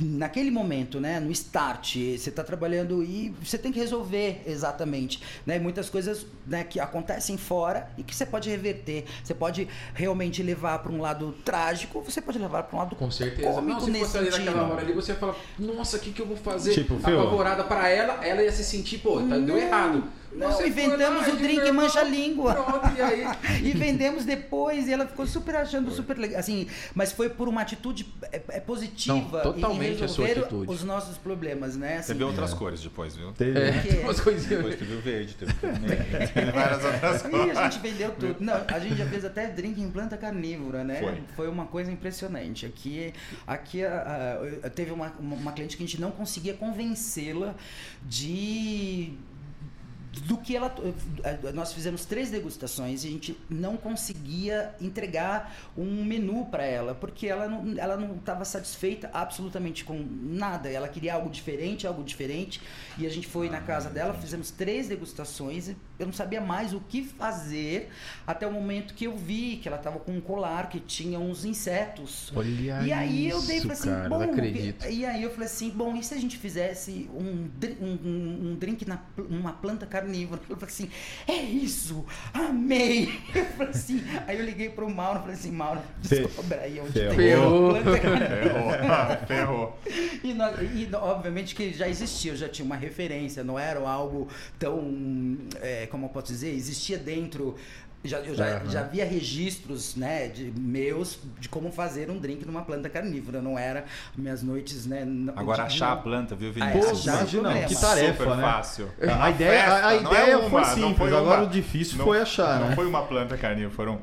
Naquele 0.00 0.50
momento, 0.50 1.00
né, 1.00 1.18
no 1.18 1.30
start, 1.30 1.96
você 1.96 2.30
está 2.30 2.44
trabalhando 2.44 3.02
e 3.02 3.34
você 3.42 3.58
tem 3.58 3.72
que 3.72 3.78
resolver 3.78 4.42
exatamente, 4.46 5.20
né, 5.44 5.58
muitas 5.58 5.90
coisas, 5.90 6.26
né, 6.46 6.62
que 6.64 6.78
acontecem 6.78 7.36
fora 7.36 7.90
e 7.98 8.02
que 8.02 8.14
você 8.14 8.24
pode 8.24 8.48
reverter, 8.48 9.04
você 9.22 9.34
pode 9.34 9.66
realmente 9.94 10.42
levar 10.42 10.78
para 10.78 10.92
um 10.92 11.00
lado 11.00 11.34
trágico, 11.44 12.00
você 12.00 12.20
pode 12.20 12.38
levar 12.38 12.62
para 12.62 12.76
um 12.76 12.78
lado 12.78 12.96
Com 12.96 13.10
certeza. 13.10 13.48
cômico 13.48 13.80
Não, 13.80 13.80
se 13.80 13.90
nesse 13.90 14.18
ali 14.18 14.30
naquela 14.30 14.68
hora 14.68 14.82
ali, 14.82 14.92
você 14.92 15.14
fala, 15.14 15.34
nossa, 15.58 15.96
o 15.96 16.00
que, 16.00 16.12
que 16.12 16.22
eu 16.22 16.26
vou 16.26 16.36
fazer? 16.36 16.74
Tipo. 16.74 16.94
Apavorada 16.96 17.64
pra 17.64 17.88
ela, 17.88 18.24
ela 18.24 18.42
ia 18.42 18.52
se 18.52 18.64
sentir, 18.64 18.98
pô, 18.98 19.20
tá, 19.22 19.36
deu 19.36 19.56
errado. 19.56 20.04
Não, 20.32 20.52
foi 20.52 20.68
inventamos 20.68 21.26
lá 21.26 21.32
o 21.32 21.36
drink 21.36 21.72
mancha-língua. 21.72 22.54
Pronto, 22.54 22.90
e 22.96 23.00
aí? 23.00 23.24
e 23.64 23.72
vendemos 23.72 24.24
depois 24.24 24.86
e 24.88 24.92
ela 24.92 25.06
ficou 25.06 25.26
super 25.26 25.56
achando 25.56 25.90
super 25.90 26.16
legal 26.18 26.38
assim 26.40 26.66
mas 26.94 27.12
foi 27.12 27.28
por 27.28 27.48
uma 27.48 27.62
atitude 27.62 28.06
é, 28.30 28.40
é 28.48 28.60
positiva 28.60 29.14
Não, 29.14 29.52
totalmente 29.52 30.00
em 30.00 30.04
a 30.04 30.08
sua 30.08 30.26
resolver 30.26 30.40
atitude. 30.54 30.72
os 30.72 30.84
nossos 30.84 31.16
problemas 31.18 31.76
né 31.76 32.02
Você 32.02 32.12
assim, 32.12 32.18
vê 32.18 32.24
outras 32.24 32.52
cores 32.54 32.80
depois, 32.82 33.16
viu? 33.16 33.32
Teve- 33.32 33.58
É, 33.58 34.00
umas 34.02 34.20
coisinhas. 34.20 34.48
Depois 34.48 34.76
teve 34.76 34.94
o 34.94 35.00
verde, 35.00 35.34
teve 35.34 35.52
teve 35.54 36.50
várias 36.52 36.84
outras 36.84 37.22
e 37.24 37.28
cores. 37.28 37.56
a 37.56 37.68
gente 37.70 37.80
vendeu 37.80 38.10
tudo. 38.12 38.36
Não, 38.40 38.64
a 38.68 38.78
gente 38.78 38.96
já 38.96 39.06
fez 39.06 39.24
até 39.24 39.46
drink 39.48 39.80
em 39.80 39.90
planta 39.90 40.16
carnívora, 40.16 40.84
né? 40.84 41.22
Foi. 41.34 41.48
uma 41.48 41.66
coisa 41.66 41.90
impressionante. 41.90 42.66
Aqui, 42.66 43.12
aqui 43.46 43.84
a- 43.84 44.38
a- 44.64 44.70
teve 44.70 44.92
uma, 44.92 45.12
uma, 45.18 45.36
uma 45.36 45.52
cliente 45.52 45.76
que 45.76 45.82
a 45.82 45.86
gente 45.86 46.00
não 46.00 46.10
conseguia 46.10 46.54
convencê-la 46.54 47.54
de 48.04 49.12
do 50.20 50.36
que 50.36 50.56
ela 50.56 50.74
nós 51.54 51.72
fizemos 51.72 52.04
três 52.04 52.30
degustações 52.30 53.04
e 53.04 53.08
a 53.08 53.10
gente 53.10 53.38
não 53.48 53.76
conseguia 53.76 54.74
entregar 54.80 55.54
um 55.76 56.04
menu 56.04 56.46
para 56.46 56.64
ela 56.64 56.94
porque 56.94 57.26
ela 57.26 57.48
não 57.48 57.78
ela 57.78 57.96
não 57.96 58.16
estava 58.16 58.44
satisfeita 58.44 59.10
absolutamente 59.12 59.84
com 59.84 60.04
nada. 60.22 60.68
Ela 60.68 60.88
queria 60.88 61.14
algo 61.14 61.30
diferente 61.30 61.86
algo 61.86 62.02
diferente. 62.02 62.60
E 62.96 63.06
a 63.06 63.10
gente 63.10 63.26
foi 63.26 63.48
na 63.48 63.60
casa 63.60 63.90
dela 63.90 64.14
fizemos 64.14 64.50
três 64.50 64.88
degustações 64.88 65.74
eu 65.98 66.06
não 66.06 66.12
sabia 66.12 66.40
mais 66.40 66.72
o 66.72 66.80
que 66.80 67.02
fazer 67.02 67.90
até 68.26 68.46
o 68.46 68.52
momento 68.52 68.94
que 68.94 69.04
eu 69.04 69.16
vi 69.16 69.56
que 69.62 69.66
ela 69.68 69.76
estava 69.78 69.98
com 69.98 70.12
um 70.12 70.20
colar 70.20 70.68
que 70.68 70.78
tinha 70.80 71.18
uns 71.18 71.44
insetos 71.44 72.32
Olha 72.34 72.82
e 72.82 72.92
aí 72.92 73.28
eu 73.28 73.40
dei 73.42 73.56
isso, 73.56 73.66
falei 73.68 73.72
assim, 73.80 73.90
cara, 73.90 74.08
bom, 74.08 74.18
não 74.18 74.30
acredito. 74.32 74.86
e 74.88 75.04
aí 75.04 75.22
eu 75.22 75.30
falei 75.30 75.46
assim, 75.46 75.70
bom, 75.70 75.96
e 75.96 76.02
se 76.02 76.14
a 76.14 76.18
gente 76.18 76.36
fizesse 76.36 77.08
um, 77.14 77.48
um, 77.80 78.50
um- 78.52 78.56
drink 78.58 78.86
na 78.86 78.98
uma 79.28 79.52
planta 79.52 79.86
carnívora? 79.86 80.40
Eu 80.48 80.56
falei 80.56 80.72
assim, 80.72 80.90
é 81.26 81.34
isso, 81.42 82.04
amei. 82.32 83.08
Eu 83.34 83.44
falei 83.46 83.70
assim, 83.70 84.02
aí 84.26 84.38
eu 84.38 84.44
liguei 84.44 84.68
pro 84.70 84.88
Mauro, 84.88 85.20
falei 85.20 85.34
assim, 85.34 85.50
Mauro, 85.50 85.80
descobre 86.00 86.58
aí 86.58 86.80
onde 86.80 86.92
ferrou. 86.92 87.14
tem 87.16 87.26
Ferrou. 87.26 87.70
planta 87.82 88.00
carnívora. 88.00 89.16
Ferrou, 89.26 89.26
ferrou. 89.26 89.78
E, 90.24 90.34
nós- 90.34 90.56
e, 90.60 90.88
obviamente 90.94 91.54
que 91.54 91.72
já 91.72 91.88
existia, 91.88 92.32
eu 92.32 92.36
já 92.36 92.48
tinha 92.48 92.64
uma 92.64 92.76
referência, 92.76 93.42
não 93.44 93.58
era 93.58 93.80
algo 93.88 94.28
tão, 94.58 95.36
é, 95.60 95.86
como 95.88 96.06
eu 96.06 96.10
posso 96.10 96.26
dizer, 96.28 96.54
existia 96.54 96.98
dentro. 96.98 97.56
Já, 98.04 98.18
eu 98.20 98.32
já, 98.32 98.46
Aham. 98.58 98.70
já 98.70 98.80
havia 98.82 99.04
registros 99.04 99.96
né, 99.96 100.28
de 100.28 100.52
meus 100.56 101.18
de 101.40 101.48
como 101.48 101.72
fazer 101.72 102.08
um 102.08 102.16
drink 102.16 102.46
numa 102.46 102.62
planta 102.62 102.88
carnívora, 102.88 103.42
não 103.42 103.58
era 103.58 103.84
minhas 104.16 104.40
noites, 104.40 104.86
né? 104.86 105.04
Agora 105.34 105.62
de- 105.62 105.66
achar 105.66 105.92
a 105.92 105.96
planta, 105.96 106.36
viu, 106.36 106.52
Ah, 106.60 106.70
é, 106.70 106.72
Vinícius? 106.74 107.08
achar 107.08 107.16
imagina, 107.18 107.66
que 107.66 107.74
tarefa, 107.74 108.12
Super 108.22 108.36
né? 108.36 108.42
fácil. 108.42 108.88
A 109.02 109.14
Uma 109.16 109.30
ideia, 109.30 109.64
a- 109.64 109.88
a 109.88 110.00
não 110.00 110.12
é 110.14 110.22
ideia 110.22 110.38
uma, 110.38 110.48
foi 110.48 110.60
não 110.60 110.74
simples, 110.88 110.96
foi 110.96 111.08
agora 111.18 111.40
uma- 111.40 111.48
o 111.48 111.50
difícil 111.50 111.98
não- 111.98 112.04
foi 112.04 112.20
achar, 112.20 112.60
Não 112.60 112.68
né? 112.68 112.74
foi 112.76 112.86
uma 112.86 113.02
planta 113.02 113.36
carnívora, 113.36 113.74
foram 113.74 114.00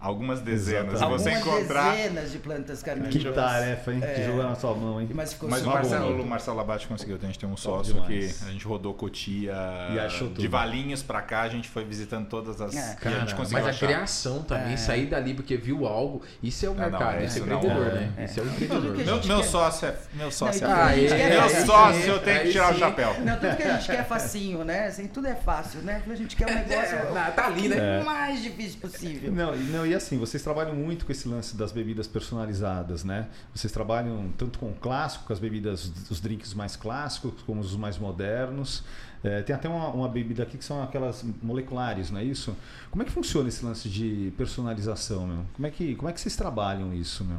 algumas 0.00 0.40
dezenas. 0.40 0.98
Se 0.98 1.04
você 1.04 1.30
Algumas 1.30 1.46
encontrar. 1.46 1.92
dezenas 1.96 2.32
de 2.32 2.38
plantas 2.38 2.82
carnívoras. 2.82 3.14
Que 3.22 3.32
tarefa, 3.32 3.92
hein? 3.92 4.00
Que 4.00 4.06
É. 4.06 4.24
jogou 4.26 4.42
na 4.44 4.54
sua 4.54 4.74
mão, 4.74 5.00
hein? 5.00 5.08
Mas 5.12 5.32
ficou 5.32 5.48
Mas 5.48 5.62
o 5.62 5.66
Marcelo, 5.66 6.06
bonito. 6.08 6.22
o 6.24 6.26
Marcelo 6.26 6.56
Labate 6.56 6.86
conseguiu. 6.86 7.16
A 7.22 7.26
gente 7.26 7.38
tem 7.38 7.48
um 7.48 7.56
sócio 7.56 8.00
que 8.02 8.18
a 8.46 8.50
gente 8.50 8.64
rodou 8.66 8.94
Cotia. 8.94 9.54
E 9.92 9.98
achou 9.98 10.28
tudo. 10.28 10.40
De 10.40 10.48
Valinhos 10.48 11.02
pra 11.02 11.20
cá, 11.22 11.42
a 11.42 11.48
gente 11.48 11.68
foi 11.68 11.84
visitando 11.84 12.26
todas 12.28 12.60
as. 12.60 12.74
É. 12.74 12.78
e 12.78 12.80
a 12.92 12.94
Cara, 12.96 13.20
gente 13.20 13.34
conseguiu 13.34 13.58
mas 13.58 13.66
a 13.66 13.70
achar. 13.70 13.86
criação 13.86 14.42
também, 14.42 14.74
É. 14.74 14.76
sair 14.76 15.06
dali 15.06 15.34
porque 15.34 15.56
viu 15.56 15.86
algo, 15.86 16.22
isso 16.42 16.64
é 16.64 16.68
o 16.68 16.74
Não, 16.74 16.82
não, 16.84 16.90
mercado, 16.90 17.16
é 17.18 17.24
isso 17.24 17.38
é 17.38 17.42
empreendedor, 17.42 17.86
é. 17.86 17.90
né? 17.94 18.24
Isso 18.24 18.40
é 18.40 18.42
o 18.42 18.46
empreendedor. 18.46 19.20
que 19.20 19.30
a 19.32 19.34
Meu, 19.36 19.42
sócio 19.42 19.88
é. 19.88 19.94
Meu 20.14 20.30
sócio 20.30 20.62
Não, 20.66 20.70
é. 20.76 20.82
a 20.82 20.96
é, 20.98 21.30
Meu 21.30 21.42
facinho. 21.42 21.66
sócio, 21.66 22.04
eu 22.10 22.18
tenho 22.20 22.42
que 22.42 22.50
tirar 22.52 22.74
o 22.74 22.78
chapéu. 22.78 23.14
Não, 23.20 23.36
tudo 23.38 23.56
que 23.56 23.62
a 23.62 23.76
gente 23.76 23.86
quer 23.86 23.98
é 24.00 24.04
facinho, 24.04 24.64
né? 24.64 24.86
Assim, 24.86 25.06
tudo 25.06 25.26
é 25.26 25.34
fácil, 25.34 25.80
né? 25.82 26.02
A 26.08 26.14
gente 26.14 26.36
quer 26.36 26.50
um 26.50 26.54
negócio 26.68 26.96
É, 26.96 27.30
tá 27.34 27.46
ali, 27.46 27.68
né? 27.68 27.98
É. 27.98 28.02
o 28.02 28.06
mais 28.06 28.42
difícil 28.42 28.80
possível. 28.80 29.32
Não, 29.32 29.54
e- 29.54 29.58
não, 29.58 29.86
e 29.88 29.94
assim, 29.94 30.18
vocês 30.18 30.42
trabalham 30.42 30.74
muito 30.74 31.04
com 31.06 31.12
esse 31.12 31.26
lance 31.28 31.56
das 31.56 31.72
bebidas 31.72 32.06
personalizadas, 32.06 33.04
né? 33.04 33.28
Vocês 33.54 33.72
trabalham 33.72 34.30
tanto 34.36 34.58
com 34.58 34.66
o 34.70 34.74
clássico, 34.74 35.24
com 35.24 35.32
as 35.32 35.38
bebidas, 35.38 35.90
os 36.10 36.20
drinks 36.20 36.54
mais 36.54 36.76
clássicos, 36.76 37.42
como 37.42 37.60
os 37.60 37.74
mais 37.76 37.98
modernos. 37.98 38.84
É, 39.22 39.42
tem 39.42 39.54
até 39.54 39.68
uma, 39.68 39.88
uma, 39.88 40.08
bebida 40.08 40.42
aqui 40.44 40.56
que 40.56 40.64
são 40.64 40.82
aquelas 40.82 41.24
moleculares, 41.42 42.10
não 42.10 42.20
é 42.20 42.24
isso? 42.24 42.56
Como 42.90 43.02
é 43.02 43.06
que 43.06 43.10
funciona 43.10 43.48
esse 43.48 43.64
lance 43.64 43.88
de 43.88 44.32
personalização, 44.36 45.26
meu? 45.26 45.44
Como 45.54 45.66
é 45.66 45.70
que, 45.70 45.96
como 45.96 46.08
é 46.08 46.12
que 46.12 46.20
vocês 46.20 46.36
trabalham 46.36 46.94
isso, 46.94 47.24
meu? 47.24 47.38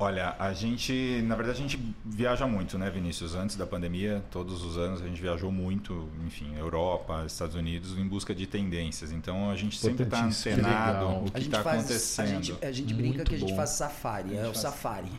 Olha, 0.00 0.36
a 0.38 0.52
gente, 0.52 1.22
na 1.26 1.34
verdade, 1.34 1.58
a 1.58 1.62
gente 1.62 1.94
viaja 2.04 2.46
muito, 2.46 2.78
né, 2.78 2.88
Vinícius? 2.88 3.34
Antes 3.34 3.56
da 3.56 3.66
pandemia, 3.66 4.22
todos 4.30 4.62
os 4.62 4.78
anos 4.78 5.02
a 5.02 5.06
gente 5.06 5.20
viajou 5.20 5.50
muito, 5.50 6.08
enfim, 6.24 6.56
Europa, 6.56 7.24
Estados 7.26 7.56
Unidos, 7.56 7.98
em 7.98 8.06
busca 8.06 8.32
de 8.32 8.46
tendências. 8.46 9.10
Então 9.10 9.50
a 9.50 9.56
gente 9.56 9.76
sempre 9.76 10.04
está 10.04 10.24
antenado 10.24 11.26
o 11.26 11.30
que 11.32 11.40
está 11.40 11.60
acontecendo. 11.60 12.26
A 12.26 12.28
gente, 12.28 12.54
a 12.62 12.70
gente 12.70 12.94
brinca 12.94 13.24
que 13.24 13.34
a 13.34 13.38
gente 13.38 13.50
bom. 13.50 13.56
faz 13.56 13.70
safari, 13.70 14.36
é 14.36 14.42
o 14.42 14.44
faz... 14.44 14.58
safari. 14.58 15.10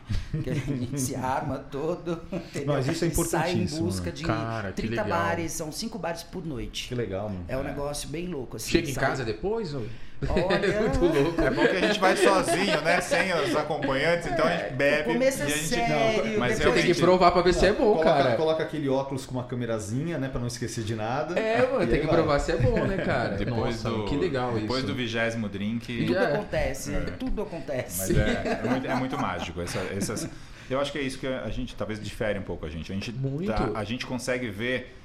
Que 0.42 0.48
a 0.48 0.54
gente 0.54 0.98
se 0.98 1.14
arma 1.14 1.58
todo. 1.58 2.18
Mas 2.64 2.86
isso 2.86 3.04
é 3.04 3.08
importantíssimo. 3.08 3.68
Sai 3.68 3.80
em 3.80 3.84
busca 3.84 4.10
de 4.10 4.24
Cara, 4.24 4.72
30 4.72 5.04
bares, 5.04 5.52
são 5.52 5.70
5 5.70 5.98
bares 5.98 6.22
por 6.22 6.46
noite. 6.46 6.88
Que 6.88 6.94
legal, 6.94 7.28
mano. 7.28 7.44
É 7.48 7.56
um 7.56 7.62
negócio 7.62 8.08
bem 8.08 8.28
louco. 8.28 8.56
Assim, 8.56 8.70
Chega 8.70 8.90
em 8.90 8.94
casa 8.94 9.26
depois? 9.26 9.74
Ou... 9.74 9.84
Olha, 10.28 10.80
muito 10.80 11.00
louco. 11.00 11.40
É 11.40 11.50
bom 11.50 11.62
que 11.66 11.76
a 11.76 11.80
gente 11.80 11.98
vai 11.98 12.16
sozinho, 12.16 12.80
né? 12.82 13.00
Sem 13.00 13.32
os 13.32 13.56
acompanhantes, 13.56 14.26
então 14.26 14.46
a 14.46 14.50
gente 14.56 14.72
bebe. 14.74 15.10
É 15.12 15.14
e 15.16 15.26
a 15.26 15.30
gente... 15.30 15.58
sério, 15.66 16.38
mas 16.38 16.58
depois 16.58 16.74
Tem 16.84 16.94
que 16.94 17.00
provar 17.00 17.30
pra 17.30 17.42
ver 17.42 17.54
se 17.54 17.66
é 17.66 17.72
bom, 17.72 17.92
coloca, 17.92 18.04
cara. 18.04 18.36
Coloca 18.36 18.62
aquele 18.62 18.88
óculos 18.88 19.24
com 19.26 19.32
uma 19.34 19.44
câmerazinha, 19.44 20.18
né? 20.18 20.28
Pra 20.28 20.40
não 20.40 20.46
esquecer 20.46 20.84
de 20.84 20.94
nada. 20.94 21.38
É, 21.38 21.66
mano, 21.70 21.86
tem 21.86 22.00
que 22.00 22.06
vai. 22.06 22.16
provar 22.16 22.38
se 22.38 22.52
é 22.52 22.56
bom, 22.56 22.84
né, 22.86 22.98
cara? 23.04 23.36
Depois 23.36 23.82
Nossa, 23.82 23.90
do, 23.96 24.04
que 24.04 24.16
legal 24.16 24.52
depois 24.52 24.78
isso. 24.80 24.86
do 24.88 24.94
vigésimo 24.94 25.48
drink. 25.48 26.06
Tudo 26.06 26.18
É. 26.18 26.34
acontece, 26.34 26.92
tudo 27.18 27.42
acontece. 27.42 27.98
Mas 27.98 28.10
é, 28.18 28.60
é 28.64 28.68
muito, 28.68 28.86
é 28.90 28.94
muito 28.94 29.18
mágico. 29.18 29.60
Essa- 29.62 29.86
essas, 29.96 30.28
eu 30.68 30.80
acho 30.80 30.92
que 30.92 30.98
é 30.98 31.02
isso 31.02 31.18
que 31.18 31.26
a 31.26 31.48
gente 31.50 31.74
talvez 31.74 31.98
difere 32.02 32.38
um 32.38 32.42
pouco 32.42 32.66
a 32.66 32.68
gente. 32.70 32.92
A 32.92 32.94
gente, 32.94 33.10
Muito. 33.12 33.50
tá- 33.52 33.70
a 33.74 33.84
gente 33.84 34.06
consegue 34.06 34.48
ver, 34.48 34.96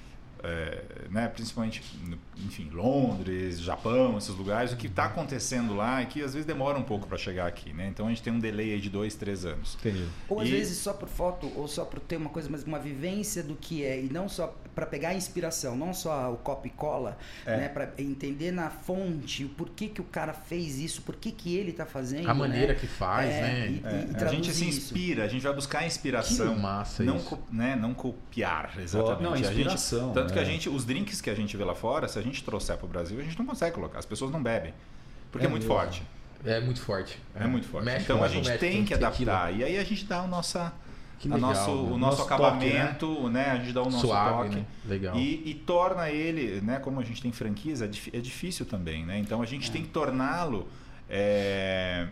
é, 0.46 0.84
né, 1.10 1.28
principalmente, 1.28 1.82
no- 2.06 2.18
enfim, 2.38 2.70
Londres, 2.72 3.60
Japão, 3.60 4.18
esses 4.18 4.36
lugares, 4.36 4.72
o 4.74 4.78
que 4.78 4.88
está 4.88 5.06
acontecendo 5.06 5.74
lá 5.76 6.02
e 6.02 6.06
que 6.06 6.22
às 6.22 6.34
vezes 6.34 6.46
demora 6.46 6.78
um 6.78 6.84
pouco 6.84 7.08
para 7.08 7.18
chegar 7.18 7.48
aqui. 7.48 7.74
Né? 7.74 7.88
Então 7.88 8.06
a 8.08 8.10
gente 8.10 8.22
tem 8.22 8.32
um 8.34 8.40
delay 8.40 8.74
aí 8.74 8.80
de 8.82 8.90
dois, 8.90 9.16
três 9.16 9.46
anos. 9.46 9.76
Entendi. 9.80 10.06
Ou 10.30 10.40
às 10.42 10.48
E- 10.48 10.52
vezes 10.52 10.78
só 10.78 10.94
por 10.94 11.08
foto, 11.10 11.52
ou 11.56 11.68
só 11.68 11.84
por 11.86 12.00
ter 12.00 12.18
uma 12.18 12.30
coisa, 12.30 12.50
mas 12.50 12.64
uma 12.64 12.80
vivência 12.80 13.42
do 13.44 13.56
que 13.56 13.84
é, 13.84 14.02
e 14.04 14.10
não 14.12 14.28
só 14.30 14.54
para 14.76 14.86
pegar 14.86 15.10
a 15.10 15.14
inspiração, 15.16 15.76
não 15.78 15.94
só 15.94 16.34
o 16.34 16.36
copy 16.38 16.68
e 16.68 16.72
cola, 16.72 17.18
É. 17.46 17.56
né, 17.58 17.70
para 17.70 17.94
entender 17.98 18.52
na 18.52 18.70
fonte 18.70 19.46
o 19.46 19.50
porquê 19.50 19.88
que 19.88 20.02
o 20.02 20.04
cara 20.04 20.34
fez 20.34 20.78
isso, 20.78 21.02
por 21.02 21.16
que 21.16 21.32
que 21.32 21.56
ele 21.56 21.72
tá 21.72 21.86
fazendo, 21.86 22.30
A 22.30 22.34
maneira 22.34 22.74
né? 22.74 22.80
que 22.80 22.86
faz, 22.88 23.30
É, 23.30 23.42
né? 23.42 23.68
e- 23.70 23.74
e 24.12 24.22
É, 24.22 24.24
a 24.26 24.28
gente 24.28 24.52
se 24.54 24.68
isso. 24.68 24.80
inspira, 24.94 25.24
a 25.24 25.28
gente 25.30 25.44
vai 25.44 25.54
buscar 25.54 25.86
inspiração. 25.86 26.54
Que 26.56 26.60
massa 26.62 27.04
não, 27.04 27.16
isso. 27.18 27.26
co- 27.26 27.40
né, 27.52 27.76
não 27.78 27.94
copiar, 27.94 28.74
exatamente. 28.78 29.24
Não, 29.24 29.32
A 29.34 29.38
gente- 29.38 29.48
inspiração, 29.50 30.12
tanto 30.12 30.34
que 30.36 30.40
a 30.40 30.44
é. 30.44 30.46
gente, 30.46 30.70
os 30.70 30.86
drinks 30.86 31.22
que 31.22 31.30
a 31.30 31.36
gente 31.36 31.56
vê 31.58 31.64
lá 31.64 31.74
fora, 31.76 32.08
se 32.08 32.20
a 32.20 32.22
gente 32.22 32.44
trouxer 32.44 32.78
para 32.78 32.86
o 32.86 32.90
Brasil, 32.90 33.20
a 33.20 33.24
gente 33.24 33.38
não 33.40 33.46
consegue 33.46 33.74
colocar. 33.76 34.00
As 34.00 34.06
pessoas 34.06 34.32
não 34.32 34.42
bebem. 34.42 34.74
Porque 35.32 35.46
é, 35.46 35.48
É 35.48 35.52
muito 35.52 35.64
mesmo. 35.64 35.76
forte. 35.76 36.04
É 36.46 36.60
muito 36.60 36.80
forte. 36.80 37.18
É, 37.34 37.48
muito 37.48 37.68
forte. 37.68 37.86
Mexe 37.86 38.04
então 38.04 38.24
a 38.24 38.28
gente 38.28 38.50
tem 38.60 38.84
que 38.86 38.96
tequila. 38.96 39.08
adaptar. 39.08 39.54
E 39.54 39.64
aí 39.64 39.78
a 39.78 39.84
gente 39.84 40.06
dá 40.06 40.22
o, 40.22 40.28
nossa, 40.28 40.72
Que 41.18 41.28
legal, 41.28 41.50
nosso, 41.50 41.72
né? 41.72 41.76
o 41.76 41.84
nosso, 41.98 41.98
Nosso 41.98 42.22
acabamento, 42.24 43.30
né? 43.30 43.52
A 43.52 43.56
gente 43.58 43.74
dá 43.74 43.82
o 43.82 43.90
nosso 43.90 44.06
Suave, 44.08 44.44
toque. 44.50 44.56
né? 44.58 44.66
Legal. 44.86 45.16
E, 45.18 45.50
e 45.50 45.54
torna 45.56 46.10
ele, 46.12 46.62
né? 46.62 46.78
Como 46.80 47.00
a 47.00 47.04
gente 47.04 47.22
tem 47.22 47.32
franquias, 47.32 47.82
é, 47.82 47.86
é 48.14 48.20
difícil 48.20 48.66
também, 48.66 49.04
né? 49.06 49.18
Então 49.18 49.42
a 49.42 49.46
gente 49.46 49.72
tem 49.72 49.82
que 49.82 49.90
torná-lo 49.90 50.68
é, 51.10 52.08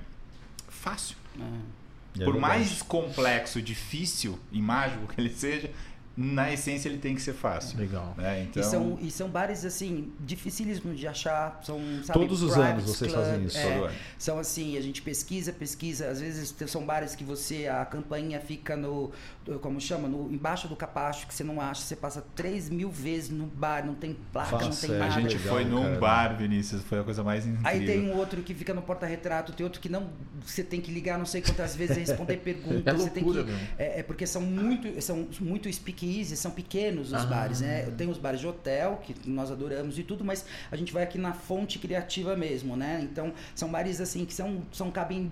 fácil. 0.68 1.16
É. 1.40 1.84
É 2.20 2.26
Por 2.26 2.38
mais 2.38 2.84
complexo, 2.84 3.60
difícil 3.62 4.38
e 4.52 4.62
mágico 4.62 5.08
que 5.08 5.20
ele 5.20 5.32
seja, 5.32 5.72
na 6.16 6.52
essência 6.54 6.88
ele 6.90 7.00
tem 7.00 7.16
que 7.16 7.22
ser 7.22 7.34
fácil. 7.34 7.78
Legal. 7.78 8.14
Né? 8.16 8.44
Então, 8.44 8.62
E, 8.62 8.66
são, 8.66 8.98
e 9.02 9.12
são 9.12 9.30
bares 9.30 9.66
assim, 9.66 10.12
dificílimos 10.20 11.00
de 11.00 11.08
achar. 11.08 11.60
São, 11.64 11.80
sabe, 12.04 12.20
Todos 12.20 12.44
os 12.44 12.56
anos 12.56 12.84
vocês 12.84 13.12
club, 13.12 13.26
fazem 13.26 13.46
isso. 13.46 13.58
é. 13.58 13.92
São 14.18 14.38
assim, 14.38 14.78
a 14.78 14.82
gente 14.82 15.02
pesquisa, 15.02 15.52
pesquisa. 15.52 16.10
Às 16.10 16.20
vezes 16.20 16.54
são 16.68 16.86
bares 16.86 17.16
que 17.16 17.24
você, 17.24 17.68
a 17.68 17.84
campainha 17.84 18.40
fica 18.40 18.76
no, 18.78 19.12
como 19.62 19.80
chama, 19.82 20.08
no, 20.08 20.32
embaixo 20.32 20.68
do 20.68 20.76
capacho, 20.76 21.28
que 21.28 21.34
você 21.34 21.44
não 21.44 21.60
acha. 21.60 21.82
Você 21.82 21.96
passa 21.96 22.24
3 22.36 22.70
mil 22.70 22.90
vezes 22.90 23.30
no 23.30 23.46
bar, 23.46 23.86
não 23.86 23.94
tem 23.94 24.16
placa, 24.32 24.50
Fala 24.52 24.64
não 24.64 24.76
tem 24.76 24.96
a 24.96 25.00
nada. 25.00 25.12
gente 25.22 25.38
legal, 25.38 25.54
foi 25.56 25.66
num 25.66 25.84
cara. 25.84 26.00
bar, 26.00 26.38
Vinícius, 26.38 26.82
foi 26.84 27.00
a 27.00 27.04
coisa 27.04 27.24
mais 27.24 27.46
incrível. 27.46 27.68
Aí 27.70 27.86
tem 27.86 28.10
um 28.10 28.16
outro 28.18 28.42
que 28.42 28.54
fica 28.54 28.74
no 28.74 28.82
porta-retrato, 28.82 29.52
tem 29.54 29.64
outro 29.64 29.82
que 29.82 29.90
não. 29.90 30.10
Você 30.46 30.64
tem 30.64 30.80
que 30.80 30.92
ligar 30.92 31.18
não 31.18 31.26
sei 31.26 31.42
quantas 31.42 31.76
vezes 31.76 31.98
e 31.98 32.00
responder 32.02 32.38
perguntas. 32.44 32.86
É 32.86 32.98
você 32.98 33.10
tem 33.10 33.24
que, 33.24 33.30
loucura, 33.30 33.44
meu. 33.46 33.68
é, 33.78 34.00
é 34.00 34.04
porque 34.04 34.26
são 34.26 34.42
muito, 34.42 35.02
são 35.02 35.28
muito 35.42 35.72
speakeasy, 35.72 36.36
são 36.38 36.52
pequenos 36.52 37.08
os 37.12 37.14
Ah. 37.14 37.26
bares, 37.26 37.62
né? 37.62 37.84
Tem 37.98 38.10
os 38.10 38.18
bares 38.18 38.40
de 38.40 38.48
hotel, 38.48 39.02
que 39.04 39.16
nós 39.30 39.52
adoramos 39.52 39.98
e 40.00 40.04
tudo, 40.04 40.24
mas 40.24 40.46
a 40.72 40.76
gente 40.78 40.94
vai 40.94 41.04
aqui 41.04 41.18
na 41.18 41.34
fonte 41.34 41.80
criativa 41.80 42.36
mesmo, 42.36 42.76
né? 42.76 43.00
Então, 43.04 43.34
são 43.54 43.70
bares 43.70 44.00
assim 44.00 44.24
que 44.26 44.34
são, 44.34 44.62
são 44.72 44.90
cabem. 44.90 45.32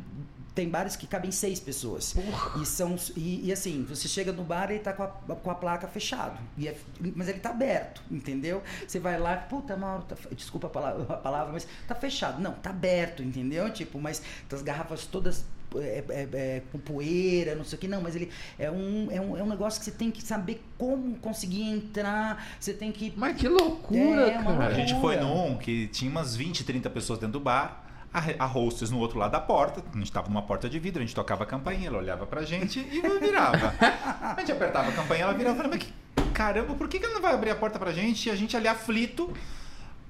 Tem 0.54 0.68
bares 0.68 0.98
que 0.98 1.08
cabem 1.08 1.32
seis 1.32 1.60
pessoas. 1.62 2.14
E 2.62 2.66
são 2.66 2.96
e, 3.16 3.48
e 3.48 3.54
assim, 3.54 3.86
você 3.88 4.08
chega 4.08 4.34
no 4.34 4.44
bar 4.44 4.70
e 4.70 4.74
ele 4.76 4.84
tá 4.84 4.92
com 4.92 5.04
a, 5.04 5.08
com 5.08 5.50
a 5.50 5.56
placa 5.56 5.88
fechado. 5.88 6.38
E 6.58 6.68
é- 6.68 6.76
mas 7.16 7.30
ele 7.30 7.40
tá 7.40 7.52
aberto, 7.52 8.02
entendeu? 8.12 8.62
Você 8.86 9.00
vai 9.00 9.18
lá, 9.18 9.38
puta, 9.38 9.78
Mauro, 9.78 10.04
tá, 10.04 10.16
desculpa 10.36 10.68
a 10.68 10.70
palavra, 10.70 11.04
a 11.14 11.18
palavra, 11.18 11.54
mas 11.54 11.66
tá 11.88 11.96
fechado. 11.96 12.42
Não, 12.42 12.52
tá 12.54 12.70
aberto, 12.70 13.24
entendeu? 13.24 13.72
Tipo, 13.72 13.98
mas 14.00 14.22
as 14.52 14.62
garrafas 14.62 15.06
todas 15.06 15.46
é, 15.74 16.04
é, 16.10 16.28
é, 16.34 16.62
com 16.70 16.80
poeira, 16.80 17.56
não 17.56 17.64
sei 17.64 17.78
o 17.78 17.80
que. 17.80 17.88
Não, 17.88 18.02
mas 18.02 18.14
ele 18.18 18.30
é 18.60 18.70
um, 18.70 19.08
é, 19.10 19.22
um, 19.22 19.38
é 19.38 19.44
um 19.44 19.48
negócio 19.48 19.80
que 19.80 19.86
você 19.86 19.92
tem 19.92 20.12
que 20.12 20.22
saber 20.22 20.62
como 20.78 21.16
conseguir 21.20 21.64
entrar. 21.64 22.46
Você 22.60 22.74
tem 22.74 22.92
que. 22.92 23.14
Mas 23.16 23.38
que 23.38 23.48
loucura, 23.48 24.30
É, 24.32 24.38
uma 24.40 24.54
A 24.54 24.58
cara. 24.58 24.76
gente 24.76 24.92
loucura. 24.92 25.18
foi 25.22 25.26
num 25.26 25.58
que 25.58 25.88
tinha 25.88 26.12
umas 26.12 26.36
20, 26.36 26.66
30 26.66 26.90
pessoas 26.90 27.20
dentro 27.20 27.34
do 27.34 27.40
bar. 27.40 27.88
A, 28.14 28.44
a 28.44 28.46
hostess 28.46 28.92
no 28.92 29.00
outro 29.00 29.18
lado 29.18 29.32
da 29.32 29.40
porta, 29.40 29.82
a 29.94 29.98
gente 29.98 30.12
tava 30.12 30.28
numa 30.28 30.42
porta 30.42 30.70
de 30.70 30.78
vidro, 30.80 31.02
a 31.02 31.06
gente 31.06 31.16
tocava 31.16 31.44
a 31.44 31.48
campainha, 31.48 31.88
ela 31.88 31.98
olhava 31.98 32.26
pra 32.26 32.44
gente 32.44 32.80
e 32.80 33.02
virava. 33.20 33.74
A 34.22 34.36
gente 34.40 34.52
apertava 34.52 34.90
a 34.90 34.92
campainha, 34.92 35.24
ela 35.24 35.34
virava 35.34 35.56
e 35.56 35.58
falava, 35.58 35.76
mas 35.76 35.84
que 35.86 35.94
caramba, 36.32 36.74
por 36.74 36.88
que, 36.88 37.00
que 37.00 37.06
ela 37.06 37.16
não 37.16 37.22
vai 37.22 37.34
abrir 37.34 37.52
a 37.52 37.56
porta 37.56 37.78
pra 37.80 37.92
gente? 37.92 38.28
E 38.28 38.32
a 38.32 38.36
gente 38.36 38.58
ali 38.58 38.68
aflito. 38.68 39.32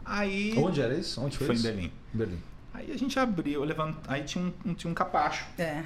Aí. 0.04 0.56
Onde 0.58 0.82
era 0.82 0.94
isso? 0.94 1.22
Onde 1.22 1.38
foi, 1.38 1.48
Foi 1.48 1.56
em 1.56 1.58
isso? 1.58 1.68
Berlim. 1.68 1.92
Berlim. 2.14 2.40
Aí 2.74 2.92
a 2.92 2.98
gente 2.98 3.20
abriu, 3.20 3.64
levant... 3.64 3.96
aí 4.08 4.24
tinha 4.24 4.52
um, 4.66 4.74
tinha 4.74 4.90
um 4.90 4.94
capacho. 4.94 5.46
É. 5.58 5.84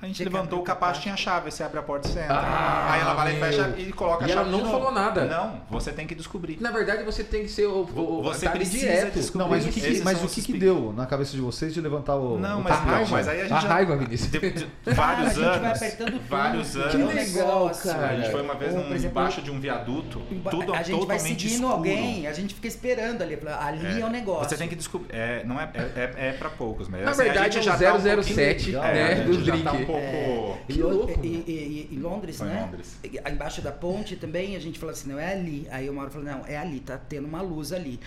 A 0.00 0.06
gente 0.06 0.22
levantou 0.22 0.60
o 0.60 0.62
o 0.62 0.64
capacho, 0.64 0.80
capacho. 0.80 1.00
tinha 1.02 1.14
a 1.14 1.16
chave, 1.16 1.50
você 1.50 1.64
abre 1.64 1.80
a 1.80 1.82
porta 1.82 2.08
e 2.08 2.12
você 2.12 2.20
entra. 2.20 2.36
Ah, 2.36 2.92
aí 2.92 3.00
ela 3.00 3.14
vai 3.14 3.32
lá 3.32 3.48
e 3.48 3.52
fecha 3.52 3.74
e 3.78 3.92
coloca 3.92 4.24
a 4.24 4.28
E 4.28 4.30
ela 4.30 4.42
chave. 4.42 4.50
não 4.52 4.58
de 4.58 4.64
novo. 4.64 4.78
falou 4.78 4.92
nada. 4.92 5.24
Não, 5.24 5.60
você 5.68 5.90
tem 5.90 6.06
que 6.06 6.14
descobrir. 6.14 6.56
Na 6.60 6.70
verdade, 6.70 7.02
você 7.02 7.24
tem 7.24 7.42
que 7.42 7.48
ser 7.48 7.66
o, 7.66 7.80
o, 7.82 8.20
o 8.20 8.22
Você 8.22 8.46
atalho 8.46 8.60
precisa 8.60 8.86
direto. 8.86 9.14
descobrir. 9.14 9.38
Não, 9.42 9.50
mas 9.50 9.66
o 9.66 9.68
que, 9.70 9.80
que- 9.80 10.00
mas 10.04 10.22
o 10.22 10.28
que, 10.28 10.40
que 10.42 10.52
deu 10.56 10.92
na 10.96 11.04
cabeça 11.04 11.32
de 11.32 11.40
vocês 11.40 11.74
de 11.74 11.80
levantar 11.80 12.14
o. 12.14 12.38
Não, 12.38 12.60
o 12.60 12.62
mas, 12.62 12.86
não, 12.86 13.06
mas 13.08 13.26
aí 13.26 13.40
a 13.40 13.42
gente 13.42 13.52
A 13.54 13.58
já- 13.60 13.68
raiva, 13.68 13.96
Vinícius. 13.96 14.30
de- 14.30 14.38
de- 14.52 14.68
Ah, 14.86 14.90
vários 14.94 15.26
a 15.26 15.30
gente 15.30 15.40
vai 15.44 15.56
anos. 15.98 16.20
vários 16.28 16.70
Que 16.70 16.78
anos. 16.80 16.92
Que 16.92 16.96
legal, 16.98 17.46
negócio. 17.64 17.90
cara. 17.92 18.06
A 18.08 18.16
gente 18.16 18.30
foi 18.30 18.42
uma 18.42 18.54
vez 18.54 18.74
Ou, 18.74 18.78
num 18.84 18.94
exemplo, 18.94 19.20
embaixo 19.20 19.42
de 19.42 19.50
um 19.50 19.58
viaduto, 19.58 20.22
tudo 20.48 20.74
a 20.74 20.76
gente 20.82 20.90
vai 20.92 21.00
totalmente 21.00 21.42
seguindo 21.42 21.54
escuro. 21.54 21.72
alguém, 21.72 22.26
a 22.28 22.32
gente 22.32 22.54
fica 22.54 22.68
esperando 22.68 23.22
ali. 23.22 23.36
Ali 23.60 24.00
é, 24.00 24.04
o 24.04 24.08
negócio. 24.08 24.48
Você 24.48 24.56
tem 24.56 24.68
que 24.68 24.76
descobrir. 24.76 25.08
É, 25.12 25.42
não 25.44 25.60
é, 25.60 25.68
é, 25.74 25.80
é, 25.80 26.28
é 26.28 26.32
pra 26.34 26.50
poucos, 26.50 26.88
mas 26.88 27.02
Na 27.04 27.10
assim, 27.10 27.22
verdade, 27.24 27.58
a 27.58 27.60
é 27.62 27.64
um 27.72 27.76
tá 27.76 27.94
um 27.94 28.22
007, 28.22 28.54
pouquinho- 28.72 28.80
né, 28.80 29.00
é, 29.00 29.04
a 29.12 29.14
gente 29.16 29.26
do 29.26 29.36
tá 29.64 29.70
drink. 29.72 29.87
Pouco. 29.92 30.58
E, 30.68 30.72
Que 30.72 30.82
Lo- 30.82 30.88
louco, 30.90 31.24
e, 31.24 31.28
e- 31.46 31.88
e- 31.90 31.94
em 31.94 31.98
Londres, 31.98 32.38
Foi 32.38 32.46
né? 32.48 32.62
Londres. 32.62 32.98
E- 33.04 33.18
Embaixo 33.30 33.60
da 33.62 33.72
ponte 33.72 34.16
também, 34.16 34.54
a 34.56 34.60
gente 34.60 34.78
falou 34.78 34.92
assim, 34.92 35.10
não 35.10 35.18
é 35.18 35.32
ali. 35.32 35.66
Aí 35.70 35.88
o 35.88 35.94
Mauro 35.94 36.10
falou, 36.10 36.26
não, 36.26 36.46
é 36.46 36.56
ali, 36.56 36.80
tá 36.80 36.96
tendo 36.98 37.26
uma 37.26 37.40
luz 37.42 37.72
ali. 37.72 37.98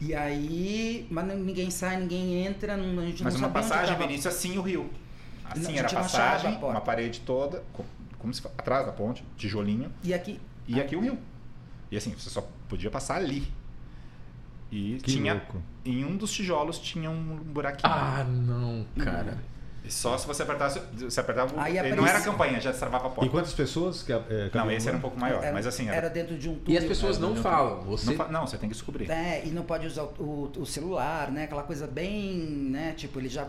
E 0.00 0.14
aí, 0.14 1.06
mas 1.10 1.26
não- 1.26 1.36
ninguém 1.36 1.70
sai, 1.70 1.98
ninguém 1.98 2.44
entra, 2.46 2.76
não, 2.76 3.02
a 3.02 3.06
gente 3.06 3.22
Mas 3.24 3.34
não 3.34 3.40
uma 3.40 3.48
sabia 3.48 3.60
onde 3.62 3.70
passagem. 3.70 3.96
Vinícius, 3.96 4.26
assim 4.34 4.58
o 4.58 4.62
rio. 4.62 4.82
Não, 5.42 5.50
Assim 5.52 5.60
gente 5.66 5.78
era 5.80 5.88
a 5.88 5.92
não 5.92 6.00
passagem, 6.02 6.54
a 6.62 6.66
uma 6.66 6.80
parede 6.80 7.20
toda, 7.20 7.62
co- 7.72 7.84
como 8.18 8.32
se 8.32 8.46
atrás 8.46 8.86
da 8.86 8.92
ponte, 8.92 9.24
tijolinho, 9.36 9.90
E 10.04 10.14
aqui, 10.14 10.40
e 10.68 10.80
aqui 10.80 10.94
o 10.94 11.00
rio. 11.00 11.18
E 11.90 11.96
assim, 11.96 12.12
você 12.12 12.30
só 12.30 12.46
podia 12.68 12.88
passar 12.90 13.16
ali. 13.16 13.48
E 14.70 14.98
Que 15.02 15.12
tinha. 15.14 15.34
louco. 15.34 15.60
Em 15.84 16.04
um 16.04 16.16
dos 16.16 16.30
tijolos 16.30 16.78
tinha 16.78 17.10
um 17.10 17.36
buraquinho. 17.38 17.92
Ah, 17.92 18.24
não, 18.24 18.86
cara. 18.96 19.38
E 19.84 19.90
só 19.90 20.16
se 20.18 20.26
você 20.26 20.42
apertasse. 20.42 20.80
Você 20.98 21.20
apertava. 21.20 21.56
o- 21.56 21.60
Aí 21.60 21.78
ele 21.78 21.94
não 21.96 22.06
era 22.06 22.18
a 22.18 22.22
campainha, 22.22 22.60
já 22.60 22.70
destravava 22.70 23.08
a 23.08 23.10
E 23.10 23.14
porta. 23.14 23.30
quantas 23.30 23.52
pessoas? 23.54 24.02
Que, 24.02 24.12
é, 24.12 24.50
Não, 24.52 24.70
esse 24.70 24.86
era 24.88 24.96
um 24.96 24.98
lá? 24.98 25.02
pouco 25.02 25.18
maior. 25.18 25.42
era, 25.42 25.52
mas 25.54 25.66
assim, 25.66 25.86
era 25.88 25.96
era. 25.96 26.10
dentro 26.10 26.36
de 26.36 26.48
um 26.48 26.52
E 26.52 26.56
as 26.76 26.82
túnel. 26.84 26.88
pessoas 26.88 27.18
não 27.18 27.34
falam. 27.36 27.80
Você 27.82 28.10
Não, 28.10 28.16
fa- 28.16 28.28
não, 28.28 28.46
você 28.46 28.56
tem 28.58 28.68
que 28.68 28.74
descobrir. 28.74 29.10
É, 29.10 29.42
e 29.44 29.48
não 29.50 29.62
pode 29.62 29.86
usar 29.86 30.02
o, 30.02 30.50
o- 30.56 30.60
o 30.60 30.66
celular, 30.66 31.30
né? 31.30 31.44
Aquela 31.44 31.62
coisa 31.62 31.86
bem, 31.86 32.36
né? 32.36 32.92
Tipo, 32.96 33.18
ele 33.18 33.28
já 33.28 33.44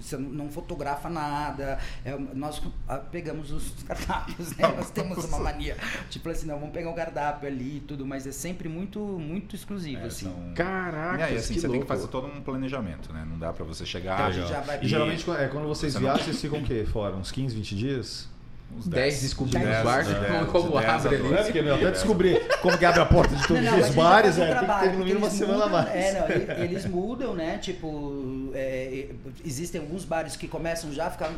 você 0.00 0.16
não 0.16 0.48
fotografa 0.50 1.08
nada. 1.08 1.78
É, 2.04 2.16
nós 2.34 2.60
ah, 2.88 2.98
pegamos 2.98 3.50
os 3.50 3.72
cardápios, 3.86 4.56
né? 4.56 4.72
Nós 4.76 4.90
temos 4.90 5.24
uma 5.24 5.38
mania. 5.38 5.76
Tipo 6.10 6.28
assim, 6.28 6.46
não, 6.46 6.58
vamos 6.58 6.72
pegar 6.74 6.90
um 6.90 6.94
cardápio 6.94 7.48
ali 7.48 7.76
e 7.76 7.80
tudo, 7.80 8.04
mas 8.06 8.26
é 8.26 8.32
sempre 8.32 8.68
muito, 8.68 8.98
muito 9.00 9.54
exclusivo, 9.56 10.02
É, 10.02 10.06
assim. 10.06 10.26
são- 10.26 10.52
Caraca, 10.54 11.18
E 11.20 11.22
aí, 11.22 11.36
assim, 11.36 11.54
que 11.54 11.60
você 11.60 11.66
tem 11.68 11.76
louco. 11.76 11.86
que 11.86 11.88
fazer 11.88 12.08
todo 12.08 12.26
um 12.26 12.40
planejamento, 12.40 13.12
né? 13.12 13.26
Não 13.28 13.38
dá 13.38 13.52
pra 13.52 13.64
você 13.64 13.84
chegar. 13.86 14.14
Então 14.14 14.26
a 14.26 14.32
gente 14.32 14.48
já 14.48 14.60
vai 14.60 14.78
E 14.82 14.88
geralmente 14.88 15.28
é, 15.30 15.48
quando 15.48 15.66
vocês 15.68 15.92
Você 15.92 15.98
não- 15.98 16.06
viajam, 16.08 16.24
vocês 16.24 16.40
ficam 16.40 16.58
o 16.60 16.62
quê? 16.64 16.84
Fora? 16.90 17.14
Uns 17.16 17.30
15, 17.30 17.54
20 17.54 17.74
dias? 17.76 18.34
uns 18.76 18.88
10 18.88 19.20
descobrindo 19.22 19.68
os 19.70 19.82
bares, 19.84 20.08
como 20.50 20.76
a 20.78 20.94
abre 20.96 21.14
ali. 21.14 21.22
Não 21.28 21.36
é 21.36 21.42
porque, 21.44 21.62
meu, 21.62 21.74
até 21.76 21.90
descobrir 21.92 22.40
como 22.60 22.76
que 22.76 22.84
abre 22.84 23.00
a 23.00 23.06
porta 23.06 23.36
de 23.36 23.46
todos 23.46 23.62
Não, 23.62 23.70
não, 23.72 23.78
os 23.88 23.94
bares, 23.94 24.36
é, 24.36 24.52
tem 24.54 24.66
que 24.66 24.80
ter 24.80 24.92
no 24.94 24.98
mínimo 25.04 25.18
uma 25.18 25.30
semana 25.30 25.64
a 25.64 25.68
mudam, 25.68 25.70
mais. 25.84 25.88
É, 25.94 26.18
não, 26.20 26.28
ele- 26.28 26.64
eles 26.64 26.86
mudam, 26.86 27.34
né? 27.36 27.58
Tipo, 27.58 28.33
é, 28.54 29.08
existem 29.44 29.80
alguns 29.80 30.04
bares 30.04 30.36
que 30.36 30.48
começam 30.48 30.92
já 30.92 31.06
a 31.06 31.10
ficar 31.10 31.32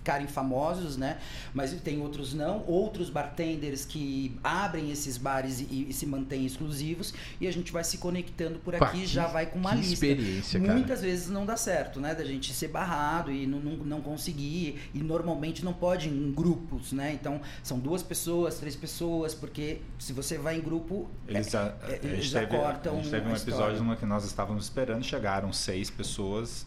ficarem 0.00 0.26
famosos, 0.26 0.96
né? 0.96 1.18
Mas 1.52 1.72
tem 1.82 2.00
outros 2.00 2.32
não, 2.32 2.64
outros 2.66 3.10
bartenders 3.10 3.84
que 3.84 4.34
abrem 4.42 4.90
esses 4.90 5.18
bares 5.18 5.60
e, 5.60 5.88
e 5.90 5.92
se 5.92 6.06
mantêm 6.06 6.46
exclusivos 6.46 7.12
e 7.38 7.46
a 7.46 7.52
gente 7.52 7.70
vai 7.70 7.84
se 7.84 7.98
conectando 7.98 8.58
por 8.60 8.74
Pá, 8.76 8.86
aqui, 8.86 9.00
que- 9.00 9.06
já 9.06 9.26
vai 9.26 9.44
com 9.44 9.58
uma 9.58 9.74
lista. 9.74 9.92
experiência, 9.92 10.58
cara. 10.58 10.72
Muitas 10.72 11.02
vezes 11.02 11.28
não 11.28 11.44
dá 11.44 11.54
certo, 11.54 12.00
né? 12.00 12.14
Da 12.14 12.24
gente 12.24 12.52
ser 12.54 12.68
barrado 12.68 13.30
e 13.30 13.46
não, 13.46 13.60
não, 13.60 13.76
não 13.84 14.00
conseguir. 14.00 14.80
E 14.94 14.98
normalmente 15.02 15.62
não 15.62 15.74
pode 15.74 16.08
em 16.08 16.32
grupos, 16.32 16.92
né? 16.92 17.12
Então 17.12 17.40
são 17.62 17.78
duas 17.78 18.02
pessoas, 18.02 18.58
três 18.58 18.74
pessoas, 18.74 19.34
porque 19.34 19.82
se 19.98 20.14
você 20.14 20.38
vai 20.38 20.56
em 20.56 20.62
grupo. 20.62 21.10
Eles 21.28 21.50
já, 21.50 21.74
é, 21.82 22.00
a 22.02 22.06
eles 22.06 22.24
já 22.24 22.40
teve, 22.40 22.56
cortam 22.56 22.94
a 22.94 22.96
gente 22.96 23.10
teve 23.10 23.26
a 23.26 23.28
um 23.28 23.36
episódio 23.36 23.74
história. 23.74 23.96
que 23.96 24.06
nós 24.06 24.24
estávamos 24.24 24.64
esperando, 24.64 25.04
chegaram 25.04 25.52
seis 25.52 25.90
pessoas 25.90 26.66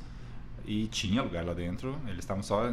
e 0.67 0.85
tinha 0.87 1.23
lugar 1.23 1.43
lá 1.43 1.53
dentro. 1.55 1.99
Eles 2.05 2.19
estavam 2.19 2.43
só. 2.43 2.63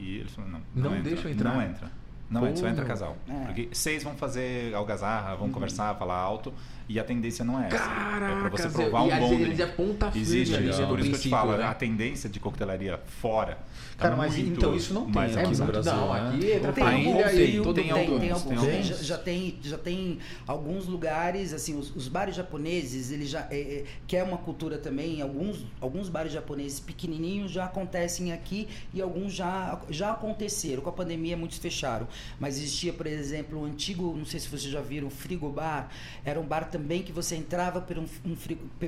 E 0.00 0.18
eles 0.18 0.32
falaram: 0.34 0.60
não, 0.74 0.82
Não 0.82 0.96
entra, 0.96 1.10
deixa 1.10 1.28
eu 1.28 1.32
entrar. 1.32 1.54
Não 1.54 1.62
entra. 1.62 1.90
Não 2.30 2.40
Pô, 2.40 2.46
entra, 2.46 2.60
só 2.60 2.68
entra 2.68 2.84
casal. 2.84 3.16
É. 3.28 3.44
Porque 3.46 3.68
seis 3.72 4.02
vão 4.02 4.14
fazer 4.14 4.74
algazarra, 4.74 5.34
vão 5.34 5.50
conversar, 5.50 5.94
falar 5.96 6.16
alto. 6.16 6.52
E 6.90 6.98
a 6.98 7.04
tendência 7.04 7.44
não 7.44 7.62
é 7.62 7.68
essa. 7.68 7.78
Caraca, 7.78 8.34
é 8.34 8.40
pra 8.40 8.50
você 8.50 8.68
provar 8.68 9.06
e 9.06 9.12
um 9.12 9.18
bom 9.20 9.36
drink. 9.36 9.62
é 9.62 9.66
ponta 9.66 10.10
firme 10.10 10.26
Existe, 10.26 10.56
ali, 10.56 10.66
né, 10.66 10.86
por 10.86 10.98
isso 10.98 11.10
que 11.10 11.14
eu 11.14 11.20
te 11.20 11.28
falo, 11.28 11.56
né? 11.56 11.62
a 11.62 11.72
tendência 11.72 12.28
de 12.28 12.40
coquetelaria 12.40 12.98
fora. 13.20 13.58
tá 13.96 14.06
Cara, 14.06 14.16
mas 14.16 14.36
muito 14.36 14.58
então 14.58 14.74
isso 14.74 14.92
não 14.92 15.04
tem 15.04 15.12
mais 15.12 15.36
aqui 15.36 15.54
É 15.54 15.56
no 15.56 15.66
Brasil, 15.66 15.92
não, 15.92 16.12
né? 16.12 16.28
aqui 16.34 16.50
entra 16.50 16.72
Tem 16.72 16.84
e 16.84 17.22
tem, 17.22 17.62
tem, 17.62 18.18
tem, 18.18 18.30
alguns, 18.32 18.60
tem 18.60 18.82
Já, 18.82 19.16
tem, 19.16 19.58
já 19.62 19.78
tem 19.78 20.18
alguns 20.48 20.86
lugares, 20.86 21.54
assim, 21.54 21.78
os, 21.78 21.94
os 21.94 22.08
bares 22.08 22.34
japoneses, 22.34 23.12
ele 23.12 23.24
já 23.24 23.46
é, 23.52 23.60
é, 23.60 23.84
que 24.08 24.16
é 24.16 24.24
uma 24.24 24.38
cultura 24.38 24.76
também, 24.76 25.22
alguns, 25.22 25.64
alguns 25.80 26.08
bares 26.08 26.32
japoneses 26.32 26.80
pequenininhos 26.80 27.52
já 27.52 27.66
acontecem 27.66 28.32
aqui 28.32 28.66
e 28.92 29.00
alguns 29.00 29.32
já, 29.32 29.80
já 29.88 30.10
aconteceram. 30.10 30.82
Com 30.82 30.88
a 30.88 30.92
pandemia 30.92 31.36
muitos 31.36 31.58
fecharam, 31.58 32.08
mas 32.40 32.58
existia, 32.58 32.92
por 32.92 33.06
exemplo, 33.06 33.60
o 33.60 33.64
antigo, 33.64 34.12
não 34.16 34.24
sei 34.24 34.40
se 34.40 34.48
vocês 34.48 34.72
já 34.72 34.80
viram, 34.80 35.06
o 35.06 35.10
Frigobar, 35.10 35.88
era 36.24 36.40
um 36.40 36.44
bar 36.44 36.64
também 36.64 36.79
que 37.02 37.12
você 37.12 37.36
entrava 37.36 37.80
por 37.80 37.98
um, 37.98 38.06
um, 38.24 38.36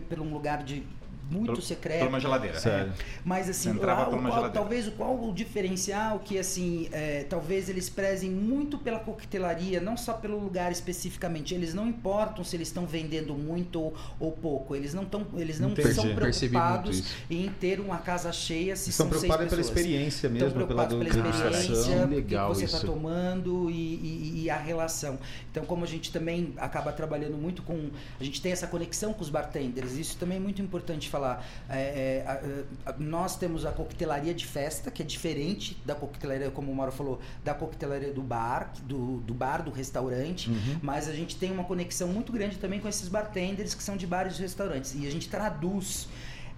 por 0.08 0.20
um 0.20 0.32
lugar 0.32 0.62
de 0.62 0.82
muito 1.30 1.52
Por- 1.54 1.62
secreto. 1.62 2.00
por 2.00 2.08
uma 2.08 2.20
geladeira. 2.20 2.58
Sério. 2.58 2.92
Mas 3.24 3.48
assim, 3.48 3.72
lá, 3.72 4.08
o 4.08 4.20
qual- 4.22 4.50
talvez 4.50 4.86
o 4.86 4.92
qual 4.92 5.14
o 5.28 5.32
diferencial 5.32 6.18
que 6.18 6.38
assim, 6.38 6.88
é, 6.92 7.24
talvez 7.28 7.68
eles 7.68 7.88
prezem 7.88 8.30
muito 8.30 8.76
pela 8.78 8.98
coquetelaria, 8.98 9.80
não 9.80 9.96
só 9.96 10.12
pelo 10.12 10.38
lugar 10.38 10.70
especificamente. 10.72 11.54
Eles 11.54 11.72
não 11.74 11.88
importam 11.88 12.44
se 12.44 12.56
eles 12.56 12.68
estão 12.68 12.84
vendendo 12.86 13.34
muito 13.34 13.80
ou, 13.80 13.94
ou 14.20 14.32
pouco. 14.32 14.76
Eles 14.76 14.92
não 14.92 15.04
estão, 15.04 15.26
eles 15.36 15.58
não 15.58 15.70
Entendi. 15.70 15.94
são 15.94 16.14
preocupados 16.14 17.04
em 17.30 17.48
ter 17.48 17.80
uma 17.80 17.98
casa 17.98 18.30
cheia 18.32 18.76
se 18.76 18.90
Estão 18.90 19.06
são 19.06 19.18
seis 19.18 19.22
preocupados 19.32 19.50
pela 19.50 19.60
experiência 19.60 20.26
Estão 20.26 20.30
mesmo, 20.32 20.50
pela 20.52 20.66
preocupados 20.66 20.98
do- 20.98 21.04
pela 21.04 21.22
degustação. 21.22 21.50
experiência, 21.60 21.92
Que 21.94 22.02
o 22.04 22.08
que 22.08 22.14
legal 22.14 22.54
você 22.54 22.64
está 22.64 22.76
isso. 22.78 22.86
tomando 22.86 23.70
e, 23.70 23.74
e- 23.74 24.42
e 24.44 24.50
a 24.50 24.56
relação. 24.58 25.18
Então, 25.50 25.64
como 25.64 25.84
a 25.84 25.88
gente 25.88 26.12
também 26.12 26.52
acaba 26.58 26.92
trabalhando 26.92 27.36
muito 27.38 27.62
com. 27.62 27.88
A 28.20 28.24
gente 28.24 28.40
tem 28.42 28.52
essa 28.52 28.66
conexão 28.66 29.12
com 29.14 29.22
os 29.22 29.30
bartenders, 29.30 29.92
isso 29.92 30.16
também 30.18 30.36
é 30.36 30.40
muito 30.40 30.60
importante 30.60 31.08
falar. 31.08 31.21
É, 31.68 32.22
é, 32.24 32.24
a- 32.86 32.90
a- 32.90 32.94
nós 32.98 33.36
temos 33.36 33.64
a 33.64 33.72
coquetelaria 33.72 34.34
de 34.34 34.46
festa, 34.46 34.90
que 34.90 35.02
é 35.02 35.04
diferente 35.04 35.76
da 35.84 35.94
coquetelaria, 35.94 36.50
como 36.50 36.70
o 36.70 36.74
Mauro 36.74 36.92
falou, 36.92 37.20
da 37.44 37.54
coquetelaria 37.54 38.12
do 38.12 38.22
bar, 38.22 38.72
do, 38.82 39.18
do 39.18 39.34
bar, 39.34 39.62
do 39.62 39.70
restaurante, 39.70 40.50
Uhum. 40.50 40.78
mas 40.82 41.08
a 41.08 41.12
gente 41.12 41.36
tem 41.36 41.50
uma 41.52 41.64
conexão 41.64 42.08
muito 42.08 42.32
grande 42.32 42.56
também 42.58 42.80
com 42.80 42.88
esses 42.88 43.08
bartenders 43.08 43.74
que 43.74 43.82
são 43.82 43.96
de 43.96 44.06
bares 44.06 44.38
e 44.38 44.42
restaurantes. 44.42 44.94
E 44.94 45.06
a 45.06 45.10
gente 45.10 45.28
traduz 45.28 46.08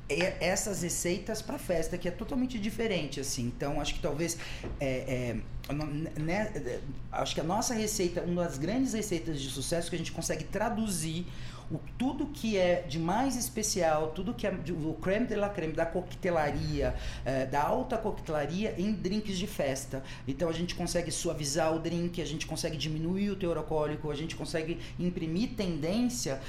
é- 0.07 0.37
essas 0.39 0.83
receitas 0.83 1.41
para 1.41 1.57
festa 1.59 1.97
que 1.97 2.07
é 2.07 2.11
totalmente 2.11 2.59
diferente 2.59 3.21
assim 3.21 3.47
então 3.57 3.81
acho 3.81 3.95
que 3.95 4.01
talvez 4.01 4.37
é, 4.79 5.37
é, 5.71 5.73
né, 6.21 6.53
é, 6.55 6.79
acho 7.11 7.35
que 7.35 7.41
a 7.41 7.45
nossa 7.45 7.73
receita 7.73 8.21
uma 8.21 8.45
das 8.45 8.59
grandes 8.59 8.93
receitas 8.93 9.41
de 9.41 9.49
sucesso 9.49 9.89
que 9.89 9.97
a 9.97 9.99
gente 9.99 10.13
consegue 10.13 10.45
traduzir 10.45 11.27
o, 11.71 11.79
tudo 11.99 12.27
que 12.27 12.57
é 12.57 12.83
de 12.83 12.99
mais 12.99 13.37
especial, 13.37 14.09
tudo 14.09 14.35
que 14.35 14.47
é 14.47 14.51
o 14.51 14.95
creme 14.95 15.27
de 15.27 15.35
la 15.35 15.49
creme 15.49 15.73
da 15.73 15.87
coquetelaria, 15.87 16.95
eh, 17.25 17.47
da 17.47 17.63
alta 17.63 17.97
coquetelaria 17.97 18.75
em 18.79 18.93
drinks 18.93 19.39
de 19.39 19.47
festa. 19.47 20.03
Então 20.27 20.49
a 20.49 20.53
gente 20.53 20.75
consegue 20.75 21.11
suavizar 21.11 21.75
o 21.75 21.79
drink, 21.79 22.21
a 22.21 22.27
gente 22.27 22.47
consegue 22.47 22.77
diminuir 22.77 23.31
o 23.31 23.37
teor 23.37 23.57
alcoólico, 23.57 24.11
a 24.11 24.15
gente 24.15 24.37
consegue 24.37 24.79
imprimir 24.99 25.51
tendência 25.57 26.41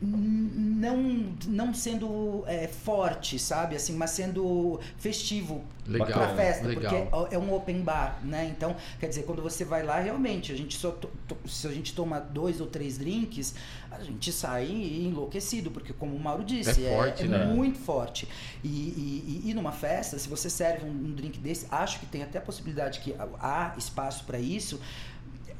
não 0.00 0.96
não 1.46 1.74
sendo 1.74 2.44
eh, 2.46 2.68
forte, 2.68 3.38
sabe? 3.38 3.76
Assim, 3.76 3.94
mas 3.96 4.10
sendo 4.10 4.80
festivo 4.96 5.64
pra 6.14 6.28
festa, 6.36 6.66
legal. 6.66 7.06
porque 7.08 7.34
é 7.34 7.38
um 7.38 7.52
open 7.54 7.80
bar, 7.82 8.18
né? 8.22 8.46
Então, 8.54 8.76
quer 9.00 9.08
dizer, 9.08 9.22
quando 9.24 9.42
você 9.42 9.64
vai 9.64 9.82
lá, 9.82 9.98
realmente, 9.98 10.52
a 10.52 10.56
gente 10.56 10.76
só 10.76 10.96
se 11.46 11.66
a 11.66 11.72
gente 11.72 11.94
toma 11.94 12.20
dois 12.20 12.60
ou 12.60 12.66
três 12.66 12.98
drinks, 12.98 13.54
a 13.90 14.02
gente 14.02 14.30
sai 14.32 14.66
enlouquecido, 14.70 15.70
porque 15.70 15.92
como 15.92 16.14
o 16.14 16.20
Mauro 16.20 16.44
disse, 16.44 16.84
É 16.84 16.94
forte, 16.94 17.26
né? 17.26 17.46
muito 17.46 17.78
forte. 17.78 18.28
E, 18.62 18.68
e, 18.68 19.42
e- 19.46 19.50
e 19.50 19.54
numa 19.54 19.72
festa, 19.72 20.18
se 20.18 20.28
você 20.28 20.48
serve 20.50 20.84
um, 20.86 20.90
um 20.90 21.12
drink 21.12 21.38
desse, 21.38 21.66
acho 21.70 21.98
que 22.00 22.06
tem 22.06 22.22
até 22.22 22.38
a 22.38 22.42
possibilidade 22.42 23.00
que 23.00 23.14
há 23.40 23.74
espaço 23.76 24.24
para 24.24 24.38
isso. 24.38 24.80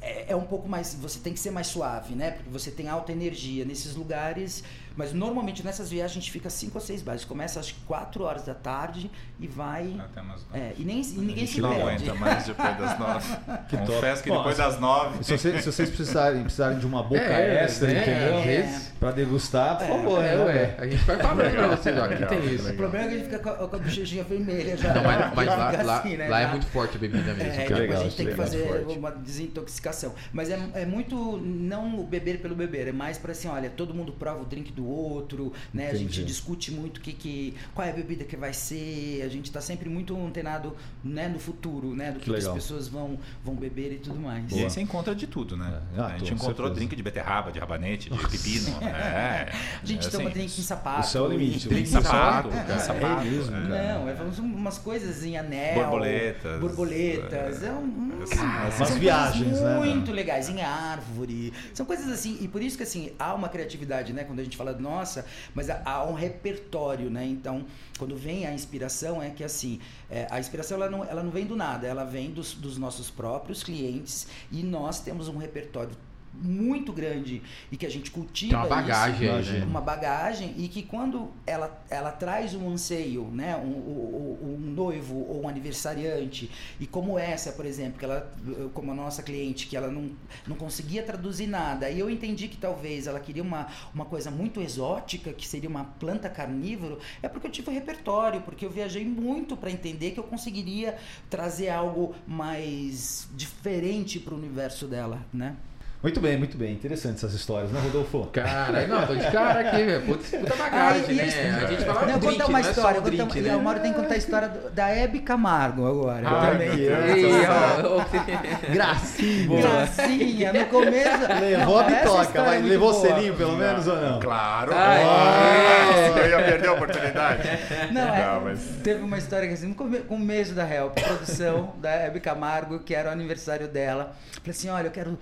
É, 0.01 0.31
é 0.31 0.35
um 0.35 0.45
pouco 0.45 0.67
mais. 0.67 0.93
Você 0.95 1.19
tem 1.19 1.33
que 1.33 1.39
ser 1.39 1.51
mais 1.51 1.67
suave, 1.67 2.15
né? 2.15 2.31
Porque 2.31 2.49
você 2.49 2.71
tem 2.71 2.87
alta 2.87 3.11
energia 3.11 3.65
nesses 3.65 3.95
lugares. 3.95 4.63
Mas 4.99 5.13
normalmente 5.13 5.63
nessas 5.63 5.89
viagens 5.89 6.11
a 6.11 6.19
gente 6.19 6.29
fica 6.29 6.49
cinco 6.49 6.77
ou 6.77 6.81
seis 6.81 7.01
bares. 7.01 7.23
Começa 7.23 7.61
que 7.61 7.73
4 7.87 8.21
horas 8.21 8.43
da 8.43 8.53
tarde 8.53 9.09
e 9.39 9.47
vai. 9.47 9.95
Até 9.97 10.19
umas 10.19 10.45
É, 10.53 10.73
e, 10.77 10.83
nem, 10.83 11.01
e 11.01 11.05
ninguém 11.19 11.43
a 11.45 11.47
se 11.47 11.53
gente 11.53 11.61
não 11.61 11.69
perde. 11.69 11.83
aguenta 12.09 12.13
mais 12.15 12.45
depois 12.45 12.77
das 12.77 12.99
nove. 12.99 13.35
Que 13.69 13.77
top. 13.77 13.91
Confesso 13.93 14.23
que 14.23 14.29
Bom, 14.29 14.37
depois 14.39 14.55
se- 14.57 14.61
das 14.61 14.77
nove. 14.81 15.23
Se, 15.23 15.37
você- 15.37 15.61
se 15.61 15.71
vocês 15.71 15.89
precisarem, 15.89 16.43
precisarem 16.43 16.79
de 16.79 16.85
uma 16.85 17.01
boca 17.01 17.21
É, 17.21 17.63
extra, 17.63 17.87
né? 17.93 18.01
entendeu? 18.01 18.37
Às 18.39 18.43
vezes- 18.45 18.89
Pra 18.99 19.11
degustar, 19.11 19.77
por 19.77 19.85
É, 19.85 19.87
favor. 19.87 20.21
É, 20.21 20.35
né, 20.35 20.43
ué, 20.43 20.53
velho? 20.53 20.75
a 20.83 20.87
gente 20.89 21.03
vai 21.05 21.15
pra 21.15 21.67
vocês, 21.77 21.97
ó, 21.97 22.03
aqui 22.03 22.25
tem 22.25 22.53
isso. 22.53 22.69
O 22.69 22.73
problema 22.75 23.05
é 23.05 23.07
que 23.07 23.13
a 23.13 23.17
gente 23.17 23.29
fica 23.29 23.39
com 23.39 23.49
a, 23.49 23.67
com 23.69 23.75
a 23.77 23.79
bochechinha 23.79 24.23
vermelha 24.25 24.75
já. 24.75 24.93
Não, 24.93 25.03
mas, 25.03 25.33
mas 25.33 25.47
lá, 25.47 25.71
Fica 25.71 25.83
lá, 25.83 25.99
assim, 25.99 26.17
né? 26.17 26.27
lá 26.27 26.39
é 26.41 26.47
muito 26.47 26.65
forte 26.65 26.97
a 26.97 26.99
bebida 26.99 27.33
mesmo. 27.33 27.49
É, 27.53 27.57
depois 27.59 27.79
legal, 27.79 28.01
a 28.01 28.03
gente 28.03 28.15
tem 28.17 28.27
que 28.27 28.33
fazer 28.35 28.85
uma 28.97 29.11
desintoxicação. 29.11 30.13
Mas 30.33 30.49
é, 30.49 30.59
é 30.73 30.85
muito 30.85 31.37
não 31.37 31.97
o 31.99 32.03
beber 32.03 32.41
pelo 32.41 32.55
beber, 32.55 32.89
é 32.89 32.91
mais 32.91 33.17
para 33.17 33.31
assim, 33.31 33.47
olha, 33.47 33.69
todo 33.69 33.93
mundo 33.93 34.11
prova 34.11 34.41
o 34.41 34.45
drink 34.45 34.73
do 34.73 34.85
outro, 34.89 35.53
né? 35.73 35.87
A 35.89 35.93
gente 35.95 36.13
Entendi. 36.13 36.25
discute 36.25 36.71
muito 36.71 36.97
o 36.97 37.01
que, 37.01 37.13
que 37.13 37.53
qual 37.73 37.87
é 37.87 37.91
a 37.91 37.93
bebida 37.93 38.23
que 38.23 38.35
vai 38.35 38.53
ser, 38.53 39.21
a 39.23 39.27
gente 39.29 39.51
tá 39.51 39.61
sempre 39.61 39.89
muito 39.89 40.15
antenado, 40.17 40.75
né, 41.03 41.27
no 41.27 41.39
futuro, 41.39 41.95
né, 41.95 42.11
do 42.11 42.19
que, 42.19 42.25
que 42.25 42.31
as 42.31 42.39
legal. 42.39 42.53
pessoas 42.55 42.87
vão 42.87 43.17
vão 43.43 43.55
beber 43.55 43.93
e 43.93 43.99
tudo 43.99 44.19
mais. 44.19 44.51
E 44.51 44.59
aí 44.59 44.63
você 44.69 44.81
encontra 44.81 45.13
de 45.15 45.27
tudo, 45.27 45.55
né? 45.57 45.81
É, 45.95 45.99
ah, 46.01 46.05
a 46.07 46.17
gente 46.17 46.33
encontrou 46.33 46.55
certeza. 46.67 46.73
drink 46.75 46.95
de 46.95 47.03
beterraba, 47.03 47.51
de 47.51 47.59
rabanete, 47.59 48.09
de 48.09 48.17
pepino. 48.17 48.77
é, 48.83 49.51
A 49.81 49.85
gente 49.85 50.07
é 50.07 50.09
toma 50.09 50.25
assim, 50.25 50.33
drink 50.33 50.59
em 50.59 50.63
sapato. 50.63 50.99
O 51.01 51.03
céu 51.03 51.25
é 51.25 51.27
o 51.27 51.31
limite. 51.31 51.67
Drink 51.69 51.87
sapato, 51.87 52.49
é, 52.49 52.63
cara. 52.63 52.79
sapato, 52.79 53.21
É 53.27 53.29
mesmo, 53.29 53.55
é. 53.55 53.61
cara. 53.61 53.93
Não, 53.99 54.09
é 54.09 54.13
umas- 54.13 54.39
umas 54.39 54.77
coisas 54.77 55.23
em 55.23 55.37
anel. 55.37 55.75
Borboletas. 55.75 56.59
Borboletas. 56.59 57.63
É, 57.63 57.71
um, 57.71 58.09
Assim, 58.23 58.35
são 58.35 58.77
umas 58.87 58.97
viagens, 58.97 59.61
né? 59.61 59.77
Muito 59.77 60.11
legais, 60.11 60.49
em 60.49 60.61
árvore. 60.61 61.53
São 61.73 61.85
coisas 61.85 62.07
assim, 62.09 62.37
e 62.41 62.47
por 62.47 62.61
isso 62.61 62.75
que 62.77 62.83
assim, 62.83 63.11
há 63.17 63.33
uma 63.33 63.47
criatividade, 63.49 64.11
né? 64.13 64.23
Quando 64.23 64.39
a 64.39 64.43
gente 64.43 64.57
fala 64.57 64.73
nossa, 64.79 65.25
mas 65.53 65.69
há, 65.69 66.03
um 66.03 66.13
repertório, 66.13 67.09
né? 67.09 67.25
Então, 67.25 67.65
quando 67.97 68.15
vem 68.15 68.45
a 68.45 68.53
inspiração, 68.53 69.21
é 69.21 69.29
que 69.29 69.43
assim, 69.43 69.79
é, 70.09 70.27
a 70.29 70.39
inspiração 70.39 70.77
ela 70.77 70.89
não, 70.89 71.03
ela 71.03 71.23
não 71.23 71.31
vem 71.31 71.45
do 71.45 71.55
nada, 71.55 71.87
ela 71.87 72.03
vem 72.03 72.31
dos, 72.31 72.53
dos 72.53 72.77
nossos 72.77 73.09
próprios 73.09 73.63
clientes 73.63 74.27
e 74.51 74.63
nós 74.63 74.99
temos 74.99 75.27
um 75.27 75.37
repertório 75.37 75.95
muito 76.41 76.93
grande 76.93 77.41
e 77.71 77.77
que 77.77 77.85
a 77.85 77.89
gente 77.89 78.11
cultiva 78.11 78.51
Tem 78.51 78.59
uma 78.59 78.67
bagagem 78.67 79.39
isso, 79.39 79.51
né? 79.51 79.65
uma 79.65 79.81
bagagem 79.81 80.53
e 80.57 80.67
que 80.67 80.83
quando 80.83 81.31
ela, 81.45 81.83
ela 81.89 82.11
traz 82.11 82.53
um 82.53 82.69
anseio, 82.69 83.25
né, 83.25 83.55
um, 83.57 83.67
um, 83.67 84.55
um 84.55 84.57
noivo 84.57 85.17
ou 85.27 85.43
um 85.43 85.49
aniversariante 85.49 86.49
e 86.79 86.87
como 86.87 87.17
essa, 87.19 87.51
por 87.51 87.65
exemplo, 87.65 87.99
que 87.99 88.05
ela, 88.05 88.31
como 88.73 88.91
a 88.91 88.95
nossa 88.95 89.21
cliente, 89.21 89.67
que 89.67 89.75
ela 89.75 89.89
não, 89.89 90.11
não 90.47 90.55
conseguia 90.55 91.03
traduzir 91.03 91.47
nada, 91.47 91.89
e 91.89 91.99
eu 91.99 92.09
entendi 92.09 92.47
que 92.47 92.57
talvez 92.57 93.07
ela 93.07 93.19
queria 93.19 93.43
uma, 93.43 93.67
uma 93.93 94.05
coisa 94.05 94.31
muito 94.31 94.61
exótica, 94.61 95.33
que 95.33 95.47
seria 95.47 95.69
uma 95.69 95.83
planta 95.83 96.29
carnívoro, 96.29 96.99
é 97.21 97.27
porque 97.27 97.47
eu 97.47 97.51
tive 97.51 97.69
um 97.69 97.73
repertório, 97.73 98.41
porque 98.41 98.65
eu 98.65 98.69
viajei 98.69 99.05
muito 99.05 99.57
para 99.57 99.71
entender 99.71 100.11
que 100.11 100.19
eu 100.19 100.23
conseguiria 100.23 100.97
trazer 101.29 101.69
algo 101.69 102.15
mais 102.27 103.27
diferente 103.33 104.19
para 104.19 104.33
o 104.33 104.37
universo 104.37 104.87
dela, 104.87 105.25
né? 105.33 105.55
Muito 106.01 106.21
bem, 106.21 106.37
muito 106.37 106.57
bem. 106.57 106.71
Interessante 106.71 107.15
essas 107.17 107.33
histórias, 107.33 107.71
né, 107.71 107.81
Rodolfo? 107.83 108.27
Cara, 108.31 108.87
não, 108.87 109.05
tô 109.05 109.15
de 109.15 109.29
cara 109.31 109.59
aqui, 109.59 109.83
velho. 109.83 110.01
Puta, 110.03 110.37
puta 110.37 110.55
bagagem, 110.55 111.03
Ah, 111.09 111.11
e 111.11 111.15
né? 111.15 111.61
A 111.61 111.65
gente 111.67 111.83
fala 111.83 112.05
Não, 112.05 112.15
um 112.15 112.19
drink, 112.19 112.31
conta 112.37 112.45
uma 112.47 112.59
não 112.59 112.67
é 112.67 112.71
história. 112.71 112.95
só 112.95 113.01
um 113.01 113.03
drink, 113.09 113.37
e 113.37 113.41
né? 113.41 113.49
a 113.49 113.57
Mauro 113.57 113.79
tem 113.81 113.91
que 113.91 113.99
contar 113.99 114.13
a 114.13 114.17
história 114.17 114.47
do- 114.47 114.69
da 114.69 114.87
Hebe 114.89 115.19
Camargo 115.19 115.85
agora. 115.85 116.25
Ah, 116.25 116.51
também. 116.51 116.69
Gracinha. 118.71 119.61
Gracinha, 119.61 120.53
no 120.53 120.65
começo. 120.67 121.33
Levou 121.41 121.79
a 121.79 121.83
bitoca, 121.83 122.39
é 122.39 122.45
mas 122.45 122.65
levou 122.65 122.93
boa. 122.93 123.05
selinho 123.07 123.35
pelo 123.35 123.57
menos 123.57 123.85
ou 123.87 123.95
não? 123.97 124.19
Claro! 124.21 124.71
Ah, 124.73 126.07
Nossa, 126.07 126.19
eu 126.19 126.29
ia 126.29 126.43
perder 126.45 126.67
a 126.69 126.73
oportunidade. 126.73 127.43
Não, 127.91 128.15
é, 128.15 128.25
Não, 128.25 128.41
mas- 128.41 128.59
teve 128.83 129.03
uma 129.03 129.17
história 129.17 129.47
que 129.49 129.53
assim, 129.53 129.67
no 129.67 129.75
come- 129.75 129.99
começo 129.99 130.53
da 130.53 130.63
Help, 130.73 130.97
produção 130.97 131.73
da 131.81 131.91
Hebe 131.91 132.21
Camargo, 132.21 132.79
que 132.79 132.95
era 132.95 133.09
o 133.09 133.11
aniversário 133.11 133.67
dela. 133.67 134.15
Falei 134.37 134.51
assim: 134.51 134.69
olha, 134.69 134.87
eu 134.87 134.91
quero 134.91 135.19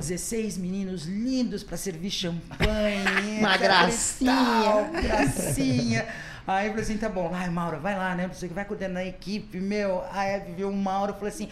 16 0.00 0.56
meninos 0.58 1.04
lindos 1.04 1.62
pra 1.62 1.76
servir 1.76 2.10
champanhe. 2.10 3.38
Uma 3.38 3.56
gracinha. 3.56 4.32
tal, 4.32 4.90
gracinha. 4.90 6.06
Aí 6.46 6.66
eu 6.66 6.70
falei 6.72 6.84
assim, 6.84 6.96
tá 6.96 7.08
bom, 7.08 7.30
ai 7.34 7.48
Mauro, 7.50 7.78
vai 7.80 7.96
lá, 7.96 8.14
né? 8.14 8.28
Você 8.32 8.48
que 8.48 8.54
vai 8.54 8.64
coordenar 8.64 9.02
a 9.02 9.06
equipe, 9.06 9.58
meu. 9.58 10.02
A 10.12 10.24
Hebe 10.24 10.52
viu 10.52 10.68
o 10.68 10.76
Mauro 10.76 11.12
falou 11.14 11.28
assim: 11.28 11.48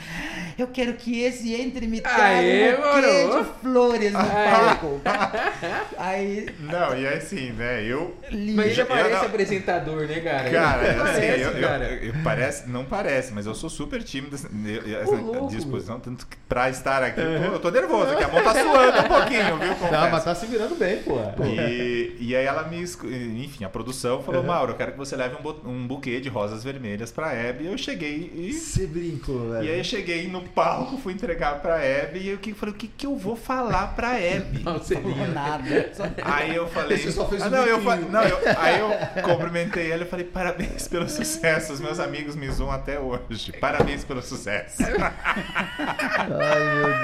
eu 0.58 0.66
quero 0.68 0.94
que 0.94 1.20
esse 1.22 1.54
entre 1.54 1.84
e 1.86 1.88
me 1.88 2.00
traga 2.00 2.38
um 2.38 2.76
buquê 2.76 3.24
Mauro. 3.28 3.44
de 3.44 3.50
flores 3.60 4.12
no 4.12 4.18
palco. 4.18 5.00
Aí, 5.96 6.48
Não, 6.60 6.96
e 6.96 7.04
é 7.04 7.14
assim, 7.16 7.52
né? 7.52 7.82
Eu. 7.84 8.16
lindo. 8.30 8.56
Mas 8.56 8.72
ele 8.72 8.80
Eu 8.82 8.86
parece 8.86 9.10
não- 9.14 9.22
apresentador, 9.26 10.06
né, 10.06 10.20
cara? 10.20 10.50
Cara, 10.50 10.82
Ele 10.82 10.90
assim, 11.00 11.02
parece, 11.12 11.40
eu, 11.42 11.50
eu- 11.52 11.60
cara. 11.68 11.84
eu- 11.84 12.14
parece, 12.24 12.68
não 12.68 12.84
parece, 12.84 13.32
mas 13.32 13.46
eu 13.46 13.54
sou 13.54 13.70
super 13.70 14.02
tímido 14.02 14.34
assim, 14.34 14.48
eu- 14.66 14.82
eu- 14.82 14.98
Ô, 14.98 15.02
essa 15.02 15.14
louco. 15.16 15.48
disposição, 15.48 16.00
tanto 16.00 16.26
que 16.26 16.36
pra 16.48 16.68
estar 16.70 17.02
aqui. 17.02 17.20
Pô, 17.20 17.26
eu 17.54 17.60
tô 17.60 17.70
nervoso 17.70 18.12
aqui, 18.12 18.24
a 18.24 18.28
mão 18.28 18.42
tá 18.42 18.52
suando 18.54 18.98
um 19.00 19.08
pouquinho, 19.08 19.58
viu? 19.58 19.68
Não, 19.68 19.74
Confesso. 19.76 20.10
mas 20.10 20.24
tá 20.24 20.34
se 20.34 20.46
virando 20.46 20.74
bem, 20.74 21.02
pô. 21.02 21.18
E, 21.44 22.16
e 22.20 22.36
aí 22.36 22.44
ela 22.44 22.62
me. 22.64 22.78
Enfim, 22.82 23.64
a 23.64 23.68
produção 23.68 24.22
falou: 24.22 24.42
Mauro, 24.42 24.72
eu 24.72 24.76
quero 24.78 24.92
que 24.92 24.98
você 24.98 25.16
leve 25.16 25.36
um, 25.36 25.70
um 25.70 25.86
buquê 25.86 26.20
de 26.20 26.28
rosas 26.28 26.64
vermelhas 26.64 27.10
pra. 27.12 27.34
E 27.34 27.66
eu 27.66 27.76
cheguei 27.76 28.32
e. 28.34 28.52
Você 28.52 28.86
brincou, 28.86 29.50
velho. 29.50 29.64
E 29.64 29.70
aí 29.70 29.78
eu 29.78 29.84
cheguei 29.84 30.28
no 30.28 30.42
palco, 30.42 30.96
fui 30.98 31.12
entregar 31.12 31.60
pra 31.60 31.82
Hebe 31.84 32.20
e 32.20 32.28
eu 32.30 32.38
que- 32.38 32.54
falei, 32.54 32.74
o 32.74 32.78
que, 32.78 32.88
que 32.88 33.06
eu 33.06 33.16
vou 33.16 33.36
falar 33.36 33.88
pra 33.94 34.18
Hebe? 34.18 34.62
Não, 34.64 34.78
você 34.78 34.94
Falou 34.94 35.28
nada. 35.28 35.68
Aí 36.22 36.54
eu 36.54 36.66
falei. 36.68 36.96
Você 36.98 37.12
só 37.12 37.28
fez 37.28 37.42
ah, 37.42 37.46
um 37.46 37.50
não, 37.50 37.64
eu, 37.66 37.78
biquinho. 37.78 38.06
fa- 38.06 38.10
não, 38.10 38.22
eu- 38.24 38.38
Aí 38.58 38.80
eu 38.80 38.90
cumprimentei 39.22 39.90
ela 39.90 40.04
e 40.04 40.06
falei, 40.06 40.24
parabéns 40.24 40.88
pelo 40.88 41.08
sucesso. 41.08 41.72
Os 41.72 41.80
meus 41.80 41.98
amigos 41.98 42.36
me 42.36 42.48
zoam 42.50 42.70
até 42.70 42.98
hoje. 42.98 43.52
Parabéns 43.60 44.04
pelo 44.04 44.22
sucesso. 44.22 44.76
Ai, 44.82 46.50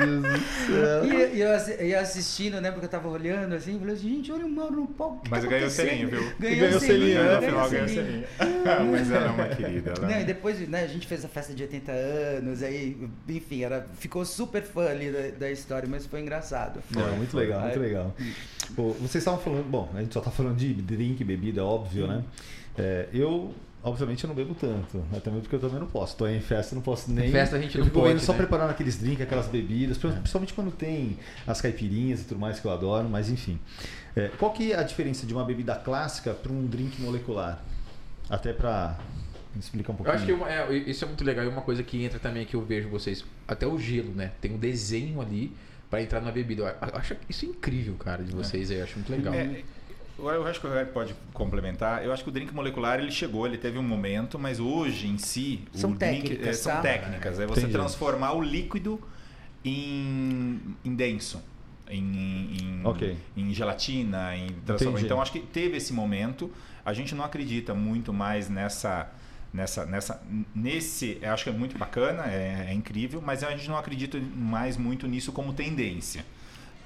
meu 0.07 0.23
Deus 0.23 0.23
do 0.23 0.39
céu. 0.67 1.05
E, 1.05 1.37
e 1.37 1.41
eu, 1.41 1.49
eu 1.89 2.01
assistindo, 2.01 2.61
né? 2.61 2.71
Porque 2.71 2.87
eu 2.87 2.91
tava 2.91 3.09
olhando 3.09 3.55
assim, 3.55 3.79
falei 3.79 3.95
assim, 3.95 4.09
gente, 4.17 4.33
olha 4.33 4.47
o 4.47 4.49
Mauro 4.49 4.77
no 4.77 4.87
palco. 4.87 5.23
que 5.25 5.31
Mas 5.31 5.41
tá 5.41 5.47
eu 5.47 5.51
ganhei 5.51 5.67
o 5.67 5.71
selinho, 5.71 6.09
viu? 6.09 6.33
Ganhou, 6.39 6.59
Ganhou 6.61 6.77
o 6.77 6.81
selinho, 6.81 7.19
selinho, 7.19 7.57
Mas 7.57 7.64
Mas 8.91 9.11
ela 9.11 9.27
é 9.27 9.31
uma 9.31 9.49
querida. 9.49 9.95
Ela... 9.97 10.09
Não, 10.09 10.21
e 10.21 10.25
depois 10.25 10.69
né, 10.69 10.83
a 10.83 10.87
gente 10.87 11.07
fez 11.07 11.25
a 11.25 11.29
festa 11.29 11.55
de 11.55 11.63
80 11.63 11.93
anos, 11.93 12.63
aí, 12.63 12.97
enfim, 13.29 13.63
ela 13.63 13.87
ficou 13.95 14.25
super 14.25 14.63
fã 14.63 14.89
ali 14.89 15.11
da, 15.11 15.39
da 15.39 15.51
história, 15.51 15.89
mas 15.89 16.07
foi 16.07 16.21
engraçado. 16.21 16.81
Não, 16.91 17.17
muito 17.17 17.37
legal, 17.37 17.61
muito 17.63 17.81
legal. 17.81 18.15
Pô, 18.75 18.91
vocês 18.93 19.17
estavam 19.17 19.41
falando, 19.41 19.65
bom, 19.69 19.91
a 19.95 20.01
gente 20.01 20.15
só 20.15 20.21
tá 20.21 20.31
falando 20.31 20.57
de 20.57 20.73
drink, 20.75 21.23
bebida, 21.25 21.61
é 21.61 21.65
óbvio, 21.65 22.07
né? 22.07 22.25
É, 22.77 23.09
eu, 23.13 23.55
obviamente, 23.85 24.25
eu 24.25 24.29
não 24.29 24.35
bebo 24.35 24.55
tanto, 24.55 25.05
até 25.17 25.31
mesmo 25.31 25.43
porque 25.43 25.55
eu 25.57 25.61
também 25.61 25.79
não 25.79 25.87
posso. 25.87 26.17
Tô 26.17 26.27
em 26.27 26.41
festa, 26.41 26.75
não 26.75 26.83
posso 26.83 27.13
nem. 27.13 27.31
Festa 27.31 27.57
a 27.57 27.61
gente 27.61 27.77
eu 27.77 27.81
não 27.85 27.87
fico 27.87 28.01
pode, 28.01 28.19
só 28.21 28.33
né? 28.33 28.39
preparando 28.39 28.71
aqueles 28.71 28.97
drinks, 28.99 29.21
aquelas 29.23 29.47
bebidas, 29.47 29.97
principalmente 29.99 30.53
quando 30.55 30.73
tem 30.73 31.19
as 31.47 31.61
caipirinhas 31.61 32.23
e 32.23 32.25
tudo 32.25 32.41
mais 32.41 32.59
que 32.59 32.67
eu 32.67 32.71
adoro, 32.73 33.09
mas 33.09 33.29
enfim. 33.31 33.61
É, 34.17 34.29
qual 34.39 34.53
que 34.53 34.73
é 34.73 34.77
a 34.79 34.83
diferença 34.83 35.27
de 35.27 35.33
uma 35.35 35.45
bebida 35.45 35.75
clássica 35.77 36.33
para 36.35 36.51
um 36.53 36.67
drink 36.67 37.01
molecular? 37.01 37.63
Até 38.31 38.53
para 38.53 38.99
explicar 39.59 39.93
um 39.93 39.95
Eu 39.95 39.97
pouquinho. 39.99 40.17
acho 40.17 40.27
que 40.27 40.33
uma- 40.33 40.51
é, 40.51 40.73
isso 40.75 41.05
é 41.05 41.09
muito 41.09 41.23
legal. 41.25 41.45
E 41.45 41.49
uma 41.49 41.63
coisa 41.63 41.83
que 41.83 42.03
entra 42.03 42.19
também 42.19 42.45
que 42.47 42.55
eu 42.57 42.65
vejo 42.65 42.89
vocês, 42.89 43.25
até 43.47 43.67
o 43.67 43.79
gelo, 43.79 44.13
né? 44.15 44.33
Tem 44.41 44.53
um 44.53 44.59
desenho 44.59 45.21
ali 45.21 45.53
pra 45.91 46.01
entrar 46.03 46.21
na 46.21 46.31
bebida. 46.33 46.63
Eu 46.63 46.89
eu 46.89 46.97
acho 46.99 47.15
isso 47.29 47.45
incrível, 47.47 47.95
cara, 47.97 48.23
de 48.25 48.33
vocês 48.33 48.71
aí. 48.71 48.79
Eu 48.79 48.85
acho 48.85 48.95
muito 48.97 49.11
legal. 49.13 49.35
É, 49.35 49.63
eu 50.19 50.29
eu 50.29 50.47
acho 50.47 50.61
que 50.61 50.67
o 50.67 50.69
Roberto 50.69 50.93
pode 50.93 51.15
complementar. 51.33 52.05
Eu 52.05 52.13
acho 52.13 52.23
que 52.23 52.29
o 52.29 52.33
drink 52.33 52.55
molecular 52.55 52.99
ele 52.99 53.11
chegou, 53.11 53.47
ele 53.47 53.59
teve 53.59 53.79
um 53.79 53.83
momento, 53.83 54.39
mas 54.39 54.61
hoje 54.61 55.09
em 55.09 55.19
si 55.19 55.61
São 55.73 55.91
o 55.91 55.95
drink 55.95 56.23
técnicas, 56.23 56.47
é, 56.47 56.53
são 56.53 56.73
tá? 56.73 56.81
técnicas. 56.81 57.41
É 57.41 57.47
você 57.47 57.61
Entendi. 57.61 57.73
transformar 57.75 58.33
o 58.33 58.43
líquido 58.43 59.01
em, 59.65 60.61
em 60.85 60.95
denso. 60.95 61.43
Em, 61.89 62.01
em, 62.01 62.81
Ok. 62.85 63.17
em 63.37 63.53
gelatina, 63.53 64.37
em. 64.37 64.49
Então 65.03 65.21
acho 65.21 65.33
que 65.33 65.41
teve 65.41 65.77
esse 65.77 65.93
momento. 65.93 66.51
A 66.85 66.93
gente 66.93 67.15
não 67.15 67.25
acredita 67.25 67.75
muito 67.75 68.13
mais 68.13 68.49
nessa 68.49 69.11
nessa 69.55 69.87
nessa 69.87 70.21
nesse 70.53 71.17
eu 71.23 71.33
acho 71.33 71.45
que 71.45 71.51
é 71.51 71.53
muito 71.53 71.79
bacana 71.79 72.25
é, 72.27 72.67
é 72.71 72.75
incrível 72.75 73.23
mas 73.25 73.45
a 73.45 73.51
gente 73.53 73.69
não 73.69 73.79
acredita 73.79 74.21
mais 74.35 74.77
muito 74.77 75.07
nisso 75.07 75.31
como 75.31 75.53
tendência 75.53 76.27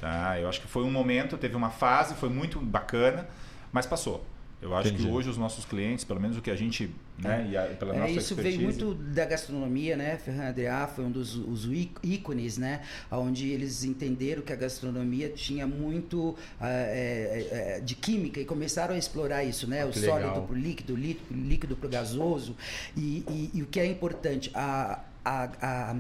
tá 0.01 0.39
eu 0.41 0.49
acho 0.49 0.61
que 0.61 0.69
foi 0.69 0.83
um 0.85 0.91
momento 0.91 1.37
teve 1.37 1.57
uma 1.57 1.71
fase 1.71 2.15
foi 2.15 2.29
muito 2.29 2.61
bacana 2.61 3.27
mas 3.73 3.87
passou 3.87 4.25
eu 4.61 4.75
acho 4.75 4.89
Entendi. 4.89 5.05
que 5.05 5.09
hoje 5.11 5.29
os 5.29 5.37
nossos 5.39 5.65
clientes 5.65 6.05
pelo 6.05 6.21
menos 6.21 6.37
o 6.37 6.43
que 6.43 6.51
a 6.51 6.57
gente 6.57 6.91
né 7.17 7.47
e 7.51 7.57
a, 7.57 7.63
pela 7.67 7.95
É, 7.95 7.99
nossa 8.01 8.13
isso 8.13 8.35
veio 8.35 8.49
expertise 8.61 8.85
muito 8.85 8.95
da 9.13 9.25
gastronomia, 9.25 9.97
né? 9.97 10.17
Ferran 10.19 10.49
Adrià 10.49 10.87
foi 10.87 11.05
um 11.05 11.11
dos 11.11 11.35
os 11.37 11.65
ícones, 12.03 12.59
né? 12.59 12.83
Onde 13.11 13.49
eles 13.51 13.83
entenderam 13.83 14.41
que 14.43 14.53
a 14.53 14.57
gastronomia 14.57 15.29
tinha 15.29 15.67
muito 15.67 16.37
ah, 16.61 16.69
é, 16.69 17.49
é, 17.51 17.81
de 17.81 17.97
química 17.97 18.39
e 18.41 18.45
começaram 18.45 18.95
a 18.95 18.99
explorar 18.99 19.43
isso, 19.43 19.67
né? 19.69 19.85
O 19.85 19.91
Que 19.91 19.99
sólido 19.99 20.43
para 20.43 20.55
o 20.55 20.59
líquido, 20.59 20.93
o 20.95 20.97
lí- 20.97 21.21
líquido 21.29 21.75
para 21.75 21.87
o 21.89 21.91
gasoso. 21.91 22.55
E, 22.97 23.25
e- 23.29 23.51
e 23.55 23.63
o 23.63 23.67
que 23.67 23.81
é 23.81 23.87
importante, 23.87 24.51
a, 24.55 25.01
a, 25.25 25.49
a, 25.61 25.97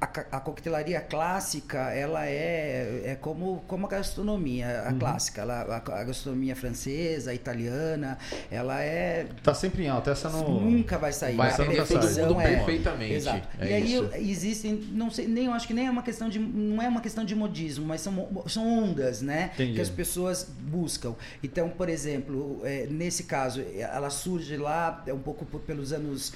a, 0.00 0.06
a 0.36 0.40
coquetelaria 0.40 1.00
clássica, 1.00 1.78
ela 1.90 2.26
é, 2.26 3.02
é 3.04 3.18
como, 3.20 3.62
como 3.68 3.86
a 3.86 3.88
gastronomia, 3.88 4.82
a 4.86 4.92
clássica. 4.92 5.42
Ela, 5.42 5.62
a, 5.62 5.76
a 5.76 6.04
gastronomia 6.04 6.56
francesa, 6.56 7.30
a 7.30 7.34
italiana, 7.34 8.18
ela 8.50 8.80
é 8.82 9.26
Tá 9.42 9.54
sempre 9.54 9.84
em 9.84 9.88
alta, 9.88 10.10
essa 10.10 10.28
não. 10.28 10.60
Nunca 10.60 10.98
vai 10.98 11.12
sair. 11.12 11.36
Vai 11.36 11.50
A 11.52 11.56
perfeição 11.56 12.40
é- 12.40 12.56
perfeitamente. 12.56 13.12
Exato. 13.14 13.48
É 13.58 13.70
e 13.70 13.74
aí 13.74 13.94
isso. 13.94 14.10
existem, 14.14 14.74
não 14.92 15.10
sei, 15.10 15.26
nem 15.28 15.46
eu 15.46 15.52
acho 15.52 15.66
que 15.66 15.74
nem 15.74 15.86
é 15.86 15.90
uma 15.90 16.02
questão 16.02 16.28
de, 16.28 16.38
não 16.38 16.82
é 16.82 16.88
uma 16.88 17.00
questão 17.00 17.24
de 17.24 17.34
modismo, 17.34 17.84
mas 17.86 18.00
são, 18.00 18.44
são 18.46 18.66
ondas, 18.66 19.22
né? 19.22 19.50
Entendi. 19.54 19.74
Que 19.74 19.80
as 19.80 19.90
pessoas 19.90 20.44
buscam. 20.60 21.14
Então, 21.42 21.68
por 21.68 21.88
exemplo, 21.88 22.60
é, 22.64 22.86
nesse 22.90 23.24
caso, 23.24 23.62
ela 23.76 24.10
surge 24.10 24.56
lá 24.56 25.02
é 25.06 25.12
um 25.12 25.18
pouco 25.18 25.44
pelos 25.60 25.92
anos 25.92 26.32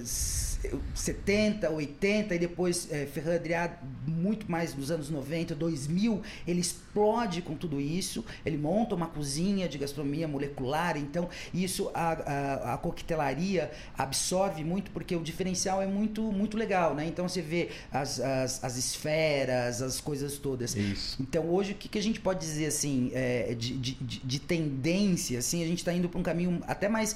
s- 0.00 0.49
70, 0.94 1.70
80 1.70 2.34
e 2.34 2.38
depois 2.38 2.88
é, 2.90 3.06
Ferran 3.06 3.34
Adrià 3.36 3.78
muito 4.06 4.50
mais 4.50 4.74
nos 4.74 4.90
anos 4.90 5.08
90, 5.08 5.54
2000, 5.54 6.20
ele 6.46 6.60
explode 6.60 7.42
com 7.42 7.54
tudo 7.54 7.80
isso, 7.80 8.24
ele 8.44 8.56
monta 8.58 8.94
uma 8.94 9.06
cozinha 9.06 9.68
de 9.68 9.78
gastronomia 9.78 10.28
molecular, 10.28 10.96
então 10.96 11.28
isso 11.54 11.90
a, 11.94 12.12
a, 12.12 12.74
a 12.74 12.78
coquetelaria 12.78 13.70
absorve 13.96 14.62
muito 14.64 14.90
porque 14.90 15.14
o 15.16 15.22
diferencial 15.22 15.80
é 15.80 15.86
muito 15.86 16.22
muito 16.32 16.56
legal, 16.56 16.94
né? 16.94 17.06
Então 17.06 17.28
você 17.28 17.40
vê 17.40 17.70
as, 17.90 18.20
as, 18.20 18.62
as 18.64 18.76
esferas, 18.76 19.80
as 19.82 20.00
coisas 20.00 20.36
todas. 20.38 20.74
Isso. 20.76 21.16
Então 21.20 21.48
hoje 21.48 21.72
o 21.72 21.74
que, 21.74 21.88
que 21.88 21.98
a 21.98 22.02
gente 22.02 22.20
pode 22.20 22.40
dizer 22.40 22.66
assim 22.66 23.10
é, 23.14 23.54
de, 23.54 23.76
de, 23.78 23.94
de- 23.94 24.40
tendência 24.40 25.38
assim 25.38 25.62
a 25.62 25.66
gente 25.66 25.78
está 25.78 25.92
indo 25.92 26.08
para 26.08 26.18
um 26.18 26.22
caminho 26.22 26.60
até 26.66 26.88
mais 26.88 27.14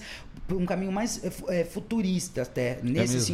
um 0.50 0.66
caminho 0.66 0.92
mais 0.92 1.22
é, 1.24 1.60
é, 1.60 1.64
futurista 1.64 2.42
até 2.42 2.78
nesse 2.82 3.14
mesmo? 3.14 3.20
sentido 3.20 3.33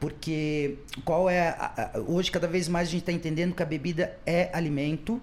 porque 0.00 0.76
qual 1.04 1.28
é 1.28 1.48
a- 1.50 1.92
a- 1.94 1.98
hoje 2.00 2.30
cada 2.30 2.46
vez 2.46 2.68
mais 2.68 2.88
a 2.88 2.90
gente 2.90 3.00
está 3.00 3.12
entendendo 3.12 3.54
que 3.54 3.62
a 3.62 3.66
bebida 3.66 4.16
é 4.26 4.50
alimento 4.52 5.20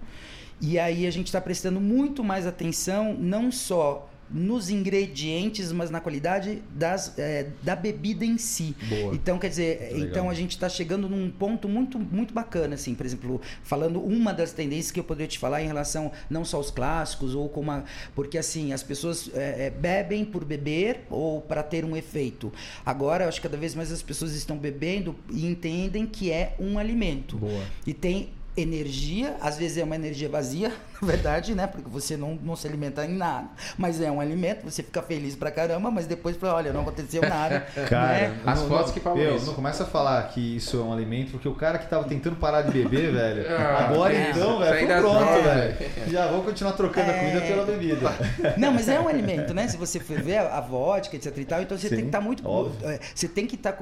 e 0.60 0.78
aí 0.78 1.06
a 1.06 1.10
gente 1.10 1.26
está 1.26 1.40
prestando 1.40 1.80
muito 1.80 2.22
mais 2.24 2.46
atenção 2.46 3.14
não 3.14 3.50
só 3.52 4.08
nos 4.30 4.70
ingredientes, 4.70 5.72
mas 5.72 5.90
na 5.90 6.00
qualidade 6.00 6.62
das, 6.74 7.16
é, 7.18 7.48
da 7.62 7.76
bebida 7.76 8.24
em 8.24 8.38
si. 8.38 8.74
Boa. 8.88 9.14
Então, 9.14 9.38
quer 9.38 9.48
dizer, 9.48 9.92
Legal. 9.92 10.08
então 10.08 10.30
a 10.30 10.34
gente 10.34 10.50
está 10.50 10.68
chegando 10.68 11.08
num 11.08 11.30
ponto 11.30 11.68
muito, 11.68 11.98
muito 11.98 12.34
bacana, 12.34 12.74
assim, 12.74 12.94
por 12.94 13.06
exemplo, 13.06 13.40
falando 13.62 14.00
uma 14.00 14.32
das 14.32 14.52
tendências 14.52 14.90
que 14.90 14.98
eu 14.98 15.04
poderia 15.04 15.28
te 15.28 15.38
falar 15.38 15.62
em 15.62 15.66
relação 15.66 16.10
não 16.28 16.44
só 16.44 16.56
aos 16.56 16.70
clássicos, 16.70 17.34
ou 17.34 17.48
como 17.48 17.70
a, 17.70 17.84
porque 18.14 18.38
assim, 18.38 18.72
as 18.72 18.82
pessoas 18.82 19.30
é, 19.34 19.66
é, 19.66 19.70
bebem 19.70 20.24
por 20.24 20.44
beber 20.44 21.04
ou 21.10 21.40
para 21.40 21.62
ter 21.62 21.84
um 21.84 21.96
efeito. 21.96 22.52
Agora, 22.84 23.24
eu 23.24 23.28
acho 23.28 23.40
que 23.40 23.48
cada 23.48 23.58
vez 23.58 23.74
mais 23.74 23.92
as 23.92 24.02
pessoas 24.02 24.34
estão 24.34 24.56
bebendo 24.56 25.14
e 25.30 25.46
entendem 25.46 26.06
que 26.06 26.30
é 26.30 26.54
um 26.58 26.78
alimento. 26.78 27.36
Boa. 27.36 27.64
E 27.86 27.94
tem 27.94 28.30
energia, 28.56 29.36
às 29.40 29.56
vezes 29.58 29.76
é 29.78 29.84
uma 29.84 29.94
energia 29.94 30.28
vazia, 30.28 30.72
na 31.00 31.06
verdade, 31.08 31.54
né? 31.54 31.66
Porque 31.66 31.88
você 31.90 32.16
não, 32.16 32.38
não 32.42 32.56
se 32.56 32.66
alimenta 32.66 33.04
em 33.04 33.14
nada. 33.14 33.48
Mas 33.76 34.00
é 34.00 34.10
um 34.10 34.20
alimento, 34.20 34.64
você 34.64 34.82
fica 34.82 35.02
feliz 35.02 35.36
pra 35.36 35.50
caramba, 35.50 35.90
mas 35.90 36.06
depois 36.06 36.36
fala, 36.36 36.54
olha, 36.54 36.72
não 36.72 36.80
aconteceu 36.80 37.20
nada. 37.22 37.60
Cara, 37.88 38.28
né? 38.28 38.40
As 38.46 38.60
não- 38.60 38.68
fotos 38.68 38.86
não- 38.88 38.94
que 38.94 39.00
falam 39.00 39.18
meu, 39.18 39.36
isso. 39.36 39.46
Não 39.46 39.54
começa 39.54 39.82
a 39.82 39.86
falar 39.86 40.22
que 40.28 40.56
isso 40.56 40.76
é 40.78 40.80
um 40.80 40.92
alimento, 40.92 41.32
porque 41.32 41.48
o 41.48 41.54
cara 41.54 41.78
que 41.78 41.88
tava 41.88 42.04
tentando 42.08 42.36
parar 42.36 42.62
de 42.62 42.70
beber, 42.70 43.12
velho. 43.12 43.46
Ah, 43.56 43.88
agora 43.90 44.12
é. 44.14 44.30
então, 44.30 44.58
velho, 44.58 44.86
foi 44.86 45.00
pronto, 45.00 45.42
velho. 45.42 45.76
Já 46.10 46.26
vou 46.30 46.42
continuar 46.42 46.72
trocando 46.72 47.10
a 47.10 47.14
É. 47.14 47.18
comida 47.18 47.40
pela 47.46 47.64
bebida. 47.64 48.14
Não, 48.56 48.72
mas 48.72 48.88
é 48.88 48.98
um 49.00 49.08
alimento, 49.08 49.52
né? 49.52 49.66
Se 49.68 49.76
você 49.76 49.98
for 50.00 50.20
ver 50.20 50.38
a, 50.38 50.58
a 50.58 50.60
vodka, 50.60 51.16
etc 51.16 51.36
e 51.36 51.44
tal, 51.44 51.62
então 51.62 51.76
você 51.76 51.88
Sim, 51.88 51.94
tem 51.96 52.04
que 52.04 52.08
estar 52.08 52.20
muito. 52.20 52.46
óbvio. 52.48 52.88
é, 52.88 53.00
Você 53.14 53.28
tem 53.28 53.46
que 53.46 53.54
estar 53.56 53.72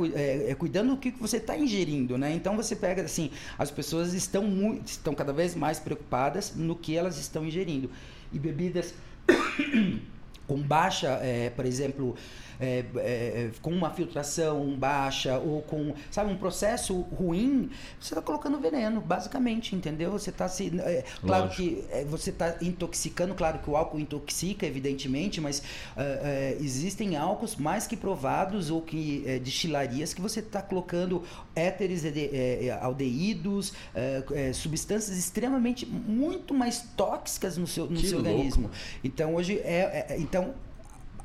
cuidando 0.58 0.90
do 0.92 0.96
que 0.96 1.10
você 1.12 1.36
está 1.36 1.56
ingerindo, 1.56 2.16
né? 2.18 2.32
Então 2.32 2.56
você 2.56 2.74
pega 2.74 3.02
assim, 3.02 3.30
as 3.58 3.70
pessoas 3.70 4.14
estão 4.14 4.42
muito, 4.42 4.63
estão 4.72 5.14
cada 5.14 5.32
vez 5.32 5.54
mais 5.54 5.78
preocupadas 5.78 6.54
no 6.54 6.74
que 6.74 6.96
elas 6.96 7.18
estão 7.18 7.44
ingerindo. 7.44 7.90
E 8.32 8.38
bebidas 8.38 8.94
com 10.46 10.60
baixa, 10.62 11.18
é, 11.22 11.50
por 11.50 11.66
exemplo, 11.66 12.16
é, 12.60 12.84
é, 12.96 13.50
com 13.60 13.70
uma 13.70 13.90
filtração 13.90 14.74
baixa 14.76 15.38
ou 15.38 15.62
com, 15.62 15.94
sabe, 16.10 16.32
um 16.32 16.36
processo 16.36 17.00
ruim, 17.00 17.70
você 18.00 18.14
está 18.14 18.22
colocando 18.22 18.58
veneno, 18.58 19.00
basicamente, 19.00 19.74
entendeu? 19.74 20.12
Você 20.12 20.30
está 20.30 20.48
se, 20.48 20.72
é, 20.80 21.04
claro 21.20 21.48
que 21.50 21.84
é, 21.90 22.04
você 22.04 22.30
está 22.30 22.56
intoxicando, 22.60 23.34
claro 23.34 23.58
que 23.58 23.70
o 23.70 23.76
álcool 23.76 23.98
intoxica, 24.00 24.66
evidentemente, 24.66 25.40
mas 25.40 25.62
é, 25.96 26.56
é, 26.58 26.62
existem 26.62 27.16
álcools 27.16 27.56
mais 27.56 27.86
que 27.86 27.96
provados 27.96 28.70
ou 28.70 28.82
que 28.82 29.22
é, 29.26 29.38
destilarias 29.38 30.12
que 30.14 30.20
você 30.20 30.40
está 30.40 30.62
colocando 30.62 31.22
éteres 31.54 32.04
é, 32.04 32.08
é, 32.66 32.78
aldeídos, 32.80 33.72
é, 33.94 34.22
é, 34.32 34.52
substâncias 34.52 35.16
extremamente 35.16 35.86
muito 35.86 36.54
mais 36.54 36.82
tóxicas 36.96 37.56
no 37.56 37.66
seu, 37.66 37.86
no 37.86 38.00
Que 38.00 38.06
seu 38.08 38.18
louco. 38.18 38.30
organismo. 38.30 38.70
Então 39.02 39.34
hoje 39.34 39.58
é, 39.58 40.06
é- 40.10 40.16
então 40.18 40.54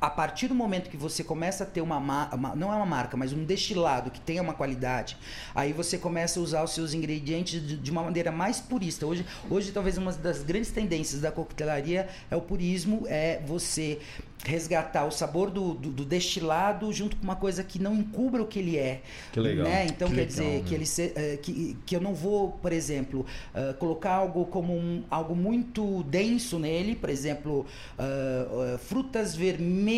a 0.00 0.08
partir 0.08 0.48
do 0.48 0.54
momento 0.54 0.88
que 0.88 0.96
você 0.96 1.22
começa 1.22 1.64
a 1.64 1.66
ter 1.66 1.80
uma, 1.80 2.00
ma- 2.00 2.30
uma- 2.32 2.56
não 2.56 2.72
é 2.72 2.76
uma 2.76 2.86
marca, 2.86 3.16
mas 3.16 3.32
um 3.32 3.44
destilado 3.44 4.10
que 4.10 4.20
tenha 4.20 4.40
uma 4.42 4.54
qualidade, 4.54 5.16
aí 5.54 5.72
você 5.72 5.98
começa 5.98 6.40
a 6.40 6.42
usar 6.42 6.62
os 6.64 6.72
seus 6.72 6.94
ingredientes 6.94 7.60
de, 7.66 7.76
de 7.76 7.90
uma 7.90 8.02
maneira 8.02 8.32
mais 8.32 8.60
purista. 8.60 9.06
Hoje, 9.06 9.26
hoje 9.50 9.72
talvez 9.72 9.98
uma 9.98 10.12
das 10.12 10.42
grandes 10.42 10.70
tendências 10.70 11.20
da 11.20 11.30
coquetelaria 11.30 12.08
é 12.30 12.36
o 12.36 12.40
purismo, 12.40 13.04
é 13.08 13.40
você 13.46 13.98
resgatar 14.42 15.04
o 15.04 15.10
sabor 15.10 15.50
do, 15.50 15.74
do, 15.74 15.90
do 15.90 16.02
destilado 16.02 16.90
junto 16.94 17.14
com 17.14 17.22
uma 17.24 17.36
coisa 17.36 17.62
que 17.62 17.78
não 17.78 17.94
encubra 17.94 18.42
o 18.42 18.46
que 18.46 18.58
ele 18.58 18.78
é. 18.78 19.02
Que 19.30 19.38
legal. 19.38 19.66
Né? 19.66 19.84
Então 19.84 20.08
Que 20.08 20.14
quer 20.14 20.20
legal, 20.22 20.26
dizer 20.28 20.44
né? 20.62 20.62
que 20.66 20.74
ele 20.74 20.86
se- 20.86 21.12
eh, 21.14 21.38
que, 21.42 21.76
que 21.84 21.94
eu 21.94 22.00
não 22.00 22.14
vou, 22.14 22.52
por 22.52 22.72
exemplo, 22.72 23.26
ah, 23.54 23.74
colocar 23.78 24.12
algo 24.14 24.46
como 24.46 24.74
um, 24.74 25.04
algo 25.10 25.36
muito 25.36 26.02
denso 26.04 26.58
nele, 26.58 26.96
por 26.96 27.10
exemplo, 27.10 27.66
ah, 27.98 28.78
frutas 28.78 29.36
vermelhas, 29.36 29.89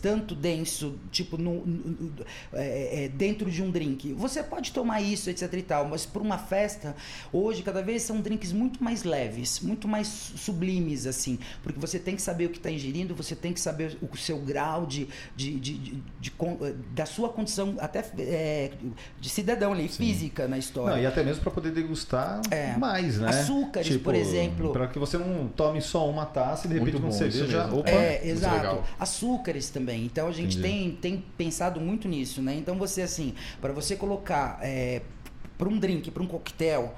tanto 0.00 0.34
denso, 0.34 0.98
tipo 1.10 1.36
no, 1.36 1.64
no- 1.66 2.12
eh, 2.52 3.04
eh, 3.04 3.08
dentro 3.08 3.50
de 3.50 3.62
um 3.62 3.70
drink. 3.70 4.12
Você 4.14 4.42
pode 4.42 4.72
tomar 4.72 5.00
isso, 5.00 5.28
etc 5.30 5.52
e 5.54 5.62
tal, 5.62 5.86
mas 5.88 6.06
por 6.06 6.22
uma 6.22 6.38
festa, 6.38 6.94
hoje 7.32 7.62
cada 7.62 7.82
vez 7.82 8.02
são 8.02 8.20
drinks 8.20 8.52
muito 8.52 8.82
mais 8.82 9.02
leves, 9.04 9.60
muito 9.60 9.86
mais 9.88 10.06
sublimes 10.08 11.06
assim, 11.06 11.38
porque 11.62 11.78
você 11.78 11.98
tem 11.98 12.16
que 12.16 12.22
saber 12.22 12.46
o 12.46 12.50
que 12.50 12.58
está 12.58 12.70
ingerindo, 12.70 13.14
você 13.14 13.34
tem 13.34 13.52
que 13.52 13.60
saber 13.60 13.96
o 14.02 14.16
seu 14.16 14.38
grau 14.38 14.86
de, 14.86 15.08
de, 15.36 15.58
de, 15.58 15.78
de- 15.78 16.02
de 16.20 16.32
da 16.94 17.06
sua 17.06 17.28
condição 17.28 17.76
até 17.78 18.04
eh, 18.18 18.70
de 19.20 19.28
cidadão 19.28 19.72
ali, 19.72 19.88
física 19.88 20.46
na 20.48 20.58
história. 20.58 20.96
Não, 20.96 21.02
e 21.02 21.06
até 21.06 21.22
mesmo 21.22 21.42
para 21.42 21.50
poder 21.52 21.72
degustar 21.72 22.40
É. 22.50 22.76
mais, 22.76 23.18
né? 23.18 23.28
Açúcares, 23.28 23.96
por 23.98 24.14
exemplo. 24.14 24.72
Para 24.72 24.86
que 24.88 24.98
você 24.98 25.18
não 25.18 25.48
tome 25.48 25.80
só 25.80 26.08
uma 26.08 26.26
taça 26.26 26.66
e 26.66 26.70
de 26.70 26.78
repente 26.78 26.98
quando 27.00 27.12
você 27.12 27.28
vê 27.28 27.46
já. 27.46 27.66
Opa! 27.72 27.90
É, 27.90 28.26
exato. 28.28 28.56
legal. 28.56 28.84
Açúcares 29.32 29.70
também. 29.70 30.04
Então 30.04 30.28
a 30.28 30.32
gente 30.32 30.60
tem, 30.60 30.92
tem 30.92 31.24
pensado 31.36 31.80
muito 31.80 32.08
nisso, 32.08 32.42
né? 32.42 32.54
Então 32.54 32.76
você 32.76 33.02
assim, 33.02 33.34
para 33.60 33.72
você 33.72 33.96
colocar 33.96 34.58
é, 34.62 35.02
para 35.56 35.68
um 35.68 35.78
drink, 35.78 36.10
para 36.10 36.22
um 36.22 36.26
coquetel, 36.26 36.94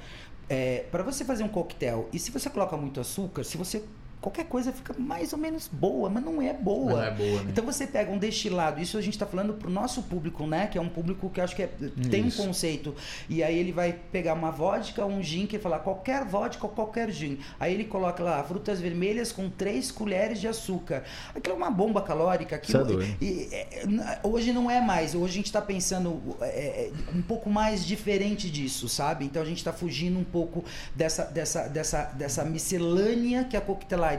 é, 0.48 0.84
para 0.90 1.02
você 1.02 1.24
fazer 1.24 1.44
um 1.44 1.48
coquetel, 1.48 2.08
e 2.12 2.18
se 2.18 2.30
você 2.30 2.50
coloca 2.50 2.76
muito 2.76 3.00
açúcar, 3.00 3.44
se 3.44 3.56
você 3.56 3.84
qualquer 4.24 4.46
coisa 4.46 4.72
fica 4.72 4.94
mais 4.98 5.34
ou 5.34 5.38
menos 5.38 5.68
boa, 5.70 6.08
mas 6.08 6.24
não 6.24 6.40
é 6.40 6.54
boa. 6.54 6.92
Não 6.92 7.02
é 7.02 7.10
boa, 7.10 7.42
né? 7.42 7.46
Então 7.50 7.62
você 7.64 7.86
pega 7.86 8.10
um 8.10 8.16
destilado, 8.18 8.80
isso 8.80 8.96
a 8.96 9.02
gente 9.02 9.12
está 9.14 9.26
falando 9.26 9.52
pro 9.52 9.68
nosso 9.68 10.02
público, 10.02 10.46
né? 10.46 10.66
Que 10.66 10.78
é 10.78 10.80
um 10.80 10.88
público 10.88 11.28
que 11.28 11.40
acho 11.42 11.54
que 11.54 11.62
é- 11.62 11.70
tem 12.10 12.26
Isso. 12.28 12.40
um 12.42 12.46
conceito. 12.46 12.94
E 13.28 13.42
aí 13.42 13.58
ele 13.58 13.70
vai 13.70 13.92
pegar 14.10 14.32
uma 14.32 14.50
vodka, 14.50 15.04
um 15.04 15.22
gin, 15.22 15.46
que 15.46 15.56
ele 15.56 15.62
fala 15.62 15.78
qualquer 15.78 16.24
vodka 16.24 16.64
ou 16.66 16.72
qualquer 16.72 17.10
gin. 17.10 17.38
Aí 17.60 17.74
ele 17.74 17.84
coloca 17.84 18.22
lá 18.22 18.42
frutas 18.42 18.80
vermelhas 18.80 19.30
com 19.30 19.50
três 19.50 19.90
colheres 19.90 20.40
de 20.40 20.48
açúcar. 20.48 21.04
Aquilo 21.34 21.54
é 21.54 21.58
uma 21.58 21.70
bomba 21.70 22.00
calórica. 22.00 22.56
Aquilo, 22.56 22.82
Isso 22.82 22.92
é 22.92 22.94
doido. 22.96 23.16
e- 23.20 23.48
é, 23.52 23.82
n- 23.86 24.02
hoje 24.22 24.52
não 24.54 24.70
é 24.70 24.80
mais. 24.80 25.14
Hoje 25.14 25.32
a 25.34 25.36
gente 25.36 25.46
está 25.46 25.60
pensando 25.60 26.22
é, 26.40 26.46
é, 26.46 26.92
um 27.14 27.20
pouco 27.20 27.50
mais 27.50 27.84
diferente 27.84 28.48
disso, 28.48 28.88
sabe? 28.88 29.26
Então 29.26 29.42
a 29.42 29.44
gente 29.44 29.58
está 29.58 29.72
fugindo 29.72 30.18
um 30.18 30.24
pouco 30.24 30.64
dessa, 30.94 31.24
dessa, 31.24 31.68
dessa, 31.68 32.04
dessa 32.16 32.44
miscelânea 32.44 33.44
que 33.44 33.56
a 33.56 33.60
coquetelaria 33.60 34.13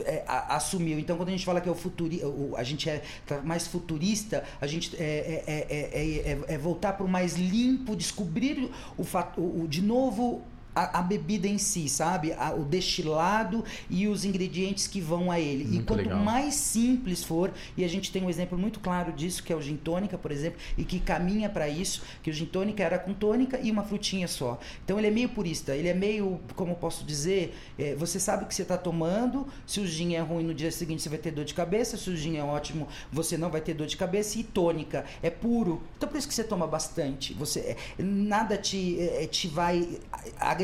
é, 0.00 0.22
a- 0.26 0.56
assumiu. 0.56 0.98
Então, 0.98 1.16
quando 1.16 1.28
a 1.28 1.32
gente 1.32 1.44
fala 1.44 1.60
que 1.60 1.68
é 1.68 1.72
o 1.72 1.74
futuri, 1.74 2.20
o- 2.24 2.54
a 2.56 2.62
gente 2.62 2.88
é 2.90 3.02
tá 3.26 3.40
mais 3.42 3.66
futurista, 3.66 4.42
a 4.60 4.66
gente 4.66 4.94
é, 4.96 5.42
é- 5.46 5.54
é- 5.54 5.88
é- 5.92 6.32
é- 6.50 6.54
é 6.54 6.58
voltar 6.58 6.94
para 6.94 7.04
o 7.06 7.08
mais 7.08 7.34
limpo, 7.36 7.94
descobrir 7.94 8.70
o, 8.96 9.04
fato, 9.04 9.40
o, 9.40 9.66
de 9.68 9.80
novo 9.82 10.42
a, 10.74 10.98
a 10.98 11.02
bebida 11.02 11.46
em 11.46 11.58
si, 11.58 11.88
sabe? 11.88 12.32
A- 12.32 12.52
o 12.54 12.64
destilado 12.64 13.64
e 13.88 14.08
os 14.08 14.24
ingredientes 14.24 14.86
que 14.86 15.00
vão 15.00 15.30
a 15.30 15.38
ele. 15.38 15.64
e 15.64 15.66
Muito 15.68 15.86
quanto 15.86 16.02
legal. 16.04 16.18
mais 16.18 16.54
simples 16.54 17.22
for, 17.22 17.52
e 17.76 17.84
a 17.84 17.88
gente 17.88 18.10
tem 18.10 18.22
um 18.22 18.30
exemplo 18.30 18.58
muito 18.58 18.80
claro 18.80 19.12
disso, 19.12 19.42
que 19.42 19.52
é 19.52 19.56
o 19.56 19.62
gin 19.62 19.76
tônica, 19.76 20.16
por 20.18 20.30
exemplo, 20.32 20.58
e 20.76 20.84
que 20.84 20.98
caminha 20.98 21.48
para 21.48 21.68
isso, 21.68 22.02
que 22.22 22.30
o 22.30 22.32
gin 22.32 22.46
tônica 22.46 22.82
era 22.82 22.98
com 22.98 23.12
tônica 23.14 23.58
e 23.62 23.70
uma 23.70 23.84
frutinha 23.84 24.26
só. 24.28 24.58
Então 24.84 24.98
ele 24.98 25.06
é 25.08 25.10
meio 25.10 25.28
purista, 25.28 25.74
ele 25.76 25.88
é 25.88 25.94
meio, 25.94 26.40
como 26.56 26.72
eu 26.72 26.76
posso 26.76 27.04
dizer, 27.04 27.54
é, 27.78 27.94
você 27.94 28.18
sabe 28.18 28.44
o 28.44 28.46
que 28.46 28.54
você 28.54 28.62
está 28.62 28.76
tomando, 28.76 29.46
se 29.66 29.80
o 29.80 29.86
gin 29.86 30.14
é 30.14 30.20
ruim 30.20 30.44
no 30.44 30.54
dia 30.54 30.70
seguinte 30.72 31.02
você 31.02 31.08
vai 31.08 31.18
ter 31.18 31.30
dor 31.30 31.44
de 31.44 31.54
cabeça, 31.54 31.96
se 31.96 32.10
o 32.10 32.16
gin 32.16 32.36
é 32.36 32.42
ótimo 32.42 32.88
você 33.12 33.36
não 33.36 33.50
vai 33.50 33.60
ter 33.60 33.74
dor 33.74 33.86
de 33.86 33.96
cabeça, 33.96 34.38
e 34.38 34.42
tônica, 34.42 35.04
é 35.22 35.30
puro. 35.30 35.82
Então 35.96 36.08
por 36.08 36.16
isso 36.18 36.26
que 36.26 36.34
você 36.34 36.42
toma 36.44 36.66
bastante, 36.66 37.32
você 37.34 37.60
é, 37.60 37.76
nada 37.98 38.56
te, 38.56 38.98
é, 39.00 39.26
te 39.26 39.46
vai 39.48 40.00
agredir 40.40 40.63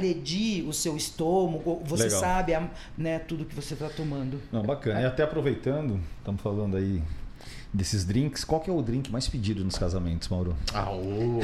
o 0.67 0.73
seu 0.73 0.97
estômago, 0.97 1.83
você 1.85 2.05
Legal. 2.05 2.21
sabe 2.21 2.59
né, 2.97 3.19
tudo 3.19 3.45
que 3.45 3.55
você 3.55 3.75
está 3.75 3.89
tomando. 3.89 4.41
Não, 4.53 4.63
bacana. 4.63 5.01
E 5.01 5.05
até 5.05 5.23
aproveitando, 5.23 6.01
estamos 6.19 6.41
falando 6.41 6.77
aí 6.77 7.03
desses 7.73 8.05
drinks. 8.05 8.45
Qual 8.45 8.61
que 8.61 8.69
é 8.69 8.73
o 8.73 8.83
drink 8.83 9.11
mais 9.11 9.29
pedido 9.29 9.65
nos 9.65 9.79
casamentos, 9.79 10.29
Mauro? 10.29 10.57
Ah, 10.75 10.89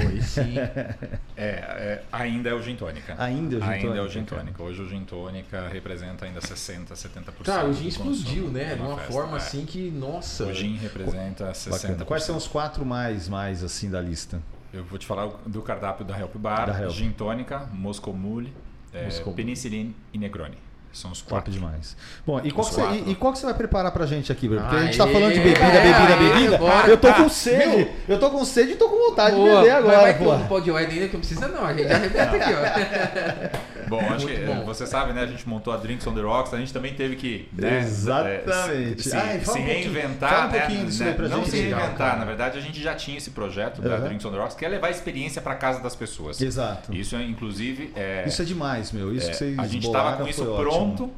aí 0.08 0.22
sim. 0.22 0.54
É, 1.38 1.48
é, 1.48 2.02
ainda 2.10 2.48
é 2.48 2.54
o 2.54 2.62
gin 2.62 2.76
tônica. 2.76 3.14
Ainda 3.18 3.56
é 3.56 3.58
o 3.58 3.60
gin 3.60 3.68
Ainda 3.68 3.86
é 3.88 3.90
o 3.90 3.94
tônica, 3.94 4.10
gin 4.10 4.24
tônica. 4.24 4.62
Hoje 4.62 4.82
o 4.82 4.88
gin 4.88 5.04
tônica 5.04 5.68
representa 5.68 6.24
ainda 6.24 6.40
60, 6.40 6.94
70%. 6.94 7.24
Cara, 7.44 7.68
o 7.68 7.74
gin 7.74 7.88
explodiu, 7.88 8.48
né? 8.48 8.74
De 8.74 8.80
uma 8.80 8.96
festa. 8.96 9.12
forma 9.12 9.36
É. 9.36 9.36
assim 9.36 9.66
que, 9.66 9.90
nossa. 9.90 10.46
O 10.46 10.54
gin 10.54 10.76
representa 10.76 11.52
60%. 11.52 11.70
Bacana. 11.70 12.04
Quais 12.06 12.22
são 12.22 12.36
os 12.36 12.48
quatro 12.48 12.86
mais, 12.86 13.28
mais 13.28 13.62
assim 13.62 13.90
da 13.90 14.00
lista? 14.00 14.40
Eu 14.76 14.84
vou 14.84 14.98
te 14.98 15.06
falar 15.06 15.26
do 15.46 15.62
cardápio 15.62 16.04
da 16.04 16.18
Help 16.18 16.36
Bar, 16.36 16.66
Da 16.66 16.78
Help. 16.78 16.92
gin 16.92 17.10
tônica, 17.10 17.66
Moscow 17.72 18.12
Mule, 18.12 18.52
é, 18.92 19.06
Moscow 19.06 19.32
penicillin 19.32 19.94
e 20.12 20.18
Negroni. 20.18 20.58
São 20.96 21.10
os 21.12 21.20
Top 21.20 21.30
quatro. 21.30 21.52
demais. 21.52 21.96
Bom, 22.26 22.40
e 22.42 22.50
qual, 22.50 22.66
você, 22.66 22.80
e, 22.80 23.12
e 23.12 23.14
qual 23.14 23.32
que 23.32 23.38
você 23.38 23.46
vai 23.46 23.54
preparar 23.54 23.92
pra 23.92 24.06
gente 24.06 24.32
aqui, 24.32 24.48
Bruno? 24.48 24.62
Porque 24.62 24.76
a 24.76 24.84
gente 24.86 24.98
tá 24.98 25.06
falando 25.06 25.32
de 25.32 25.40
bebida, 25.40 25.66
bebida, 25.66 26.16
bebida. 26.16 26.56
agora 26.56 26.88
eu 26.88 26.96
tô 26.96 27.12
com 27.12 27.28
sede. 27.28 27.88
Eu 28.08 28.18
tô 28.18 28.30
com 28.30 28.44
sede 28.44 28.72
e 28.72 28.76
tô 28.76 28.88
com 28.88 29.10
vontade 29.10 29.36
Boa, 29.36 29.48
de 29.48 29.56
beber 29.56 29.70
agora, 29.72 29.96
mas 29.96 30.18
vai 30.18 30.38
pô. 30.38 30.44
pode 30.48 30.70
ainda 30.70 31.08
que 31.08 31.12
não 31.12 31.20
precisa 31.20 31.48
não, 31.48 31.64
a 31.64 31.72
gente 31.74 31.88
já 31.88 31.94
arrebenta 31.96 32.36
aqui, 32.36 32.52
ó. 32.52 33.76
Bom, 33.88 34.00
acho 34.00 34.26
Muito 34.26 34.40
que 34.40 34.46
bom. 34.46 34.64
você 34.64 34.84
sabe, 34.86 35.12
né? 35.12 35.22
A 35.22 35.26
gente 35.26 35.48
montou 35.48 35.72
a 35.72 35.76
Drinks 35.76 36.06
on 36.06 36.14
the 36.14 36.20
Rocks, 36.20 36.52
a 36.52 36.58
gente 36.58 36.72
também 36.72 36.94
teve 36.94 37.14
que 37.16 37.48
né, 37.52 37.78
Exatamente. 37.80 38.98
é, 38.98 39.02
se, 39.02 39.16
Ai, 39.16 39.40
se 39.44 39.50
um 39.50 39.64
reinventar. 39.64 40.28
fala 40.28 40.46
um 40.48 40.84
né, 40.84 40.88
né, 40.98 41.12
pra 41.12 41.28
Não 41.28 41.38
gente. 41.38 41.50
se 41.50 41.56
reinventar, 41.56 42.18
na 42.18 42.24
verdade 42.24 42.58
a 42.58 42.60
gente 42.60 42.82
já 42.82 42.94
tinha 42.94 43.16
esse 43.16 43.30
projeto 43.30 43.80
da. 43.80 43.96
Drinks 43.96 44.24
on 44.26 44.32
the 44.32 44.38
Rocks, 44.38 44.56
que 44.56 44.64
é 44.64 44.68
levar 44.68 44.88
a 44.88 44.90
experiência 44.90 45.40
para 45.40 45.54
casa 45.54 45.80
das 45.80 45.94
pessoas. 45.94 46.40
Exato. 46.40 46.92
Isso 46.94 47.16
é, 47.16 47.22
inclusive, 47.22 47.92
é, 47.94 48.24
Isso 48.26 48.42
é 48.42 48.44
demais, 48.44 48.92
meu. 48.92 49.14
Isso 49.14 49.28
é, 49.28 49.30
que 49.30 49.36
vocês 49.36 49.58
a 49.58 49.66
gente 49.66 49.86
estava 49.86 50.16
com 50.16 50.28
isso 50.28 50.42
ótimo. 50.42 50.66
Pronto 50.94 51.12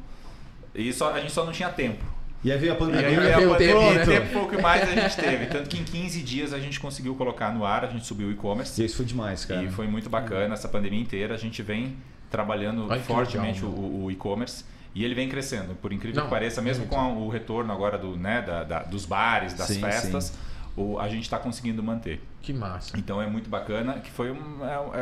e 0.73 0.93
só, 0.93 1.13
a 1.13 1.19
gente 1.19 1.31
só 1.31 1.43
não 1.45 1.51
tinha 1.51 1.69
tempo. 1.69 2.03
E 2.43 2.51
aí 2.51 2.57
veio 2.57 2.71
a 2.71 2.75
E 2.75 2.77
pandemia. 2.79 3.07
aí 3.07 3.15
Agora 3.15 3.27
veio 3.35 3.35
a 3.35 3.37
veio 3.37 3.51
o 3.51 3.55
tempo, 3.57 3.79
pandemia, 3.79 4.05
né? 4.05 4.19
tempo 4.19 4.33
foi 4.33 4.41
o 4.43 4.47
que 4.47 4.61
mais 4.61 4.83
a 4.89 4.95
gente 4.95 5.15
teve. 5.17 5.45
Tanto 5.47 5.69
que 5.69 5.77
em 5.77 5.83
15 5.83 6.21
dias 6.21 6.53
a 6.53 6.59
gente 6.59 6.79
conseguiu 6.79 7.13
colocar 7.15 7.53
no 7.53 7.65
ar, 7.65 7.83
a 7.83 7.87
gente 7.87 8.05
subiu 8.05 8.27
o 8.29 8.31
e-commerce. 8.31 8.81
E 8.81 8.85
isso 8.85 8.95
foi 8.95 9.05
demais, 9.05 9.43
cara. 9.43 9.61
E 9.63 9.69
foi 9.69 9.87
muito 9.87 10.09
bacana 10.09 10.53
essa 10.53 10.69
pandemia 10.69 11.01
inteira. 11.01 11.33
A 11.35 11.37
gente 11.37 11.61
vem 11.61 11.97
trabalhando 12.31 12.87
Ai, 12.89 12.99
fortemente 12.99 13.61
legal, 13.65 13.77
o, 13.77 14.05
o 14.05 14.11
e-commerce. 14.11 14.63
E 14.95 15.03
ele 15.03 15.13
vem 15.15 15.27
crescendo, 15.27 15.75
por 15.81 15.91
incrível 15.91 16.17
Não, 16.21 16.27
que 16.27 16.29
pareça, 16.33 16.61
mesmo 16.61 16.85
muito. 16.85 16.95
com 16.95 16.99
a- 17.01 17.09
o 17.09 17.27
retorno 17.29 17.71
agora 17.73 17.97
do, 17.97 18.15
né, 18.15 18.41
da- 18.41 18.63
da- 18.63 18.83
dos 18.83 19.05
bares, 19.05 19.53
das 19.53 19.67
Sim, 19.67 19.81
festas, 19.81 20.33
o- 20.75 20.97
a 20.99 21.07
gente 21.09 21.23
está 21.23 21.37
conseguindo 21.37 21.81
manter. 21.83 22.21
Que 22.41 22.53
massa. 22.53 22.97
Então 22.97 23.21
é 23.21 23.27
muito 23.27 23.49
bacana, 23.49 23.93
que 23.99 24.09
foi 24.09 24.31
um, 24.31 24.65
é, 24.65 24.99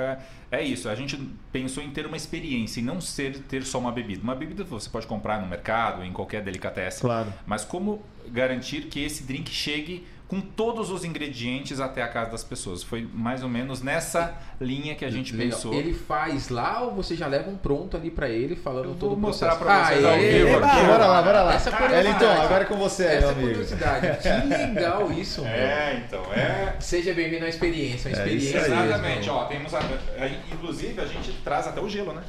é- 0.52 0.60
é 0.60 0.64
isso. 0.64 0.90
A 0.90 0.96
gente 0.96 1.18
pensou 1.52 1.84
em 1.84 1.90
ter 1.92 2.06
uma 2.06 2.18
experiência 2.18 2.80
e 2.80 2.84
não 2.84 3.00
ser 3.00 3.40
ter 3.44 3.64
só 3.64 3.78
uma 3.80 3.92
bebida. 3.92 4.22
Uma 4.24 4.36
bebida 4.36 4.64
você 4.64 4.90
pode 4.90 5.06
comprar 5.08 5.40
no 5.42 5.48
mercado, 5.48 6.04
em 6.04 6.12
qualquer 6.12 6.42
delicatessen. 6.42 7.02
Claro. 7.02 7.32
Mas 7.46 7.64
como 7.64 8.02
garantir 8.30 8.84
que 8.88 9.00
esse 9.04 9.24
drink 9.24 9.50
chegue 9.52 10.06
com 10.28 10.42
todos 10.42 10.92
os 10.92 11.06
ingredientes 11.06 11.80
até 11.80 12.02
a 12.02 12.08
casa 12.08 12.32
das 12.32 12.44
pessoas? 12.44 12.84
Foi 12.84 13.08
mais 13.14 13.44
ou 13.44 13.50
menos 13.50 13.82
nessa 13.82 14.34
linha 14.60 14.94
que 14.94 15.06
a 15.06 15.10
gente 15.10 15.34
Legal. 15.34 15.52
pensou. 15.58 15.74
Ele 15.74 15.94
faz 15.94 16.50
lá 16.50 16.82
ou 16.82 16.94
você 16.94 17.16
já 17.16 17.28
leva 17.28 17.50
um 17.50 17.56
pronto 17.56 17.96
ali 17.96 18.12
pra 18.12 18.28
ele 18.28 18.56
falando 18.56 18.90
Eu 18.90 18.96
todo 18.96 19.10
vou 19.12 19.18
o 19.18 19.20
mostrar 19.22 19.56
processo? 19.56 19.66
pra 19.66 19.88
vocês 19.88 20.06
ao 20.06 20.12
Aê! 20.12 20.44
vivo 20.46 20.58
aqui. 20.66 20.86
Bora 20.86 21.06
lá, 21.08 21.22
bora 21.22 21.42
lá. 21.44 21.54
Essa 21.54 21.72
curiosidade. 21.72 22.08
Elton, 22.26 22.42
agora 22.42 22.64
é 22.64 22.68
com 22.68 22.76
você, 22.76 23.04
Essa 23.06 23.20
meu 23.20 23.30
amigo. 23.30 23.48
curiosidade. 23.48 24.08
Que 24.22 24.74
legal 24.74 25.12
isso, 25.14 25.42
meu. 25.42 25.50
É, 25.52 26.04
então, 26.06 26.22
é. 26.34 26.76
Seja 26.80 27.14
bem-vindo 27.14 27.46
à 27.46 27.50
experiência. 27.50 28.10
Uma 28.12 28.22
É 28.24 28.28
isso 28.30 28.48
experiência. 28.48 28.76
aí. 28.82 28.88
Exatamente, 28.88 29.18
mesmo. 29.20 29.34
ó, 29.34 29.46
temos 29.46 29.74
a, 29.74 29.80
inclusive 30.54 31.00
a 31.02 31.06
gente 31.06 31.32
traz 31.44 31.68
até 31.68 31.80
o 31.80 31.88
gelo, 31.88 32.14
né? 32.14 32.22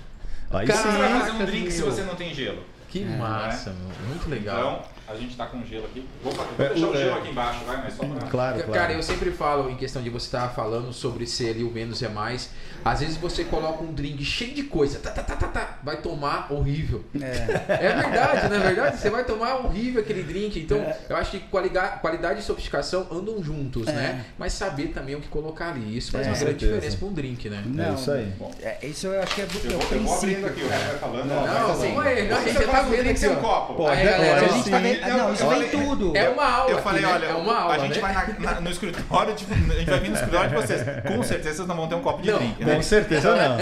Aí 0.51 0.67
Cara, 0.67 0.81
Você 0.81 0.91
sim. 0.93 0.97
vai 0.99 1.19
fazer 1.21 1.31
um 1.33 1.45
drink 1.45 1.71
se 1.73 1.83
meu. 1.83 1.91
você 1.93 2.03
não 2.03 2.15
tem 2.15 2.33
gelo. 2.33 2.63
Que 2.89 3.05
massa, 3.05 3.71
meu. 3.71 4.09
Muito 4.09 4.31
legal. 4.31 4.59
Então, 4.87 4.98
a 5.11 5.15
gente 5.17 5.37
tá 5.37 5.47
com 5.47 5.65
gelo 5.65 5.85
aqui. 5.87 6.07
Vou, 6.23 6.33
vou 6.33 6.45
É, 6.67 6.69
deixar 6.71 6.87
o 6.89 6.95
é. 6.95 6.99
gelo 6.99 7.17
aqui 7.19 7.31
embaixo, 7.31 7.65
vai, 7.65 7.77
mas 7.83 7.95
só 7.95 8.05
pra... 8.05 8.29
Claro, 8.29 8.57
claro. 8.63 8.73
Cara, 8.73 8.93
eu 8.93 9.03
sempre 9.03 9.31
falo 9.31 9.71
em 9.71 9.77
questão 9.77 10.03
de 10.03 10.11
você 10.11 10.27
estar 10.27 10.49
falando 10.51 10.93
sobre 10.93 11.27
ser 11.27 11.51
ali 11.51 11.65
o 11.65 11.71
menos 11.71 12.03
é 12.03 12.09
mais. 12.09 12.51
Às 12.85 13.01
vezes 13.01 13.17
você 13.17 13.45
coloca 13.45 13.83
um 13.83 13.93
drink 13.93 14.25
cheio 14.25 14.55
de 14.55 14.63
coisa, 14.65 14.99
tá, 15.01 15.11
tá, 15.11 15.23
tá, 15.23 15.35
tá, 15.37 15.49
tá, 15.49 15.79
vai 15.83 15.97
tomar 16.01 16.53
horrível. 16.53 17.05
É. 17.21 17.79
É 17.89 17.93
verdade, 17.95 18.49
não 18.49 18.57
é 18.57 18.61
verdade? 18.61 18.99
Você 18.99 19.11
vai 19.11 19.25
tomar 19.25 19.57
horrível 19.57 20.01
aquele 20.01 20.23
drink. 20.23 20.59
Então, 20.61 20.85
eu 21.09 21.17
acho 21.17 21.33
que 21.33 21.41
qualidade, 21.41 22.01
qualidade 22.01 22.41
e 22.41 22.43
sofisticação 22.43 23.07
andam 23.11 23.43
juntos, 23.43 23.87
né? 23.87 24.25
Mas 24.39 24.53
saber 24.53 24.89
também 24.89 25.15
o 25.17 25.21
que 25.21 25.29
colocar 25.29 25.71
ali. 25.71 25.97
Isso 25.97 26.13
faz 26.13 26.27
É, 26.27 26.31
uma 26.31 26.37
grande 26.39 26.51
certeza. 26.61 26.73
diferença 26.75 26.97
para 26.99 27.09
um 27.09 27.13
drink, 27.13 27.49
né? 27.49 27.65
É 27.91 27.95
isso 27.95 28.11
aí. 28.13 28.33
Bom, 28.39 28.51
É, 28.63 28.87
isso 28.87 29.07
eu 29.07 29.23
acho 29.23 29.35
que 29.35 29.41
é, 29.41 29.45
eu 29.45 29.49
é 29.49 29.75
o 29.75 29.79
vou, 29.81 29.91
eu 29.93 30.01
vou 30.03 30.15
abrindo 30.17 30.17
princípio. 30.19 30.47
aqui, 30.47 30.63
o 30.63 30.69
Renan 30.69 30.85
vai 30.87 30.99
falando. 30.99 31.31
ó, 31.31 31.35
Não, 31.35 31.45
mas 31.47 31.53
não, 31.59 31.71
assim, 31.71 31.89
não, 31.89 31.95
tá. 31.97 33.61
Pô, 33.75 33.87
Aí, 33.89 34.01
agora 34.09 34.17
galera, 34.19 34.47
A 34.47 34.49
gente 34.49 34.71
tá 34.71 34.77
sim. 34.77 34.83
vendo. 34.83 34.98
Não, 34.98 34.98
Não, 34.98 34.98
isso 35.33 35.43
eu 35.43 35.49
vem 35.49 35.69
falei- 35.69 35.69
tudo. 35.71 36.17
É 36.17 36.29
uma 36.29 36.45
aula. 36.45 36.71
Eu 36.71 36.79
falei, 36.83 37.05
aqui, 37.05 37.13
né? 37.13 37.19
olha, 37.19 37.27
é 37.27 37.35
uma 37.35 37.59
aula, 37.59 37.75
a 37.75 37.79
gente 37.79 37.95
né? 37.95 38.01
vai 38.01 38.13
na- 38.15 38.51
na- 38.55 38.61
no 38.61 38.71
escritório, 38.71 39.35
de, 39.35 39.45
a 39.45 39.57
gente 39.79 39.91
vai 39.91 40.01
vir 40.01 40.09
no 40.11 40.15
escritório 40.17 40.49
de 40.51 40.55
vocês. 40.57 40.83
Com 41.07 41.23
certeza 41.23 41.57
vocês 41.57 41.69
não 41.69 41.77
vão 41.77 41.89
ter 41.89 41.95
um 41.95 42.01
copo 42.03 42.23
de 42.23 42.31
Não, 42.31 42.39
drink, 42.39 42.65
né? 42.65 42.75
Com 42.77 42.83
certeza 42.83 43.35
não. 43.37 43.57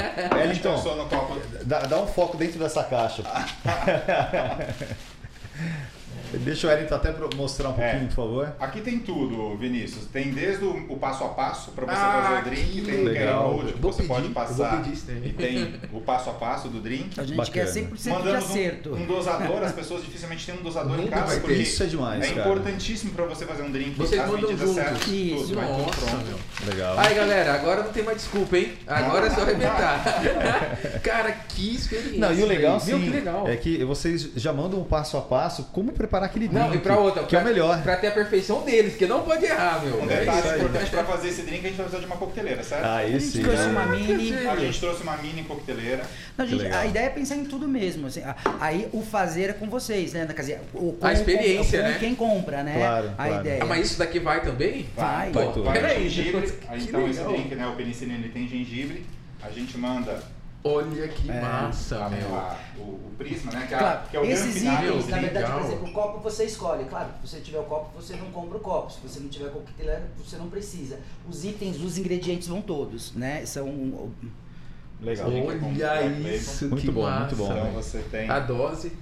Copo. 1.09 1.41
dá, 1.65 1.81
dá 1.81 1.99
um 1.99 2.07
foco 2.07 2.37
dentro 2.37 2.59
dessa 2.59 2.83
caixa. 2.85 3.23
Deixa 6.33 6.67
o 6.67 6.71
Wellington 6.71 6.95
até 6.95 7.15
mostrar 7.37 7.69
um 7.71 7.73
pouquinho, 7.73 8.03
É. 8.05 8.07
por 8.07 8.15
favor. 8.15 8.53
Aqui 8.61 8.81
tem 8.81 8.99
tudo, 8.99 9.57
Vinícius. 9.57 10.07
Tem 10.13 10.31
desde 10.31 10.65
o, 10.65 10.87
o 10.93 10.97
passo 10.99 11.25
a 11.25 11.29
passo 11.29 11.71
para 11.73 11.87
você 11.87 11.93
Ah, 11.95 12.23
fazer 12.23 12.41
o 12.41 12.45
drink, 12.51 12.73
que 12.73 12.83
tem 12.83 13.01
o. 13.01 13.15
QR 13.15 13.57
Code 13.57 13.73
que 13.73 13.79
você 13.81 13.97
pedir, 14.03 14.09
pode 14.09 14.29
passar. 14.31 14.83
pedir. 14.83 15.27
E 15.27 15.33
tem 15.33 15.75
o 15.93 16.01
passo 16.01 16.31
a 16.31 16.33
passo 16.35 16.69
do 16.69 16.81
drink. 16.81 17.19
A 17.19 17.25
gente 17.25 17.37
Bacana. 17.37 17.53
quer 17.53 17.73
100% 17.73 18.03
de 18.03 18.09
Mandamos 18.11 18.45
acerto. 18.45 18.91
um, 18.95 19.03
um 19.03 19.07
dosador, 19.07 19.63
as 19.63 19.73
pessoas 19.73 20.03
dificilmente 20.05 20.47
têm 20.47 20.55
um 20.59 20.63
dosador 20.63 20.99
em 21.01 21.07
casa, 21.07 21.41
porque 21.41 21.55
Isso 21.55 21.83
é 21.83 21.87
demais, 21.87 22.25
é 22.25 22.29
cara. 22.35 22.41
importantíssimo 22.41 23.13
para 23.13 23.25
você 23.27 23.45
fazer 23.47 23.63
um 23.63 23.71
drink. 23.71 23.91
Vocês 23.97 24.21
as 24.21 24.27
mandam 24.31 24.43
medidas 24.51 24.69
juntos. 24.69 24.75
certas, 24.85 25.07
Isso. 25.09 25.37
tudo, 25.49 25.55
vai 25.55 25.67
tudo 25.67 25.97
pronto. 25.97 26.71
Legal. 26.71 26.99
Aí, 26.99 27.15
galera, 27.15 27.55
agora 27.55 27.83
não 27.83 27.93
tem 27.93 28.03
mais 28.03 28.19
desculpa, 28.19 28.57
hein? 28.57 28.73
Agora 28.87 29.27
é 29.27 29.31
só 29.31 29.43
arrebentar. 29.43 30.03
Cara, 31.03 31.33
que 31.33 31.75
experiência. 31.75 32.19
Não, 32.19 32.33
e 32.33 32.43
o 32.43 32.47
legal, 32.47 32.81
sim, 32.81 33.01
que 33.01 33.11
legal. 33.11 33.47
é 33.49 33.57
que 33.57 33.85
vocês 33.85 34.31
já 34.37 34.53
mandam 34.53 34.81
um 34.81 34.85
passo 34.85 35.17
a 35.17 35.21
passo 35.23 35.65
como 35.73 35.93
preparar 35.93 36.16
aquele 36.25 36.49
drink. 36.49 36.67
Não, 36.69 36.75
e 36.75 36.79
pra 36.79 36.97
outra, 36.99 37.25
que 37.25 37.37
é 37.37 37.39
o 37.39 37.43
pra- 37.43 37.51
melhor. 37.51 37.83
Pra 37.83 37.97
ter 37.97 38.07
a 38.07 38.11
perfeição 38.13 38.63
deles, 38.63 38.93
porque 38.93 39.07
não 39.07 39.23
pode 39.23 39.45
errar, 39.45 39.83
meu. 39.85 40.01
Um 40.01 40.05
É 40.11 40.17
detalhe 40.21 40.39
isso 40.39 40.49
aí. 40.49 40.59
importante 40.61 40.91
para 40.91 41.05
fazer 41.05 41.29
esse 41.29 41.43
drink, 41.43 41.61
a 41.67 41.69
gente 41.69 41.77
vai 41.77 41.87
precisar 41.87 42.01
de 42.01 42.07
uma 42.07 42.17
coqueteleira, 42.17 42.63
certo? 42.63 42.85
Aí 42.87 43.15
A 43.15 43.19
gente 43.19 43.25
sim. 43.33 43.43
trouxe 43.43 43.63
né? 43.63 43.69
uma 43.69 43.87
mini. 43.87 44.33
A 44.47 44.57
gente 44.57 44.81
trouxe 44.81 45.03
uma 45.03 45.17
mini 45.19 45.43
coqueteleira. 45.45 46.03
Não, 46.39 46.47
gente, 46.47 46.67
a 46.67 46.87
ideia 46.87 47.07
é 47.07 47.11
pensar 47.11 47.37
em 47.37 47.45
tudo 47.45 47.69
mesmo. 47.69 48.07
assim, 48.07 48.23
aí 48.61 48.89
o 48.93 49.03
fazer 49.03 49.51
é 49.51 49.53
com 49.53 49.69
vocês, 49.69 50.13
né? 50.13 50.27
Quer 50.27 50.41
dizer, 50.41 50.61
o, 50.73 50.93
com, 50.93 51.07
A 51.07 51.13
experiência, 51.13 51.83
com, 51.83 51.89
né? 51.89 51.97
quem 52.01 52.15
compra, 52.15 52.63
né? 52.63 52.75
Claro, 52.77 53.09
a 53.19 53.27
claro. 53.27 53.41
ideia. 53.41 53.59
Ah, 53.63 53.67
mas 53.67 53.87
isso 53.87 53.99
daqui 53.99 54.19
vai 54.19 54.41
também? 54.43 54.87
Vai, 54.97 55.31
vai 55.31 55.47
Pô. 55.53 55.63
Vai 55.63 55.75
peraí. 55.81 56.09
gengibre. 56.09 56.47
Que 56.51 56.77
Então 56.85 57.09
esse 57.09 57.19
legal. 57.21 57.33
drink, 57.35 57.55
né, 57.55 57.67
o 57.67 57.73
penicilina 57.77 58.19
ele 58.19 58.29
tem 58.31 58.47
gengibre. 58.49 59.05
A 59.43 59.51
gente 59.51 59.77
manda 59.79 60.21
Olha 60.65 61.07
que 61.09 61.31
É. 61.31 61.41
massa, 61.41 62.05
a- 62.07 62.11
meu. 62.11 62.35
a- 62.35 62.59
o, 62.77 62.81
o 62.81 63.15
prisma, 63.17 63.53
né? 63.53 63.67
Que 63.69 63.75
é, 63.75 63.77
a- 63.77 63.81
Claro, 63.81 64.09
que 64.11 64.17
é 64.17 64.21
o 64.21 64.25
esses 64.25 64.57
itens, 64.57 65.07
na 65.09 65.19
verdade, 65.19 65.35
legal. 65.35 65.59
por 65.61 65.67
exemplo, 65.67 65.89
o 65.89 65.93
copo 65.93 66.19
você 66.21 66.45
escolhe. 66.45 66.85
Claro, 66.87 67.11
se 67.23 67.29
você 67.29 67.41
tiver 67.41 67.59
o 67.61 67.65
copo, 67.65 67.91
você 67.95 68.17
não 68.17 68.31
compra 68.33 68.57
o 68.59 68.61
copo. 68.61 68.93
Se 68.93 68.99
você 69.01 69.21
não 69.21 69.29
tiver 69.29 69.51
coqueteleira, 69.51 70.11
você 70.19 70.37
não 70.37 70.49
precisa. 70.51 70.99
Os 71.29 71.45
itens, 71.45 71.81
os 71.81 71.97
ingredientes 71.99 72.49
vão 72.49 72.61
todos, 72.61 73.13
né? 73.15 73.47
São 73.47 74.11
Legal. 75.01 75.29
Olha 75.29 76.07
isso, 76.35 76.69
Muito 76.69 76.81
que 76.87 76.91
bom, 76.91 77.03
massa. 77.03 77.21
muito 77.21 77.37
bom. 77.37 77.53
Então 77.53 77.71
você 77.73 77.99
tem 78.11 78.31
A 78.31 78.41
dose. 78.41 78.93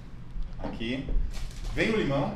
aqui. 0.59 1.09
Vem 1.73 1.91
o 1.93 1.97
limão. 1.97 2.35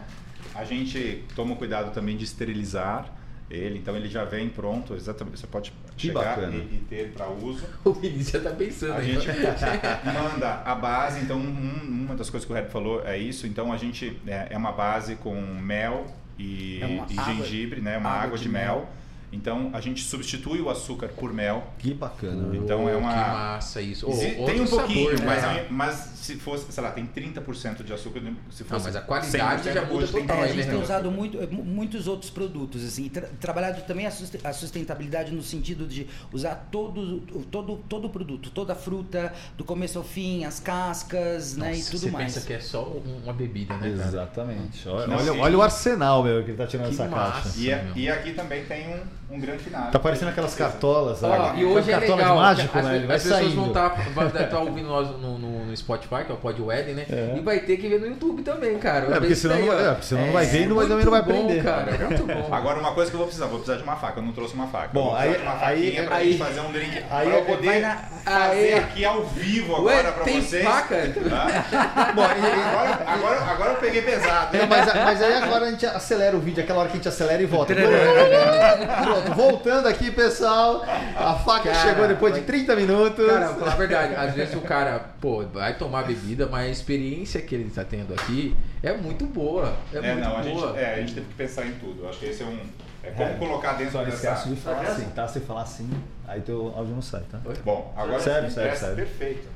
A 0.55 0.65
gente 0.65 1.25
toma 1.35 1.57
cuidado 1.57 1.93
também 1.93 2.17
de 2.17 2.25
esterilizar 2.25 3.13
ele. 3.51 3.79
Então 3.79 3.97
ele 3.97 4.09
já 4.09 4.25
vem 4.25 4.49
pronto. 4.49 4.95
Exatamente. 4.95 5.39
Você 5.41 5.47
pode 5.47 5.73
Que 5.97 6.09
chegar 6.09 6.37
bacana. 6.37 6.55
e, 6.55 6.59
e 6.59 6.85
ter 6.89 7.13
para 7.13 7.29
uso. 7.29 7.65
O 7.85 7.93
Vinícius 7.93 8.43
já 8.43 8.51
tá 8.51 8.57
pensando 8.57 8.93
A 8.93 8.97
aí. 8.99 9.15
gente 9.15 9.27
manda 10.05 10.63
a 10.65 10.75
base, 10.75 11.21
então 11.21 11.39
um- 11.39 12.05
uma 12.07 12.15
das 12.15 12.29
coisas 12.31 12.47
que 12.47 12.53
o 12.53 12.57
Red 12.57 12.67
falou 12.67 13.03
é 13.05 13.17
isso. 13.19 13.47
Então 13.47 13.73
a 13.73 13.77
gente 13.77 14.19
é, 14.27 14.49
é 14.51 14.57
uma 14.57 14.73
base 14.73 15.17
com 15.17 15.35
mel 15.61 16.07
e, 16.39 16.81
É 16.83 17.05
e 17.11 17.25
gengibre, 17.25 17.81
né? 17.81 17.99
Uma 17.99 18.11
água 18.11 18.25
água, 18.25 18.39
de 18.39 18.45
de 18.45 18.49
mel. 18.51 18.89
Então 19.31 19.71
a 19.75 19.81
gente 19.81 20.03
substitui 20.03 20.61
o 20.61 20.71
açúcar 20.71 21.09
por 21.09 21.33
mel. 21.33 21.67
Que 21.79 21.93
bacana. 21.93 22.57
Então 22.57 22.89
é 22.89 22.95
Oh, 22.97 22.99
uma- 22.99 23.11
Que 23.13 23.17
massa 23.19 23.81
isso. 23.83 24.07
Oh, 24.09 24.45
tem 24.47 24.61
um 24.61 24.67
pouquinho, 24.67 25.11
sabor, 25.19 25.27
mas, 25.27 25.43
né? 25.43 25.67
mas 25.71 25.95
se 26.17 26.37
fosse, 26.37 26.73
sei 26.73 26.83
lá, 26.83 26.91
tem 26.91 27.07
30% 27.07 27.83
de 27.85 27.93
açúcar. 27.93 28.21
Se 28.51 28.65
fosse 28.65 28.85
mas 28.87 28.97
a 28.97 29.01
qualidade 29.03 29.63
100%, 29.69 29.73
já 29.75 29.85
muda 29.85 30.07
total, 30.07 30.37
É, 30.39 30.41
a 30.41 30.47
né, 30.47 30.53
gente 30.55 30.69
tem 30.69 30.81
usado 30.83 31.11
muito, 31.11 31.39
mu- 31.53 31.65
muitos 31.65 32.07
outros 32.09 32.31
produtos, 32.31 32.85
assim, 32.85 33.09
tra- 33.09 33.29
trabalhado 33.41 33.83
também 33.83 34.07
a 34.07 34.11
suste- 34.11 34.41
a 34.43 34.53
sustentabilidade 34.53 35.31
no 35.33 35.43
sentido 35.43 35.87
de 35.87 36.07
usar 36.33 36.69
todo, 36.73 37.21
todo, 37.51 37.77
todo 37.89 38.07
o 38.07 38.11
produto, 38.11 38.51
toda 38.51 38.73
a 38.73 38.77
fruta, 38.77 39.33
do 39.59 39.65
começo 39.65 39.99
ao 39.99 40.05
fim, 40.05 40.45
as 40.45 40.59
cascas, 40.59 41.55
né, 41.57 41.75
e 41.75 41.77
Nossa, 41.79 41.91
tudo 41.91 42.01
você 42.01 42.11
mais. 42.11 42.35
pensa 42.35 42.47
que 42.47 42.53
é 42.55 42.61
só 42.61 42.83
um- 42.85 43.21
uma 43.25 43.33
bebida, 43.33 43.77
né? 43.77 43.89
Exatamente. 43.91 44.89
Olha, 44.89 45.07
Não, 45.07 45.17
olha, 45.17 45.35
olha 45.35 45.59
o 45.59 45.63
arsenal, 45.63 46.23
meu, 46.23 46.43
que 46.45 46.51
ele 46.51 46.57
tá 46.59 46.67
tirando 46.67 46.89
Que 46.89 46.95
essa 46.95 47.09
massa. 47.09 47.43
caixa. 47.43 47.59
E, 47.59 47.71
é- 47.71 47.83
meu. 47.83 47.97
e 47.97 48.09
aqui 48.09 48.33
também 48.33 48.65
tem 48.65 48.89
um, 48.95 49.01
um 49.31 49.39
grande 49.39 49.63
final. 49.63 49.91
Tá 49.91 49.99
parecendo 49.99 50.31
aquelas 50.31 50.55
cartolas, 50.55 51.19
sabe? 51.19 51.61
e 51.61 51.65
hoje 51.65 51.91
é 51.91 51.95
Cartola 51.99 52.17
legal. 52.17 52.35
de 52.37 52.41
mágico, 52.43 52.79
as, 52.79 52.85
né? 52.85 52.97
Ele 52.97 53.07
vai 53.07 53.17
as 53.17 53.23
pessoas 53.23 53.41
saindo. 53.43 53.57
vão 53.57 53.67
estar 53.69 53.91
tá, 54.51 54.59
ouvindo 54.61 54.89
nós 54.89 55.09
no, 55.11 55.39
no, 55.39 55.67
no 55.67 55.77
Spotify, 55.77 56.25
que 56.25 56.33
é 56.33 56.35
o 56.35 56.39
Pod 56.39 56.63
Wedding, 56.63 56.95
né? 56.95 57.05
É. 57.11 57.35
E 57.37 57.41
vai 57.41 57.61
ter 57.61 57.77
que 57.77 57.89
ver 57.89 58.01
no 58.01 58.07
YouTube 58.07 58.43
também, 58.43 58.79
cara. 58.79 59.07
É, 59.07 59.19
porque 59.19 59.35
Isso 59.35 59.43
senão 59.43 59.57
daí, 59.57 59.67
não 59.67 59.75
vai- 59.75 59.85
ó. 59.85 59.87
é, 59.87 59.91
porque 59.93 60.07
senão 60.07 60.27
não 60.27 60.33
vai 60.33 60.47
ver 60.47 60.63
e 60.63 60.67
não 60.67 60.77
também 60.89 61.05
não 61.05 61.11
vai 61.13 61.23
bom, 61.23 61.31
aprender. 61.43 61.63
cara. 61.63 61.93
Muito 62.07 62.27
bom. 62.27 62.49
Agora 62.55 62.81
uma 62.81 62.93
coisa 62.95 63.11
que 63.11 63.15
eu 63.15 63.19
vou 63.19 63.27
precisar, 63.27 63.47
vou 63.49 63.59
precisar 63.59 63.77
de 63.77 63.83
uma 63.85 63.97
faca. 63.97 64.19
Eu 64.19 64.25
não 64.25 64.33
trouxe 64.33 64.55
uma 64.55 64.67
faca. 64.69 64.89
Bom, 64.95 65.15
aí- 65.15 65.37
uma 65.43 65.59
aí- 65.67 66.03
pra 66.07 66.17
aí- 66.17 66.33
gente 66.33 66.39
fazer 66.43 66.61
um 66.61 66.73
drink. 66.73 66.97
aí 67.11 67.29
pra 67.29 67.37
eu 67.37 67.39
é- 67.39 67.43
poder 67.45 67.81
na- 67.81 67.97
fazer 68.25 68.57
aí- 68.57 68.75
aqui 68.75 69.05
ao 69.05 69.25
vivo 69.25 69.83
Ué, 69.85 69.99
agora 69.99 70.13
pra 70.13 70.25
tem 70.25 70.41
vocês. 70.41 70.65
faca? 70.65 70.97
Tá? 71.29 72.13
Bom, 72.15 72.23
Agora, 72.23 72.99
agora, 73.07 73.41
agora 73.43 73.71
eu 73.73 73.77
peguei 73.77 74.01
pesado. 74.03 74.57
Hein? 74.57 74.63
mas, 74.69 74.87
mas 74.95 75.23
aí 75.23 75.35
agora 75.35 75.67
a 75.67 75.71
gente 75.71 75.85
acelera 75.87 76.35
o 76.37 76.41
vídeo, 76.41 76.63
aquela 76.63 76.81
hora 76.81 76.89
que 76.89 76.95
a 76.95 76.97
gente 76.97 77.09
acelera 77.09 77.43
e 77.43 77.47
volta. 77.47 77.75
Pronto, 79.23 79.35
voltando 79.37 79.87
aqui, 79.89 80.11
pessoal. 80.11 80.83
A 81.17 81.35
faca 81.35 81.71
Cara, 81.71 81.89
chegou 81.89 82.07
depois 82.09 82.35
de 82.35 82.41
vai- 82.41 82.47
30 82.47 82.77
minutos. 82.77 83.27
Cara, 83.27 83.49
falar 83.49 83.73
a 83.73 83.77
verdade, 83.77 84.15
às 84.15 84.35
vezes 84.35 84.55
o 84.55 84.61
cara, 84.61 84.99
pô, 85.21 85.45
vai 85.47 85.75
tomar 85.77 86.05
bebida, 86.05 86.47
mas 86.47 86.67
a 86.67 86.71
experiência 86.71 87.41
que 87.41 87.55
ele 87.55 87.71
tá 87.71 87.85
tendo 87.85 88.13
aqui 88.15 88.57
é 88.83 88.93
muito 88.93 89.25
boa. 89.27 89.75
É, 89.93 89.99
É, 89.99 90.13
muito 90.15 90.21
não, 90.29 90.37
a 90.37 90.41
boa. 90.43 90.69
gente, 90.69 90.79
é, 90.79 90.95
a 90.95 91.01
gente 91.01 91.15
teve 91.15 91.27
que 91.27 91.35
pensar 91.35 91.67
em 91.67 91.73
tudo. 91.73 92.07
Acho 92.09 92.19
que 92.19 92.27
esse 92.27 92.43
é 92.43 92.47
um. 92.47 92.59
É 93.03 93.11
como 93.13 93.29
É. 93.31 93.35
colocar 93.35 93.73
dentro 93.75 93.93
Só 93.93 94.05
dessa. 94.05 94.17
esquece 94.17 94.49
de 94.51 94.57
falar 94.57 94.81
assim, 94.83 95.05
tá? 95.15 95.29
Se 95.29 95.41
falar 95.41 95.63
assim, 95.63 95.89
aí 96.27 96.41
teu 96.41 96.73
áudio 96.77 96.95
não 96.95 97.03
sai, 97.03 97.23
tá? 97.31 97.39
Bom, 97.65 97.95
agora 97.97 98.21
Serve, 98.21 98.51
serve, 98.51 98.69
presta 98.69 98.87
serve. 98.87 99.03
perfeito. 99.03 99.49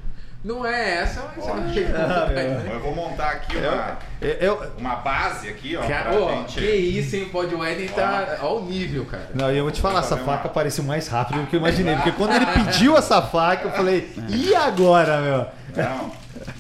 Não 0.45 0.67
é 0.67 0.95
essa, 1.03 1.33
mas 1.37 1.45
Ó. 1.47 1.57
é 2.35 2.69
Eu 2.75 2.81
vou 2.81 2.95
montar 2.97 3.31
aqui 3.31 3.57
uma, 3.57 3.99
Eu, 4.21 4.29
eu- 4.31 4.73
uma 4.77 4.97
base 4.97 5.49
aqui, 5.49 5.77
ó, 5.77 5.87
Cara, 5.87 6.11
pra 6.11 6.21
ó, 6.21 6.31
gente. 6.39 6.55
que 6.59 6.67
isso, 6.67 7.15
hein? 7.15 7.25
O 7.25 7.31
Pod 7.31 7.55
Wedding 7.55 7.87
tá 7.89 8.39
ao 8.41 8.61
nível, 8.65 9.05
cara. 9.07 9.31
não, 9.35 9.53
e 9.53 9.59
eu 9.59 9.63
vou 9.63 9.71
te 9.73 9.81
falar, 9.81 10.01
essa 10.01 10.11
fazer 10.11 10.23
uma- 10.23 10.37
faca 10.37 10.49
apareceu 10.49 10.83
mais 10.83 11.07
rápido 11.07 11.43
do 11.43 11.47
que 11.47 11.55
eu 11.55 11.61
imaginei. 11.61 11.95
Porque 11.95 12.11
quando 12.13 12.35
ele 12.35 12.47
pediu 12.47 12.97
essa 12.97 13.23
faca, 13.23 13.69
eu 13.69 13.73
falei, 13.73 14.13
e 14.29 14.53
agora, 14.55 15.21
meu? 15.21 15.47
Não. 15.85 16.11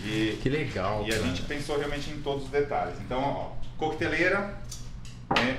E, 0.04 0.38
Que 0.42 0.48
legal. 0.48 1.02
e 1.04 1.10
a 1.10 1.14
cara. 1.16 1.26
gente 1.26 1.42
pensou 1.42 1.76
realmente 1.76 2.08
em 2.10 2.20
todos 2.22 2.44
os 2.44 2.50
detalhes. 2.50 2.94
Então, 3.04 3.20
ó, 3.20 3.62
Coqueteleira 3.76 4.54
é 5.36 5.56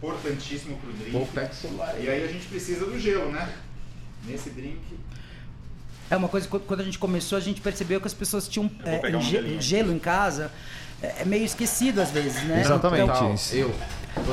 importantíssimo 0.00 0.78
pro 0.78 0.90
drink. 0.92 1.10
Vou 1.10 1.26
pegar 1.26 1.50
o 1.50 1.54
celular 1.54 1.94
E 2.00 2.08
aí 2.08 2.24
a 2.24 2.28
gente 2.28 2.46
precisa 2.46 2.86
do 2.86 2.98
gelo, 2.98 3.30
né? 3.30 3.46
Nesse 4.24 4.48
drink. 4.50 4.80
É 6.12 6.16
uma 6.16 6.28
coisa 6.28 6.46
que 6.46 6.58
quando 6.58 6.80
a 6.80 6.84
gente 6.84 6.98
começou, 6.98 7.38
a 7.38 7.40
gente 7.40 7.60
percebeu 7.60 8.00
que 8.00 8.06
as 8.06 8.12
pessoas 8.12 8.46
tinham 8.46 8.70
é, 8.84 9.16
um 9.16 9.20
ge- 9.22 9.56
gelo 9.60 9.92
em 9.92 9.98
casa. 9.98 10.50
É 11.02 11.22
é 11.22 11.24
meio 11.24 11.44
esquecido 11.44 12.00
às 12.00 12.10
vezes, 12.10 12.42
né? 12.44 12.60
Exatamente. 12.60 13.02
Então, 13.02 13.14
Total, 13.16 13.36
eu. 13.58 13.74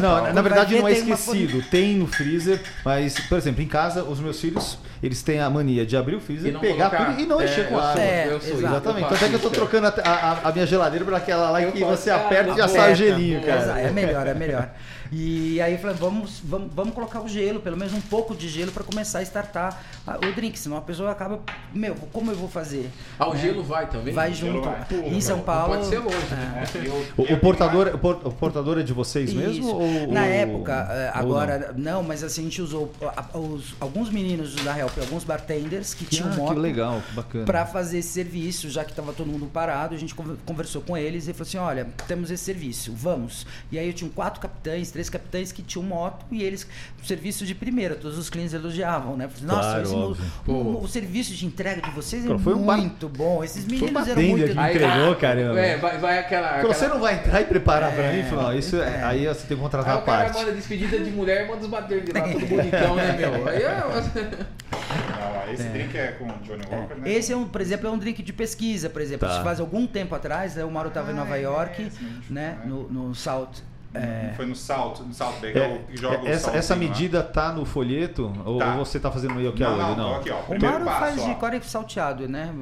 Não, 0.02 0.34
na 0.34 0.42
verdade 0.42 0.74
ver, 0.74 0.82
não 0.82 0.88
é 0.90 0.94
tem 0.94 1.04
uma 1.04 1.16
esquecido. 1.16 1.64
Tem 1.72 1.96
no 1.96 2.06
freezer, 2.06 2.62
mas, 2.84 3.18
por 3.22 3.38
exemplo, 3.38 3.64
em 3.64 3.68
casa, 3.68 4.04
os 4.04 4.20
meus 4.20 4.40
filhos, 4.40 4.78
eles 5.02 5.24
têm 5.24 5.40
a 5.40 5.50
mania 5.50 5.86
de 5.86 5.96
abrir 5.96 6.16
o 6.16 6.20
freezer, 6.20 6.50
E 6.50 6.52
não 6.52 6.60
pegar 6.60 6.90
colocar. 6.90 7.12
tudo 7.12 7.22
e 7.22 7.26
não 7.26 7.40
É, 7.42 7.46
encher 7.46 7.70
com 7.70 7.80
água. 7.80 8.02
É, 8.02 8.28
eu 8.30 8.42
sou. 8.42 8.58
Exatamente. 8.60 9.00
faço 9.08 9.14
Tanto 9.14 9.26
é 9.26 9.30
que 9.30 9.36
eu 9.36 9.40
tô 9.40 9.50
trocando 9.50 9.88
a, 9.88 9.94
a- 10.04 10.50
a 10.50 10.52
minha 10.52 10.68
geladeira 10.68 11.06
por 11.06 11.14
aquela 11.14 11.50
lá 11.50 11.62
Eu 11.62 11.72
que 11.72 11.84
você 11.84 12.10
aperta 12.12 12.52
e 12.52 12.58
já 12.58 12.66
aperta, 12.66 12.82
sai 12.82 12.92
o 12.92 12.96
gelinho, 12.96 13.42
cara. 13.42 13.80
É 13.80 13.90
melhor, 13.90 14.28
é 14.28 14.34
melhor. 14.34 14.70
E 15.12 15.60
aí 15.60 15.74
eu 15.74 15.80
falei, 15.80 15.96
vamos, 15.96 16.40
vamos, 16.44 16.72
vamos 16.74 16.94
colocar 16.94 17.20
o 17.22 17.28
gelo, 17.28 17.60
pelo 17.60 17.76
menos 17.76 17.94
um 17.94 18.02
pouco 18.02 18.36
de 18.36 18.48
gelo 18.48 18.72
para 18.72 18.84
começar 18.84 19.20
a 19.20 19.22
startar 19.24 19.82
o 20.08 20.32
drink, 20.36 20.58
senão 20.60 20.78
a 20.78 20.82
pessoa 20.82 21.10
acaba, 21.12 21.40
meu, 21.74 21.96
como 22.14 22.30
eu 22.32 22.36
vou 22.36 22.48
fazer? 22.48 22.90
Ah, 23.18 23.28
o 23.28 23.34
né? 23.34 23.40
gelo 23.42 23.64
vai 23.64 23.88
também? 23.90 24.14
Vai 24.14 24.34
gelo 24.34 24.54
junto. 24.64 24.70
vai. 24.70 25.10
Em 25.10 25.20
São 25.20 25.38
Não 25.38 25.44
Paulo. 25.44 25.74
pode 25.76 25.88
ser 25.88 25.98
longe, 26.00 26.16
né? 26.32 26.64
É, 26.76 26.78
e 26.78 26.86
eu- 26.86 27.06
O, 27.18 27.24
eu 27.24 27.40
portador, 27.40 27.88
o 27.96 27.98
por- 27.98 28.22
o 28.28 28.32
portador 28.32 28.78
é 28.80 28.84
de 28.84 28.94
vocês 28.94 29.34
mesmo? 29.34 29.64
Isso. 29.68 29.76
Ou, 29.76 30.08
Na 30.14 30.22
ou- 30.22 30.28
época, 30.28 30.88
ou 31.16 31.20
agora 31.20 31.74
não. 31.76 32.04
mas 32.04 32.24
assim, 32.24 32.42
a 32.42 32.44
gente 32.44 32.62
usou 32.62 32.92
os- 33.34 33.74
alguns 33.80 34.10
meninos 34.12 34.54
da 34.56 34.78
Help, 34.78 34.98
alguns 35.00 35.24
bartenders 35.24 35.94
que 35.96 36.06
Que, 36.06 36.18
tinham 36.18 36.32
ah, 36.32 36.36
moto 36.36 36.54
que 36.54 36.60
legal, 36.60 37.02
que 37.08 37.14
bacana. 37.16 37.46
para 37.46 37.66
fazer 37.66 37.98
esse 38.00 38.10
serviço, 38.10 38.70
já 38.70 38.84
que 38.84 38.92
estava 38.92 39.12
todo 39.14 39.28
mundo 39.28 39.48
parado, 39.52 39.96
a 39.96 39.98
gente 39.98 40.14
conver- 40.14 40.38
conversou 40.46 40.82
com 40.84 40.96
eles 40.96 41.28
e 41.28 41.34
falou 41.34 41.48
assim: 41.48 41.58
olha, 41.58 41.88
temos 42.08 42.30
esse 42.30 42.44
serviço, 42.44 42.94
vamos. 42.96 43.46
E 43.72 43.80
aí 43.80 43.88
eu 43.88 43.94
tinha 43.94 44.10
quatro 44.12 44.40
capitães, 44.40 44.92
três 45.00 45.10
capitães 45.10 45.52
que 45.54 45.62
tinham 45.62 45.84
moto 45.86 46.26
e 46.30 46.44
eles, 46.44 46.68
serviço 47.04 47.46
de 47.46 47.56
primeira, 47.56 47.96
todos 47.96 48.18
os 48.18 48.30
clientes 48.30 48.54
elogiavam, 48.54 49.16
né? 49.16 49.30
Falei, 49.30 49.48
Nossa, 49.56 49.70
Claro, 49.70 49.82
esse- 49.84 50.52
o, 50.52 50.52
o- 50.54 50.84
o 50.84 50.88
serviço 50.90 51.34
de 51.34 51.46
entrega 51.46 51.82
de 51.82 51.90
vocês 51.92 52.26
é 52.30 52.38
foi 52.38 52.54
um 52.54 52.66
bar- 52.66 52.78
muito 52.78 53.08
bom. 53.08 53.42
Esses 53.42 53.64
Foi 53.64 53.78
meninos 53.80 54.08
eram 54.10 54.22
muito. 54.22 54.52
que 54.52 54.60
Aí, 54.60 54.76
entregou, 54.76 55.16
caramba. 55.16 55.60
É, 55.60 55.78
vai, 55.78 55.98
vai 56.00 56.20
aquela. 56.20 56.60
Quando 56.60 56.74
você 56.74 56.86
aquela- 56.86 56.94
não 56.96 57.02
vai 57.02 57.14
entrar 57.16 57.40
e 57.42 57.46
preparar 57.46 57.94
pra 57.94 58.12
mim, 58.12 58.20
É, 58.20 58.58
isso 58.58 58.76
é- 58.76 58.98
é. 59.00 59.04
aí 59.04 59.26
você 59.26 59.48
tem 59.48 59.56
que 59.56 59.64
contratar 59.64 59.94
Aí 59.94 60.00
a 60.00 60.02
o 60.02 60.06
cara 60.06 60.24
parte. 60.26 60.38
manda 60.40 60.52
despedida 60.52 61.00
de 61.00 61.12
mulher 61.12 61.48
manda 61.48 61.62
os 61.62 61.68
bater 61.70 62.04
de 62.04 62.12
lá, 62.12 62.22
tudo 62.28 62.46
bonitão, 62.46 62.96
né, 62.96 63.16
meu? 63.18 63.48
Aí 63.48 63.64
é. 63.64 63.70
Lá, 63.72 65.52
esse 65.54 65.64
drink 65.64 65.98
é 65.98 66.08
com 66.12 66.26
Johnny 66.44 66.64
Walker, 66.70 66.96
né? 66.96 67.10
Esse 67.12 67.32
é 67.32 67.38
um, 67.38 67.48
por 67.48 67.62
exemplo, 67.62 67.88
é 67.88 67.92
um 67.92 67.98
drink 67.98 68.22
de 68.22 68.34
pesquisa, 68.34 68.90
por 68.90 69.02
exemplo. 69.02 69.28
Tá. 69.28 69.38
Se 69.38 69.44
faz 69.44 69.60
algum 69.60 69.88
tempo 69.88 70.14
atrás, 70.14 70.56
né, 70.56 70.64
o 70.66 70.72
Mauro 70.72 70.90
estava 70.90 71.10
em 71.12 71.14
Ah, 71.14 71.18
Nova 71.18 71.38
é 71.38 71.42
York, 71.42 71.84
né, 72.30 72.58
né? 72.58 72.58
no, 72.66 72.90
no 72.90 73.16
South. 73.16 73.50
É, 73.94 74.34
Foi 74.36 74.46
no 74.46 74.56
Salt, 74.56 75.00
no 75.00 75.14
Salt 75.14 75.40
Bay, 75.42 75.52
É, 75.58 75.82
jogo 75.94 76.26
o 76.26 76.28
essa, 76.28 76.52
essa 76.52 76.62
salzinho 76.70 76.90
lá. 76.90 76.94
medida 76.96 77.24
tá 77.24 77.52
no 77.52 77.66
folheto 77.66 78.32
ou, 78.46 78.58
Tá. 78.60 78.76
ou 78.76 78.86
você 78.86 79.00
tá 79.00 79.10
fazendo 79.12 79.34
meio 79.36 79.52
que 79.54 79.64
a 79.64 79.70
Não, 79.70 79.76
olho? 79.78 79.96
não, 79.98 80.10
Não. 80.12 80.16
aqui, 80.18 80.30
ó. 80.30 80.40
o 80.42 80.60
Mauro 80.62 80.86
passo, 80.86 81.00
faz 81.00 81.20
ó. 81.22 81.28
de 81.28 81.36
core 81.36 81.64
salteado, 81.64 82.28
né? 82.28 82.54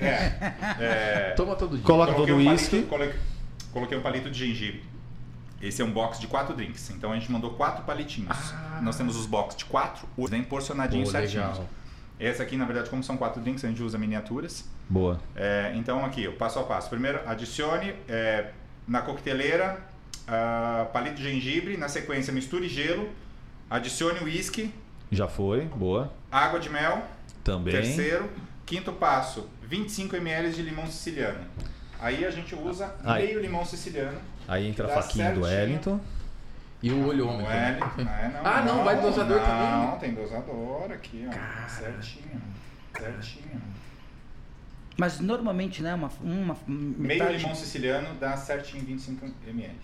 É, 0.00 0.06
é, 1.30 1.34
Toma 1.36 1.54
todo 1.56 1.76
dia. 1.76 1.84
Coloca 1.86 2.12
todo 2.12 2.28
o 2.30 2.34
um 2.34 2.38
uísque. 2.38 2.82
palito- 2.82 2.88
coloquei, 2.88 3.14
coloquei 3.72 3.98
um 3.98 4.02
palito 4.02 4.30
de 4.30 4.46
gengibre. 4.46 4.82
Esse 5.62 5.80
é 5.80 5.84
um 5.84 5.90
box 5.92 6.18
de 6.20 6.26
quatro 6.26 6.54
drinks. 6.54 6.90
Então 6.90 7.10
a 7.12 7.14
gente 7.14 7.30
mandou 7.32 7.50
quatro 7.52 7.84
palitinhos. 7.84 8.36
Ah. 8.52 8.80
Nós 8.82 8.96
temos 8.96 9.16
os 9.16 9.24
boxes 9.26 9.56
de 9.58 9.64
quatro, 9.64 10.06
os 10.16 10.28
bem 10.28 10.42
porcionadinhos 10.42 11.08
Pô, 11.10 11.12
certinhos. 11.18 11.46
legal. 11.52 11.64
Esse 12.20 12.42
aqui, 12.42 12.56
na 12.56 12.64
verdade, 12.64 12.90
como 12.90 13.02
são 13.02 13.16
quatro 13.16 13.40
drinks, 13.40 13.64
a 13.64 13.68
gente 13.68 13.82
usa 13.82 13.96
miniaturas. 13.96 14.64
Boa. 14.88 15.18
É, 15.34 15.72
então 15.74 16.04
aqui, 16.04 16.28
o 16.28 16.32
passo 16.34 16.58
a 16.58 16.62
passo. 16.64 16.90
Primeiro, 16.90 17.20
adicione 17.26 17.94
é, 18.08 18.50
na 18.86 19.00
coqueteleira 19.00 19.78
ah, 20.28 20.86
palito 20.92 21.16
de 21.16 21.22
gengibre. 21.22 21.76
Na 21.76 21.88
sequência, 21.88 22.32
misture 22.32 22.68
gelo. 22.68 23.08
Adicione 23.70 24.20
o 24.20 24.24
uísque, 24.24 24.72
Já 25.10 25.26
foi, 25.26 25.62
boa. 25.64 26.12
água 26.30 26.60
de 26.60 26.68
mel. 26.68 27.02
Também. 27.42 27.72
Terceiro. 27.74 28.30
Quinto 28.66 28.92
passo, 28.92 29.48
25 29.62 30.16
ml 30.16 30.50
de 30.52 30.62
limão 30.62 30.86
siciliano. 30.86 31.40
Aí 32.00 32.24
a 32.24 32.30
gente 32.30 32.54
usa 32.54 32.94
Aí. 33.04 33.26
meio 33.26 33.40
limão 33.40 33.64
siciliano. 33.64 34.18
Aí 34.48 34.66
entra 34.68 34.86
a 34.86 34.90
faquinha 35.02 35.32
do 35.32 35.42
certinho. 35.42 35.60
Wellington. 35.60 36.00
E 36.82 36.90
o 36.90 36.96
Não 36.96 37.08
olhômetro. 37.08 37.50
é, 37.50 37.78
não 37.78 37.86
é, 38.12 38.28
não, 38.32 38.40
Ah, 38.46 38.62
não, 38.62 38.84
vai 38.84 39.00
dosador 39.00 39.38
não, 39.38 39.46
também? 39.46 39.70
Não, 39.70 39.98
tem 39.98 40.14
dosador 40.14 40.92
aqui, 40.92 41.26
ó. 41.28 41.68
Certinho. 41.68 42.40
Certinho. 42.98 43.60
Mas 44.96 45.18
normalmente, 45.20 45.82
né, 45.82 45.94
uma, 45.94 46.10
uma 46.22 46.56
Meio 46.66 46.98
metade- 46.98 47.36
limão 47.38 47.54
siciliano 47.54 48.14
dá 48.20 48.36
certinho 48.36 48.84
25 48.84 49.26
ml. 49.46 49.74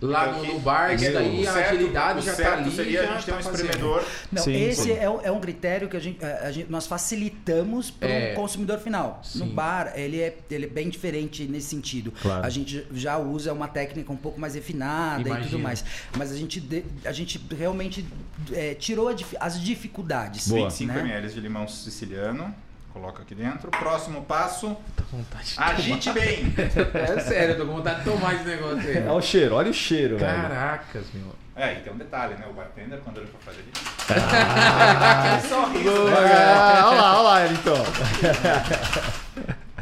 Lá 0.00 0.30
no, 0.32 0.44
no 0.44 0.60
bar, 0.60 0.94
isso 0.94 1.12
daí, 1.12 1.46
a 1.46 1.52
agilidade 1.54 2.18
o 2.20 2.22
já 2.22 2.30
tá 2.30 2.36
certo 2.36 2.58
ali. 2.60 2.70
seria 2.70 3.02
já 3.02 3.10
a 3.10 3.14
gente 3.14 3.24
ter 3.24 3.32
tá 3.32 3.38
um 3.38 3.42
fazendo. 3.42 3.64
espremedor. 3.66 4.04
Não, 4.30 4.42
Sim, 4.42 4.52
esse 4.54 4.82
sim. 4.82 4.92
É, 4.92 5.10
um, 5.10 5.20
é 5.22 5.32
um 5.32 5.40
critério 5.40 5.88
que 5.88 5.96
a 5.96 6.00
gente, 6.00 6.24
a 6.24 6.52
gente- 6.52 6.70
nós 6.70 6.86
facilitamos 6.86 7.90
para 7.90 8.08
o 8.08 8.12
É. 8.12 8.34
consumidor 8.34 8.78
final. 8.78 9.20
No 9.34 9.46
Sim. 9.46 9.54
bar, 9.54 9.92
ele 9.96 10.20
é, 10.20 10.36
ele 10.50 10.66
é 10.66 10.68
bem 10.68 10.88
diferente 10.88 11.44
nesse 11.46 11.68
sentido. 11.68 12.12
Claro. 12.22 12.44
A 12.46 12.48
gente 12.50 12.86
já 12.92 13.18
usa 13.18 13.52
uma 13.52 13.66
técnica 13.68 14.12
um 14.12 14.16
pouco 14.16 14.40
mais 14.40 14.54
refinada 14.54 15.28
e 15.28 15.42
tudo 15.44 15.58
mais. 15.58 15.84
Mas 16.16 16.30
a 16.30 16.36
gente, 16.36 16.60
de- 16.60 16.84
a 17.04 17.12
gente 17.12 17.40
realmente 17.58 18.06
é, 18.52 18.74
tirou 18.74 19.08
a 19.08 19.14
as 19.40 19.60
dificuldades. 19.60 20.46
Boa. 20.48 20.68
25 20.68 20.92
né? 20.92 21.00
ml 21.00 21.28
de 21.28 21.40
limão 21.40 21.66
siciliano. 21.66 22.54
Coloca 22.98 23.22
aqui 23.22 23.32
dentro. 23.32 23.70
Próximo 23.70 24.24
passo, 24.24 24.76
com 25.08 25.18
vontade 25.18 25.54
de 25.54 25.60
agite 25.62 26.10
bem. 26.10 26.52
É 26.94 27.20
sério, 27.20 27.54
eu 27.54 27.58
tô 27.58 27.66
com 27.66 27.76
vontade 27.76 28.00
de 28.00 28.10
tomar 28.10 28.34
esse 28.34 28.44
negócio 28.44 28.80
aí. 28.80 28.98
Olha 28.98 29.12
o 29.12 29.22
cheiro, 29.22 29.54
olha 29.54 29.70
o 29.70 29.74
cheiro, 29.74 30.18
velho. 30.18 30.42
Caracas, 30.42 31.04
meu. 31.14 31.32
É, 31.54 31.74
e 31.74 31.76
tem 31.80 31.92
um 31.92 31.96
detalhe, 31.96 32.34
né? 32.34 32.44
O 32.50 32.52
bartender, 32.52 32.98
quando 33.04 33.18
ele 33.18 33.28
for 33.28 33.40
fazer 33.40 33.60
ele. 33.60 33.70
Que 33.72 35.48
sorriso. 35.48 36.08
Ah, 36.08 36.88
olha 36.90 37.00
lá, 37.00 37.12
olha 37.12 37.22
lá, 37.22 37.34
Wellington. 37.34 37.84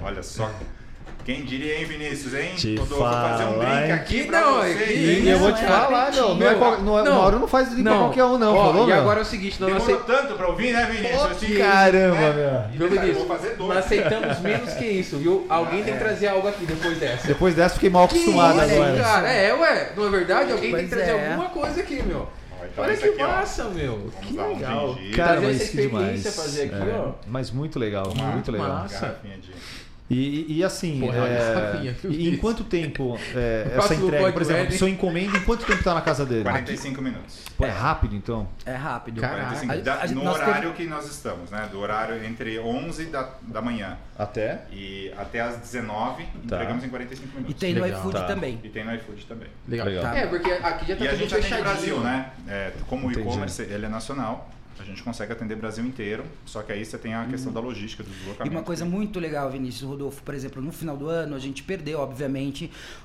Olha 0.03 0.23
só. 0.23 0.51
Quem 1.27 1.43
diria, 1.45 1.81
hein, 1.81 1.85
Vinícius, 1.87 2.33
hein? 2.35 2.53
Te 2.55 2.77
Quando 2.77 2.93
eu 2.93 2.97
vou 2.99 3.11
fazer 3.11 3.45
um 3.45 3.53
falar, 3.55 3.77
drink 3.81 3.91
aqui 3.93 4.25
pra 4.25 4.41
não, 4.43 4.65
hein? 4.65 4.77
E 4.79 5.29
eu 5.29 5.39
vou 5.41 5.53
te 5.53 5.65
é 5.65 5.67
falar, 5.67 6.13
não, 6.13 6.35
não 6.37 6.47
é, 6.49 6.55
qual- 6.55 6.81
não 6.83 6.99
é, 6.99 7.03
o 7.03 7.15
Mauro 7.15 7.39
não 7.41 7.49
faz 7.49 7.75
de 7.75 7.83
pra 7.83 7.93
qualquer 7.97 8.25
um, 8.27 8.39
não, 8.39 8.55
Ó, 8.57 8.67
falou, 8.67 8.85
E 8.85 8.87
meu? 8.87 8.97
agora 9.01 9.19
é 9.19 9.23
o 9.23 9.25
seguinte, 9.27 9.61
nós 9.61 9.73
Demorou 9.75 9.97
acei- 10.03 10.15
tanto 10.17 10.35
pra 10.35 10.47
ouvir, 10.47 10.73
né, 10.73 10.85
Vinícius? 10.87 11.23
Eu 11.23 11.35
tinha- 11.35 11.59
caramba, 11.67 12.15
né? 12.33 12.69
meu. 12.79 12.89
Viu, 12.89 12.97
Vinícius? 13.01 13.27
vou 13.27 13.37
fazer 13.37 13.57
dois. 13.57 13.69
Nós 13.75 13.79
aceitamos 13.85 14.39
menos 14.39 14.73
que 14.75 14.85
isso, 14.85 15.17
viu? 15.19 15.45
Alguém 15.49 15.83
tem 15.83 15.95
que 15.95 15.99
trazer 15.99 16.29
algo 16.29 16.47
aqui 16.47 16.65
depois 16.65 16.97
dessa. 16.99 17.27
Depois 17.27 17.55
dessa, 17.57 17.75
fiquei 17.75 17.91
mal 17.91 18.05
acostumado 18.05 18.61
aí, 18.61 18.71
agora. 18.77 18.97
Cara, 19.03 19.29
é, 19.33 19.53
ué, 19.53 19.93
não 19.97 20.07
é 20.07 20.11
verdade? 20.11 20.53
Alguém 20.53 20.73
tem 20.77 20.85
que 20.85 20.95
Pois 20.95 21.03
trazer 21.05 21.11
é. 21.21 21.29
alguma 21.33 21.49
coisa 21.51 21.81
aqui, 21.81 22.03
meu. 22.05 22.29
Ó, 22.53 22.65
então 22.65 22.85
Olha 22.85 22.97
que 22.97 23.05
aqui, 23.09 23.23
ó. 23.23 23.27
massa, 23.27 23.65
meu. 23.65 23.93
Vamos 23.99 24.15
Que 24.21 24.39
um 24.39 24.49
legal. 24.55 24.95
gengibre. 24.95 25.17
Cara, 25.17 25.29
Trazer 25.33 25.47
mas 25.49 25.61
essa 25.61 25.71
que 25.73 25.77
demais. 25.77 26.05
experiência 26.21 26.31
fazer 26.33 26.63
aqui, 26.63 26.89
É, 26.91 26.95
ó. 26.97 27.11
Mas 27.27 27.51
muito 27.51 27.79
legal, 27.81 28.13
Uma 28.15 28.27
muito 28.29 28.53
legal. 28.53 28.69
massa. 28.69 29.19
E, 30.09 30.59
e 30.59 30.63
assim, 30.65 31.01
Porra, 31.01 31.17
é, 31.27 31.83
e 32.09 32.29
em 32.29 32.37
quanto 32.37 32.63
tempo 32.63 33.19
é, 33.35 33.73
essa 33.77 33.93
entrega, 33.93 34.33
por 34.33 34.41
exemplo, 34.41 34.59
a 34.59 34.63
Wedding. 34.63 34.73
pessoa 34.73 34.89
encomenda, 34.91 35.37
em 35.37 35.41
quanto 35.41 35.67
tempo 35.67 35.83
tá 35.83 35.95
na 35.95 36.01
casa 36.01 36.25
dele? 36.25 36.43
45 36.45 37.03
minutos. 37.03 37.41
Pô, 37.59 37.65
é 37.65 37.71
rápido 37.71 38.15
então? 38.15 38.49
É 38.65 38.75
rápido. 38.75 39.21
Caraca. 39.21 39.47
45, 39.57 39.73
A- 39.73 39.77
da- 39.79 40.03
a- 40.03 40.07
no 40.07 40.31
horário 40.31 40.73
que 40.75 40.85
nós 40.87 41.11
estamos, 41.11 41.51
né? 41.51 41.69
Do 41.73 41.81
horário 41.81 42.25
entre 42.25 42.57
11 42.61 43.07
da, 43.07 43.31
da 43.43 43.61
manhã 43.61 43.99
Até? 44.17 44.63
e 44.71 45.11
até 45.17 45.41
as 45.41 45.57
19, 45.57 46.25
entregamos 46.45 46.85
em 46.85 46.89
45 46.89 47.29
E 47.33 47.37
minutos. 47.39 47.61
tem 47.61 47.75
no 47.75 47.83
Legal. 47.83 47.99
iFood 48.01 48.17
Tá. 48.17 48.25
também. 48.27 48.61
E 48.63 48.69
tem 48.69 48.85
no 48.85 48.95
iFood 48.95 49.27
também. 49.27 49.49
Legal. 49.67 49.87
Legal. 49.89 50.07
É, 50.15 50.27
porque 50.29 50.51
aqui 50.53 50.87
já 50.87 50.97
tá 50.97 51.05
E 51.05 51.09
a 51.09 51.15
gente 51.17 51.35
atende 51.35 51.43
fechadinho. 51.49 51.61
o 51.61 51.65
Brasil, 51.65 52.01
né? 52.01 52.31
É, 52.47 52.73
como 52.89 53.09
o 53.09 53.13
e-commerce 53.13 53.61
ele 53.63 53.87
é 53.87 53.89
nacional, 53.89 54.51
a 54.79 54.85
gente 54.85 55.03
consegue 55.03 55.33
atender 55.33 55.55
o 55.55 55.57
Brasil 55.57 55.85
inteiro, 55.85 56.25
só 56.45 56.63
que 56.63 56.73
aí 56.73 56.85
você 56.85 56.99
tem 56.99 57.15
a 57.15 57.25
questão 57.27 57.53
da 57.53 57.61
logística, 57.61 58.03
do 58.03 58.11
E 58.11 58.13
deslocamento. 58.13 58.57
uma 58.57 58.63
coisa 58.63 58.85
muito 58.85 59.19
legal, 59.19 59.51
Vinícius 59.51 59.89
Rodolfo, 59.89 60.23
por 60.23 60.35
exemplo, 60.35 60.61
no 60.63 60.71
final 60.71 60.97
do 60.97 61.09
ano 61.09 61.35
a 61.35 61.39
gente 61.39 61.63
perdeu, 61.63 61.99
obviamente, 62.01 62.71